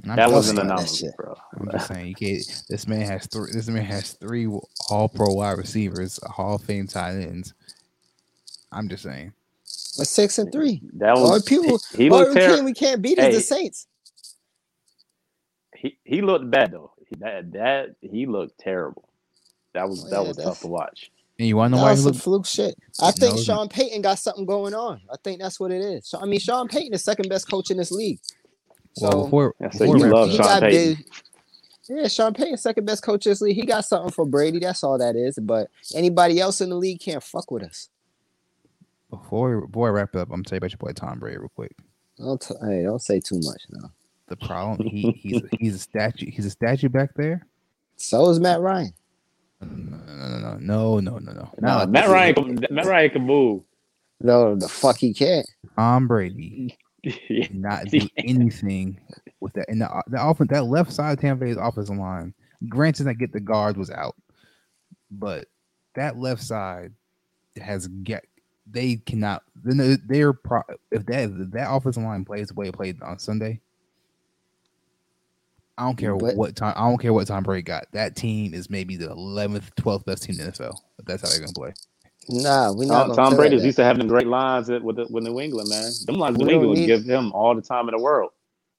I'm 0.08 0.16
That 0.16 0.30
wasn't 0.30 0.58
saying- 0.58 0.70
an 0.70 0.76
that 0.76 0.82
anomaly, 0.82 0.96
shit. 0.98 1.16
bro. 1.16 1.36
I'm 1.58 1.70
just 1.70 1.88
saying, 1.88 2.06
you 2.08 2.14
can't. 2.14 2.62
This 2.68 2.86
man 2.86 3.02
has 3.02 3.26
three. 3.26 3.50
This 3.52 3.68
man 3.68 3.84
has 3.84 4.12
three 4.12 4.46
All 4.90 5.08
Pro 5.08 5.32
wide 5.32 5.56
receivers, 5.58 6.18
Hall 6.24 6.56
of 6.56 6.62
Fame 6.62 6.86
tight 6.86 7.14
ends. 7.20 7.54
I'm 8.76 8.88
just 8.88 9.02
saying. 9.02 9.32
We're 9.98 10.04
six 10.04 10.38
and 10.38 10.52
three. 10.52 10.82
That 10.98 11.16
Only 11.16 11.30
was 11.30 11.42
people, 11.44 11.80
he, 11.96 12.04
he 12.04 12.10
only 12.10 12.26
looked 12.26 12.32
team 12.36 12.40
terrible. 12.48 12.64
we 12.66 12.74
can't 12.74 13.00
beat 13.02 13.18
is 13.18 13.34
the 13.34 13.40
Saints. 13.40 13.86
He, 15.74 15.98
he 16.04 16.22
looked 16.22 16.50
bad 16.50 16.72
though. 16.72 16.92
That 17.18 17.52
that 17.52 17.94
he 18.00 18.26
looked 18.26 18.58
terrible. 18.58 19.08
That 19.74 19.88
was 19.88 20.04
Oh, 20.04 20.10
that 20.10 20.22
yeah, 20.22 20.28
was 20.28 20.36
that's- 20.36 20.54
tough 20.54 20.60
to 20.62 20.68
watch. 20.68 21.10
And 21.38 21.46
you 21.46 21.56
want 21.56 21.72
to 21.72 21.76
That 21.76 21.80
know 21.80 21.84
why 21.84 21.90
was 21.90 21.98
he 22.00 22.04
some 22.04 22.12
look? 22.12 22.22
fluke 22.22 22.46
shit. 22.46 22.78
I 23.02 23.10
think 23.10 23.36
No, 23.36 23.42
Sean 23.42 23.68
Payton 23.68 24.00
got 24.00 24.18
something 24.18 24.46
going 24.46 24.72
on. 24.74 25.02
I 25.12 25.16
think 25.22 25.38
that's 25.40 25.60
what 25.60 25.70
it 25.70 25.82
is. 25.82 26.06
So, 26.06 26.18
I 26.18 26.24
mean, 26.24 26.40
Sean 26.40 26.66
Payton 26.66 26.94
is 26.94 27.04
second 27.04 27.28
best 27.28 27.50
coach 27.50 27.70
in 27.70 27.76
this 27.76 27.90
league. 27.92 28.20
So 28.94 29.08
Well, 29.10 29.24
before, 29.24 29.54
Yeah, 29.60 29.70
so 29.70 29.78
before 29.80 29.98
you 29.98 30.06
love 30.14 30.30
he 30.30 30.36
Sean 30.38 30.60
Payton. 30.60 30.94
big. 30.94 31.06
Yeah, 31.90 32.08
Sean 32.08 32.32
Payton, 32.32 32.56
second 32.56 32.86
best 32.86 33.02
coach 33.02 33.26
in 33.26 33.32
this 33.32 33.42
league. 33.42 33.54
He 33.54 33.66
got 33.66 33.84
something 33.84 34.10
for 34.12 34.24
Brady. 34.24 34.60
That's 34.60 34.82
all 34.82 34.96
that 34.96 35.14
is. 35.14 35.38
But 35.38 35.68
anybody 35.94 36.40
else 36.40 36.62
in 36.62 36.70
the 36.70 36.76
league 36.76 37.00
can't 37.00 37.22
fuck 37.22 37.50
with 37.50 37.64
us. 37.64 37.90
Before 39.22 39.66
before 39.66 39.88
I 39.88 39.92
wrap 39.92 40.14
up, 40.16 40.28
I'm 40.28 40.36
gonna 40.36 40.44
tell 40.44 40.56
you 40.56 40.58
about 40.58 40.70
your 40.72 40.78
boy 40.78 40.92
Tom 40.92 41.18
Brady 41.18 41.38
real 41.38 41.50
quick. 41.54 41.72
Don't 42.18 42.40
t- 42.40 42.54
hey, 42.62 42.82
don't 42.82 43.02
say 43.02 43.20
too 43.20 43.40
much 43.42 43.62
now. 43.70 43.90
The 44.28 44.36
problem 44.36 44.88
he 44.88 45.12
he's 45.12 45.42
he's 45.60 45.74
a 45.76 45.78
statue. 45.78 46.30
He's 46.30 46.46
a 46.46 46.50
statue 46.50 46.88
back 46.88 47.10
there. 47.14 47.46
So 47.96 48.28
is 48.30 48.40
Matt 48.40 48.60
Ryan. 48.60 48.92
No, 49.60 49.68
no, 49.68 50.38
no, 50.38 50.56
no, 50.58 51.00
no, 51.00 51.18
no, 51.18 51.32
no. 51.32 51.50
Nah, 51.60 51.86
Matt 51.86 52.08
Ryan, 52.08 52.34
can- 52.34 52.66
Matt 52.74 52.86
Ryan 52.86 53.10
can 53.10 53.22
move. 53.22 53.62
No, 54.20 54.54
the 54.56 54.68
fuck 54.68 54.96
he 54.98 55.12
can't. 55.14 55.48
Tom 55.76 56.08
Brady 56.08 56.76
did 57.02 57.54
not 57.54 57.86
do 57.86 58.00
anything 58.16 58.98
with 59.40 59.52
that. 59.54 59.68
And 59.68 59.80
the 59.80 60.02
the 60.08 60.22
offense, 60.22 60.50
that 60.50 60.64
left 60.64 60.92
side 60.92 61.12
of 61.12 61.20
Tampa 61.20 61.44
Bay's 61.44 61.56
offensive 61.56 61.96
line. 61.96 62.34
Granted, 62.68 63.04
that 63.04 63.14
get 63.14 63.32
the 63.32 63.40
guard 63.40 63.76
was 63.76 63.90
out, 63.90 64.16
but 65.10 65.46
that 65.94 66.18
left 66.18 66.42
side 66.42 66.92
has 67.60 67.86
get. 67.88 68.24
They 68.70 68.96
cannot. 68.96 69.42
Then 69.64 69.76
they- 69.76 69.96
they're 70.06 70.32
pro, 70.32 70.62
if 70.90 71.06
that 71.06 71.30
if 71.30 71.50
that 71.52 71.70
offensive 71.70 72.02
line 72.02 72.24
plays 72.24 72.48
the 72.48 72.54
way 72.54 72.68
it 72.68 72.74
played 72.74 73.00
on 73.02 73.18
Sunday. 73.18 73.60
I 75.78 75.84
don't 75.84 75.96
care 75.96 76.16
But- 76.16 76.36
what 76.36 76.56
time. 76.56 76.74
I 76.76 76.88
don't 76.88 76.98
care 76.98 77.12
what 77.12 77.26
Tom 77.26 77.42
Brady 77.42 77.62
got. 77.62 77.86
That 77.92 78.16
team 78.16 78.54
is 78.54 78.70
maybe 78.70 78.96
the 78.96 79.10
eleventh, 79.10 79.74
twelfth 79.76 80.06
best 80.06 80.22
team 80.22 80.36
in 80.40 80.46
the 80.46 80.52
NFL. 80.52 80.80
If 80.98 81.04
that's 81.04 81.22
how 81.22 81.28
they're 81.28 81.40
gonna 81.40 81.52
play. 81.52 81.74
Nah, 82.28 82.72
we 82.72 82.86
not 82.86 83.06
Tom, 83.06 83.08
gonna 83.14 83.30
Tom 83.30 83.36
Brady's 83.36 83.64
used 83.64 83.76
to 83.76 83.84
having 83.84 84.08
great 84.08 84.26
lines 84.26 84.68
at- 84.70 84.82
with 84.82 84.96
the, 84.96 85.06
with 85.10 85.22
New 85.22 85.38
England, 85.38 85.68
man. 85.68 85.92
Them 86.06 86.16
lines 86.16 86.38
with 86.38 86.48
New 86.48 86.54
England 86.54 86.80
need- 86.80 86.86
give 86.86 87.04
him 87.04 87.30
all 87.32 87.54
the 87.54 87.62
time 87.62 87.88
in 87.88 87.94
the 87.94 88.02
world. 88.02 88.30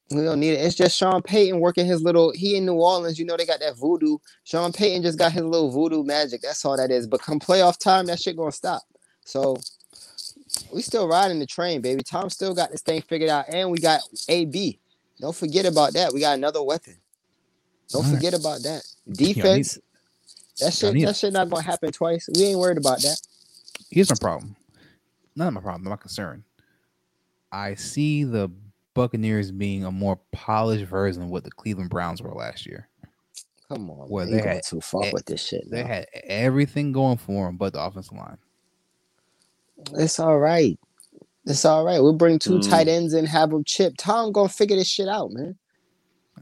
We 0.09 0.21
don't 0.23 0.39
need 0.39 0.51
it. 0.53 0.65
It's 0.65 0.75
just 0.75 0.97
Sean 0.97 1.21
Payton 1.21 1.59
working 1.59 1.85
his 1.85 2.01
little. 2.01 2.31
He 2.31 2.55
in 2.55 2.65
New 2.65 2.75
Orleans. 2.75 3.19
You 3.19 3.25
know 3.25 3.35
they 3.37 3.45
got 3.45 3.59
that 3.59 3.75
voodoo. 3.77 4.17
Sean 4.45 4.71
Payton 4.71 5.03
just 5.03 5.19
got 5.19 5.33
his 5.33 5.43
little 5.43 5.69
voodoo 5.69 6.03
magic. 6.03 6.41
That's 6.41 6.63
all 6.65 6.77
that 6.77 6.91
is. 6.91 7.07
But 7.07 7.21
come 7.21 7.39
playoff 7.39 7.77
time, 7.77 8.05
that 8.07 8.19
shit 8.19 8.37
gonna 8.37 8.51
stop. 8.53 8.83
So 9.25 9.57
we 10.73 10.81
still 10.81 11.07
riding 11.07 11.39
the 11.39 11.45
train, 11.45 11.81
baby. 11.81 12.03
Tom 12.03 12.29
still 12.29 12.53
got 12.53 12.71
this 12.71 12.81
thing 12.81 13.01
figured 13.01 13.29
out, 13.29 13.45
and 13.49 13.71
we 13.71 13.77
got 13.79 14.01
AB. 14.27 14.79
Don't 15.19 15.35
forget 15.35 15.65
about 15.65 15.93
that. 15.93 16.13
We 16.13 16.19
got 16.19 16.37
another 16.37 16.61
weapon. 16.63 16.95
Don't 17.89 18.05
All 18.05 18.11
right. 18.11 18.17
forget 18.17 18.33
about 18.33 18.61
that. 18.63 18.83
Defense. 19.11 19.79
That 20.59 20.73
shit. 20.73 20.93
That 21.05 21.15
shit 21.15 21.33
not 21.33 21.49
gonna 21.49 21.61
happen 21.63 21.91
twice. 21.91 22.27
We 22.35 22.43
ain't 22.45 22.59
worried 22.59 22.77
about 22.77 23.01
that. 23.01 23.19
here's 23.89 24.09
my 24.09 24.15
problem. 24.19 24.55
Not 25.35 25.53
my 25.53 25.61
problem, 25.61 25.89
my 25.89 25.95
concern. 25.95 26.43
I 27.51 27.75
see 27.75 28.23
the 28.23 28.49
Buccaneers 28.93 29.51
being 29.51 29.85
a 29.85 29.91
more 29.91 30.19
polished 30.31 30.85
version 30.85 31.21
of 31.23 31.29
what 31.29 31.43
the 31.43 31.51
Cleveland 31.51 31.89
Browns 31.91 32.21
were 32.21 32.33
last 32.33 32.65
year. 32.65 32.89
Come 33.69 33.89
on, 33.91 34.09
Well, 34.09 34.25
they 34.25 34.41
had- 34.41 34.63
too 34.63 34.81
far 34.81 35.03
with 35.13 35.25
this 35.25 35.45
shit. 35.45 35.69
They 35.69 35.83
now. 35.83 35.87
had 35.89 36.07
everything 36.23 36.91
going 36.91 37.17
for 37.17 37.45
them 37.45 37.57
but 37.57 37.73
the 37.73 37.81
offensive 37.81 38.17
line. 38.17 38.37
It's 39.93 40.19
all 40.19 40.37
right. 40.39 40.77
It's 41.45 41.63
all 41.65 41.85
right. 41.85 42.01
We'll 42.01 42.13
bring 42.13 42.39
two 42.39 42.59
Mm. 42.59 42.69
tight 42.69 42.87
ends 42.87 43.13
and 43.13 43.27
have 43.27 43.51
them 43.51 43.63
chip. 43.63 43.93
Tom 43.97 44.31
gonna 44.31 44.49
figure 44.49 44.75
this 44.75 44.87
shit 44.87 45.07
out, 45.07 45.31
man. 45.31 45.55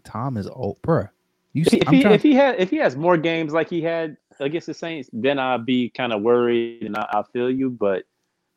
Tom 0.03 0.37
is 0.37 0.47
old, 0.47 0.81
bruh. 0.81 1.09
You, 1.53 1.63
see, 1.65 1.77
if, 1.77 1.87
he, 1.87 2.01
trying, 2.01 2.13
if 2.15 2.21
he 2.23 2.33
had 2.33 2.59
if 2.59 2.69
he 2.69 2.77
has 2.77 2.95
more 2.95 3.17
games 3.17 3.53
like 3.53 3.69
he 3.69 3.81
had 3.81 4.17
against 4.39 4.67
the 4.67 4.73
Saints, 4.73 5.09
then 5.13 5.39
I'd 5.39 5.65
be 5.65 5.89
kind 5.89 6.11
of 6.13 6.21
worried, 6.21 6.83
and 6.83 6.97
I, 6.97 7.07
I 7.11 7.23
feel 7.33 7.49
you. 7.49 7.69
But 7.69 8.03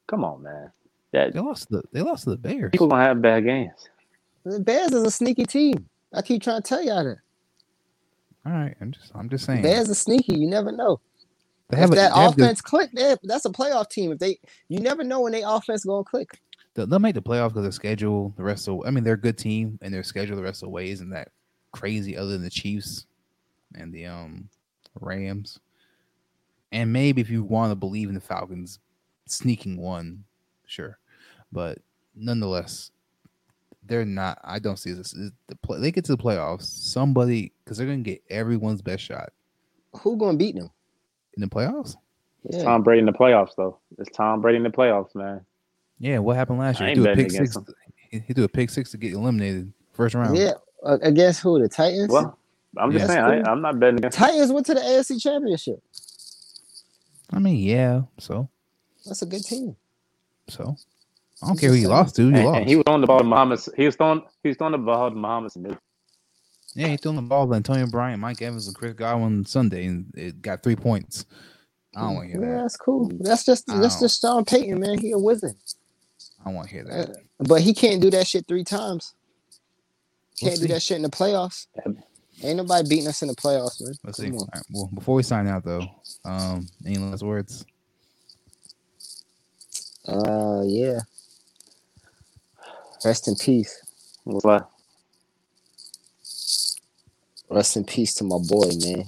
come 0.08 0.24
on, 0.24 0.42
man, 0.42 0.72
that 1.12 1.32
they 1.32 1.38
lost 1.40 1.70
the 1.70 1.82
they 1.92 2.02
lost 2.02 2.24
to 2.24 2.30
the 2.30 2.36
Bears. 2.36 2.70
people 2.72 2.88
gonna 2.88 3.04
have 3.04 3.22
bad 3.22 3.44
games. 3.44 3.88
The 4.44 4.60
Bears 4.60 4.92
is 4.92 5.02
a 5.04 5.10
sneaky 5.10 5.44
team. 5.44 5.86
I 6.12 6.22
keep 6.22 6.42
trying 6.42 6.62
to 6.62 6.68
tell 6.68 6.82
y'all 6.82 7.04
that. 7.04 7.18
All 8.46 8.52
right, 8.52 8.74
I'm 8.80 8.90
just 8.92 9.12
I'm 9.14 9.28
just 9.28 9.44
saying. 9.44 9.62
Bears 9.62 9.88
are 9.90 9.94
sneaky. 9.94 10.36
You 10.38 10.48
never 10.48 10.72
know. 10.72 11.00
They 11.70 11.76
have, 11.76 11.92
a, 11.92 11.94
that 11.96 12.14
they 12.14 12.20
have 12.20 12.36
the- 12.36 12.44
offense 12.44 12.60
click, 12.60 12.90
they- 12.92 13.16
that's 13.22 13.44
a 13.44 13.50
playoff 13.50 13.88
team. 13.90 14.12
If 14.12 14.18
they, 14.18 14.38
you 14.68 14.80
never 14.80 15.04
know 15.04 15.20
when 15.20 15.32
they 15.32 15.42
offense 15.42 15.84
gonna 15.84 16.04
click. 16.04 16.40
they'll, 16.74 16.86
they'll 16.86 16.98
make 16.98 17.14
the 17.14 17.22
playoffs 17.22 17.48
because 17.50 17.62
their 17.64 17.72
schedule 17.72 18.32
the 18.36 18.42
rest 18.42 18.68
of 18.68 18.80
I 18.86 18.90
mean 18.90 19.04
they're 19.04 19.14
a 19.14 19.20
good 19.20 19.38
team 19.38 19.78
and 19.82 19.92
their 19.92 20.02
schedule 20.02 20.36
the 20.36 20.42
rest 20.42 20.62
of 20.62 20.66
the 20.66 20.70
way 20.70 20.90
isn't 20.90 21.10
that 21.10 21.28
crazy 21.72 22.16
other 22.16 22.30
than 22.32 22.42
the 22.42 22.50
Chiefs 22.50 23.06
and 23.74 23.92
the 23.92 24.06
um 24.06 24.48
Rams. 25.00 25.58
And 26.72 26.92
maybe 26.92 27.20
if 27.20 27.30
you 27.30 27.42
want 27.44 27.70
to 27.70 27.76
believe 27.76 28.08
in 28.08 28.14
the 28.14 28.20
Falcons 28.20 28.78
sneaking 29.26 29.76
one, 29.78 30.24
sure. 30.66 30.98
But 31.52 31.78
nonetheless, 32.14 32.90
they're 33.86 34.04
not 34.04 34.38
I 34.44 34.58
don't 34.58 34.78
see 34.78 34.92
this 34.92 35.12
is 35.14 35.32
the 35.48 35.56
play, 35.56 35.80
they 35.80 35.90
get 35.92 36.04
to 36.06 36.16
the 36.16 36.22
playoffs, 36.22 36.64
somebody 36.64 37.52
because 37.64 37.76
they're 37.78 37.86
gonna 37.86 37.98
get 37.98 38.22
everyone's 38.30 38.82
best 38.82 39.02
shot 39.04 39.30
Who 40.00 40.16
gonna 40.16 40.36
beat 40.38 40.54
them? 40.56 40.70
In 41.38 41.48
the 41.48 41.54
playoffs. 41.54 41.96
Yeah. 42.50 42.64
Tom 42.64 42.82
Brady 42.82 43.00
in 43.00 43.06
the 43.06 43.12
playoffs, 43.12 43.50
though. 43.56 43.78
It's 43.98 44.10
Tom 44.16 44.40
Brady 44.40 44.56
in 44.58 44.62
the 44.64 44.70
playoffs, 44.70 45.14
man. 45.14 45.40
Yeah, 45.98 46.18
what 46.18 46.36
happened 46.36 46.58
last 46.58 46.80
year? 46.80 46.88
He 46.88 46.92
ain't 46.92 47.02
threw 47.02 47.12
a 47.12 47.16
pick 47.16 47.30
six. 47.30 47.56
He, 48.10 48.20
he 48.26 48.32
threw 48.32 48.44
a 48.44 48.48
pick 48.48 48.70
six 48.70 48.90
to 48.92 48.96
get 48.96 49.12
eliminated 49.12 49.72
first 49.92 50.14
round. 50.14 50.36
yeah. 50.36 50.52
Uh, 50.84 50.96
against 51.02 51.40
who? 51.40 51.58
The 51.60 51.68
Titans. 51.68 52.08
Well, 52.08 52.38
I'm 52.76 52.92
just 52.92 53.02
Yeah. 53.02 53.26
saying, 53.26 53.38
That's 53.38 53.48
I, 53.48 53.50
I'm 53.50 53.60
not 53.62 53.80
betting 53.80 53.98
against. 53.98 54.16
Titans 54.18 54.52
went 54.52 54.66
to 54.66 54.74
the 54.74 54.80
AFC 54.80 55.20
Championship. 55.20 55.82
I 57.32 57.38
mean, 57.40 57.56
yeah. 57.56 58.02
So 58.18 58.48
That's 59.04 59.22
a 59.22 59.26
good 59.26 59.44
team. 59.44 59.74
So 60.48 60.76
I 61.42 61.48
don't 61.48 61.58
care 61.60 61.70
who 61.70 61.76
you 61.76 61.88
lost 61.88 62.14
to. 62.16 62.22
You 62.22 62.34
And, 62.34 62.44
lost. 62.44 62.58
and 62.60 62.68
he 62.68 62.76
was 62.76 62.84
on 62.86 63.00
the 63.00 63.06
ball 63.08 63.18
to 63.18 63.24
Muhammad. 63.24 63.60
He 63.76 63.84
was 63.86 63.96
throwing. 63.96 64.22
He 64.42 64.48
was 64.50 64.56
throwing 64.56 64.72
the 64.72 64.78
ball 64.78 65.10
to 65.10 65.16
Muhammad 65.16 65.52
Smith. 65.52 65.76
Yeah, 66.74 66.88
he 66.88 66.96
threw 66.98 67.12
the 67.14 67.22
ball 67.22 67.48
to 67.48 67.54
Antonio 67.54 67.86
Bryant, 67.86 68.20
Mike 68.20 68.42
Evans, 68.42 68.66
and 68.68 68.76
Chris 68.76 68.94
Godwin 68.94 69.44
Sunday, 69.46 69.86
and 69.86 70.12
it 70.16 70.42
got 70.42 70.62
three 70.62 70.76
points. 70.76 71.26
I 71.96 72.02
don't 72.02 72.14
want 72.16 72.26
to 72.28 72.32
hear 72.32 72.40
Yeah, 72.40 72.56
that. 72.56 72.62
that's 72.62 72.76
cool. 72.76 73.10
That's 73.20 73.44
just 73.44 73.66
that's 73.68 74.00
just 74.00 74.20
Sean 74.22 74.44
Payton, 74.44 74.80
man. 74.80 74.98
He 74.98 75.12
a 75.12 75.18
wizard, 75.18 75.56
I 76.40 76.46
don't 76.46 76.54
want 76.54 76.68
to 76.68 76.74
hear 76.74 76.84
Uh, 76.90 77.06
that. 77.06 77.16
but 77.40 77.62
he 77.62 77.74
can't 77.74 78.02
do 78.02 78.10
that 78.10 78.26
shit 78.28 78.46
three 78.48 78.64
times. 78.64 79.14
We'll 80.42 80.50
Can't 80.50 80.60
do 80.60 80.68
that 80.68 80.82
shit 80.82 80.96
in 80.96 81.02
the 81.02 81.10
playoffs. 81.10 81.66
Ain't 82.42 82.56
nobody 82.58 82.88
beating 82.88 83.08
us 83.08 83.22
in 83.22 83.28
the 83.28 83.34
playoffs, 83.36 83.80
man. 83.82 83.94
Let's 84.04 84.18
see. 84.18 84.30
Come 84.30 84.48
right, 84.54 84.64
well, 84.70 84.90
before 84.94 85.16
we 85.16 85.22
sign 85.24 85.48
out, 85.48 85.64
though, 85.64 85.88
um, 86.24 86.68
any 86.86 86.98
last 86.98 87.22
words? 87.22 87.66
Uh, 90.08 90.62
yeah. 90.66 91.00
Rest 93.04 93.28
in 93.28 93.36
peace. 93.36 93.82
Like? 94.26 94.62
Rest 97.50 97.76
in 97.76 97.84
peace 97.84 98.14
to 98.14 98.24
my 98.24 98.38
boy, 98.38 98.70
man. 98.84 99.04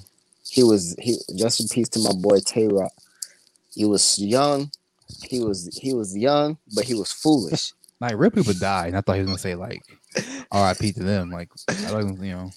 He 0.48 0.62
was 0.64 0.96
he. 0.98 1.18
Rest 1.42 1.60
in 1.60 1.68
peace 1.68 1.88
to 1.90 2.00
my 2.00 2.12
boy 2.12 2.40
Tay 2.44 2.68
Rock. 2.68 2.92
He 3.74 3.84
was 3.84 4.18
young. 4.18 4.72
He 5.22 5.40
was 5.40 5.70
he 5.80 5.94
was 5.94 6.16
young, 6.16 6.58
but 6.74 6.84
he 6.84 6.94
was 6.94 7.12
foolish. 7.12 7.72
Like 8.00 8.16
real 8.16 8.30
people 8.30 8.54
die, 8.54 8.86
and 8.88 8.96
I 8.96 9.02
thought 9.02 9.16
he 9.16 9.20
was 9.20 9.28
gonna 9.28 9.38
say 9.38 9.54
like 9.54 9.82
R.I.P. 10.50 10.92
to 10.94 11.02
them. 11.02 11.30
Like 11.30 11.50
I 11.84 11.90
like 11.90 12.06
you 12.06 12.32
know, 12.32 12.54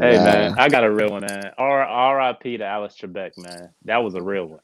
Hey 0.00 0.18
Nah. 0.18 0.18
man, 0.18 0.54
I 0.56 0.68
got 0.68 0.84
a 0.84 0.90
real 0.92 1.10
one, 1.10 1.22
man. 1.22 1.52
R 1.58 1.82
R.I.P. 1.82 2.58
to 2.58 2.64
Alex 2.64 2.96
Trebek, 3.00 3.32
man. 3.38 3.70
That 3.86 3.98
was 3.98 4.14
a 4.14 4.22
real 4.22 4.46
one. 4.46 4.60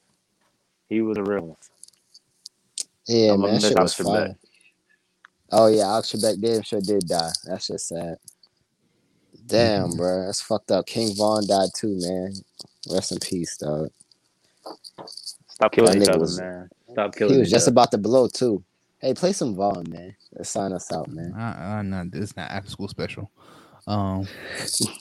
He 0.89 1.03
was 1.03 1.19
a 1.19 1.25
real 1.25 1.43
one. 1.47 1.57
Yeah, 3.09 3.35
I'm 3.35 3.43
man, 3.43 3.63
that 3.63 3.63
shit 3.63 3.79
was 3.79 3.95
Alex 3.95 3.97
Trebek. 3.97 4.29
fire. 4.29 4.37
Oh 5.53 5.69
yeah, 5.69 5.85
Alex 5.87 6.13
Trebek 6.13 6.41
did 6.41 6.67
sure 6.67 6.81
did 6.81 7.09
die. 7.09 7.33
That's 7.45 7.69
just 7.69 7.89
sad. 7.89 8.17
Damn, 9.47 9.91
Mm-hmm. 9.91 9.97
bro, 9.97 10.27
that's 10.27 10.41
fucked 10.43 10.71
up. 10.73 10.87
King 10.87 11.15
Von 11.17 11.47
died 11.47 11.71
too, 11.77 11.99
man. 12.01 12.33
Rest 12.91 13.13
in 13.13 13.19
peace, 13.21 13.57
dog. 13.59 13.91
Stop 15.49 15.73
killing 15.73 16.03
each 16.03 16.09
other, 16.09 16.21
was- 16.21 16.41
man. 16.41 16.69
Stop 16.93 17.15
killing 17.15 17.35
He 17.35 17.41
was 17.41 17.49
each 17.49 17.53
just 17.53 17.67
other. 17.67 17.73
about 17.73 17.91
to 17.93 17.99
blow 17.99 18.29
too. 18.29 18.65
Hey, 19.01 19.15
play 19.15 19.33
some 19.33 19.55
Von, 19.55 19.85
man. 19.91 20.17
Let's 20.33 20.51
sign 20.51 20.73
us 20.73 20.91
out, 20.93 21.09
man. 21.09 21.35
I, 21.37 21.79
I'm 21.79 21.91
not. 21.91 22.07
It's 22.15 22.37
not 22.37 22.51
after 22.51 22.71
school 22.71 22.89
special. 22.89 23.31
Um, 23.87 24.27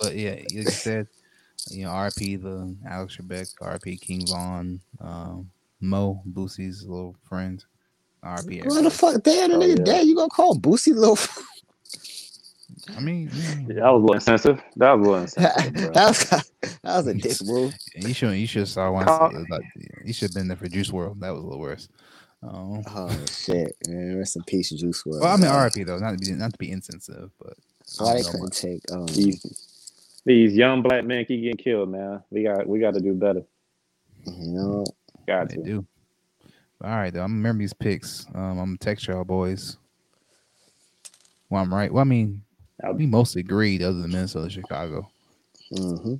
but 0.00 0.16
yeah, 0.16 0.36
like 0.36 0.52
you 0.52 0.62
said, 0.64 1.08
you 1.70 1.84
know, 1.84 1.90
R.P. 1.90 2.36
the 2.36 2.74
Alex 2.88 3.16
Trebek, 3.16 3.54
R.P. 3.60 3.96
King 3.98 4.26
Von, 4.26 4.80
um, 5.00 5.50
Mo 5.80 6.22
Boosie's 6.32 6.84
little 6.86 7.16
friend, 7.28 7.64
R.P. 8.22 8.60
What 8.62 8.84
the 8.84 8.90
fuck? 8.90 9.22
Damn, 9.22 9.50
the 9.50 9.56
Oh, 9.56 9.60
nigga 9.60 9.78
yeah. 9.78 9.84
dead. 9.84 10.06
You 10.06 10.14
gonna 10.16 10.28
call 10.30 10.56
Boosie 10.56 10.94
little? 10.94 11.18
I 12.96 13.00
mean, 13.00 13.30
yeah, 13.32 13.74
That 13.74 13.92
was 13.92 14.00
a 14.00 14.04
little 14.04 14.14
insensitive. 14.14 14.62
That 14.76 14.92
was 14.92 15.00
a 15.00 15.10
little 15.10 15.22
insensitive, 15.22 15.94
that 15.94 16.08
was 16.08 16.28
that 16.82 16.96
was 16.96 17.06
a 17.06 17.14
dick 17.14 17.42
move. 17.42 17.74
you 17.96 18.14
should 18.14 18.32
you 18.36 18.46
should 18.46 18.68
saw 18.68 18.90
one. 18.90 19.04
Call- 19.06 19.32
Like, 19.48 19.62
you 20.04 20.12
should 20.12 20.30
have 20.30 20.34
been 20.34 20.48
there 20.48 20.56
for 20.56 20.68
Juice 20.68 20.90
WRLD. 20.90 21.20
That 21.20 21.30
was 21.32 21.42
a 21.42 21.46
little 21.46 21.60
worse. 21.60 21.88
Um, 22.42 22.82
Oh 22.88 23.24
shit, 23.30 23.76
man. 23.88 24.18
Rest 24.18 24.36
in 24.36 24.42
peace, 24.44 24.70
Juice 24.70 25.02
WRLD. 25.04 25.20
well, 25.20 25.32
I 25.32 25.36
mean, 25.36 25.46
dog. 25.46 25.54
R.I.P. 25.54 25.84
though, 25.84 25.98
not 25.98 26.12
to 26.12 26.18
be 26.18 26.32
not 26.32 26.52
to 26.52 26.58
be 26.58 26.70
insensitive, 26.70 27.30
but 27.38 27.54
I 28.00 28.04
Why 28.04 28.14
they 28.14 28.22
don't 28.22 28.32
know 28.32 28.32
couldn't 28.32 28.50
take? 28.52 28.82
Um, 28.92 29.06
These, 29.06 30.22
these 30.26 30.54
young 30.54 30.82
black 30.82 31.04
men 31.04 31.24
keep 31.24 31.42
getting 31.42 31.56
killed, 31.56 31.90
man. 31.90 32.22
We 32.30 32.42
got 32.42 32.66
we 32.66 32.80
got 32.80 32.94
to 32.94 33.00
do 33.00 33.14
better. 33.14 33.42
you 34.26 34.48
know, 34.52 34.84
Got 35.26 35.50
They 35.50 35.56
to. 35.56 35.62
do. 35.62 35.86
All 36.82 36.90
right, 36.90 37.12
though. 37.12 37.20
I'm 37.20 37.28
gonna 37.28 37.36
remember 37.36 37.62
these 37.62 37.72
picks. 37.74 38.26
Um, 38.34 38.58
I'm 38.58 38.66
gonna 38.66 38.76
text 38.78 39.06
y'all 39.06 39.24
boys. 39.24 39.76
Well, 41.48 41.62
I'm 41.62 41.72
right. 41.72 41.92
Well, 41.92 42.00
I 42.00 42.04
mean, 42.04 42.42
I'll- 42.82 42.94
we 42.94 43.06
mostly 43.06 43.40
agreed, 43.40 43.82
other 43.82 44.00
than 44.02 44.10
Minnesota, 44.10 44.50
Chicago. 44.50 45.10
hmm 45.76 46.14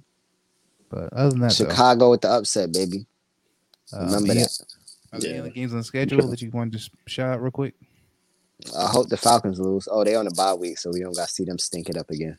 But 0.88 1.12
other 1.12 1.30
than 1.30 1.40
that, 1.40 1.52
though, 1.56 1.68
Chicago 1.68 2.10
with 2.10 2.20
the 2.22 2.30
upset, 2.30 2.72
baby. 2.72 3.06
uh, 3.92 4.04
Remember 4.04 4.32
any- 4.32 4.40
that. 4.42 4.58
Are 5.12 5.20
there 5.20 5.28
any 5.30 5.36
Yeah. 5.38 5.42
other 5.42 5.50
games 5.50 5.72
on 5.72 5.78
the 5.78 5.84
schedule 5.84 6.26
that 6.28 6.40
you 6.40 6.50
want 6.50 6.72
to 6.72 6.78
just 6.78 6.90
shout 7.06 7.34
out 7.34 7.42
real 7.42 7.50
quick? 7.50 7.74
I 8.78 8.86
hope 8.86 9.08
the 9.08 9.16
Falcons 9.16 9.58
lose. 9.60 9.88
Oh, 9.90 10.04
they 10.04 10.14
on 10.14 10.24
the 10.24 10.30
bye 10.30 10.54
week, 10.54 10.78
so 10.78 10.90
we 10.90 11.00
don't 11.00 11.14
got 11.16 11.28
to 11.28 11.34
see 11.34 11.44
them 11.44 11.58
stink 11.58 11.90
it 11.90 11.96
up 11.96 12.10
again. 12.10 12.38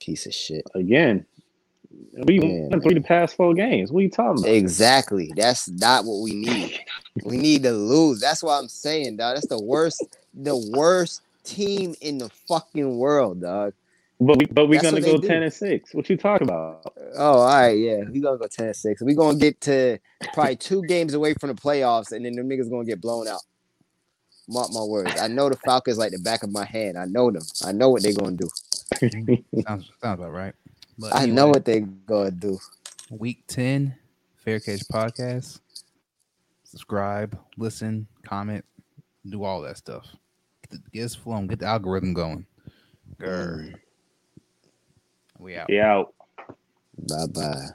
Piece 0.00 0.26
of 0.26 0.34
shit. 0.34 0.64
Again, 0.74 1.24
we 2.24 2.40
Yeah, 2.40 2.68
won 2.68 2.80
three 2.80 2.94
the 2.94 3.00
past 3.00 3.36
four 3.36 3.54
games. 3.54 3.92
What 3.92 4.00
are 4.00 4.02
you 4.02 4.10
talking 4.10 4.42
about? 4.42 4.52
Exactly. 4.54 5.32
That's 5.36 5.68
not 5.68 6.04
what 6.04 6.22
we 6.22 6.34
need. 6.34 6.78
we 7.24 7.36
need 7.36 7.62
to 7.64 7.72
lose. 7.72 8.20
That's 8.20 8.42
what 8.42 8.58
I'm 8.58 8.68
saying, 8.68 9.16
dog. 9.18 9.36
That's 9.36 9.46
the 9.46 9.62
worst, 9.62 10.02
the 10.34 10.56
worst 10.74 11.22
team 11.46 11.94
in 12.00 12.18
the 12.18 12.28
fucking 12.48 12.98
world, 12.98 13.40
dog. 13.40 13.72
But 14.18 14.38
we 14.38 14.46
but 14.46 14.68
we're 14.68 14.80
gonna 14.80 14.94
what 14.96 15.02
they 15.02 15.12
go 15.12 15.18
do. 15.18 15.28
ten 15.28 15.42
and 15.42 15.52
six. 15.52 15.92
What 15.92 16.08
you 16.08 16.16
talking 16.16 16.48
about? 16.48 16.92
Oh, 17.14 17.38
all 17.38 17.46
right, 17.46 17.76
yeah. 17.76 18.02
We 18.10 18.20
gonna 18.20 18.38
go 18.38 18.46
10 18.46 18.66
and 18.66 18.76
6. 18.76 19.02
we 19.02 19.14
gonna 19.14 19.38
get 19.38 19.60
to 19.62 19.98
probably 20.32 20.56
two 20.56 20.82
games 20.82 21.14
away 21.14 21.34
from 21.34 21.48
the 21.48 21.54
playoffs, 21.54 22.12
and 22.12 22.24
then 22.24 22.32
the 22.34 22.42
niggas 22.42 22.70
gonna 22.70 22.84
get 22.84 23.00
blown 23.00 23.28
out. 23.28 23.42
Mark 24.48 24.70
my 24.72 24.82
words. 24.82 25.20
I 25.20 25.28
know 25.28 25.48
the 25.50 25.56
Falcons 25.56 25.98
like 25.98 26.12
the 26.12 26.18
back 26.18 26.42
of 26.42 26.50
my 26.50 26.64
hand. 26.64 26.96
I 26.96 27.04
know 27.04 27.30
them. 27.30 27.42
I 27.64 27.72
know 27.72 27.90
what 27.90 28.02
they're 28.02 28.14
gonna 28.14 28.36
do. 28.36 28.48
Sounds, 29.66 29.90
sounds 30.00 30.20
about 30.20 30.32
right. 30.32 30.54
But 30.98 31.14
I 31.14 31.26
know 31.26 31.48
what 31.48 31.64
they 31.64 31.80
gonna 31.80 32.30
do. 32.30 32.58
Week 33.10 33.44
10, 33.48 33.94
Fair 34.36 34.60
Catch 34.60 34.80
Podcast. 34.88 35.60
Subscribe, 36.64 37.38
listen, 37.56 38.06
comment, 38.24 38.64
do 39.28 39.44
all 39.44 39.60
that 39.62 39.76
stuff. 39.76 40.06
Get, 40.70 40.84
the, 40.84 40.90
get 40.90 41.04
us 41.04 41.14
flowing, 41.14 41.46
get 41.46 41.60
the 41.60 41.66
algorithm 41.66 42.14
going. 42.14 42.46
Grr. 43.20 43.74
We 45.38 45.56
out. 45.56 45.68
We 45.68 45.80
out. 45.80 46.14
Bye 46.98 47.26
bye. 47.32 47.68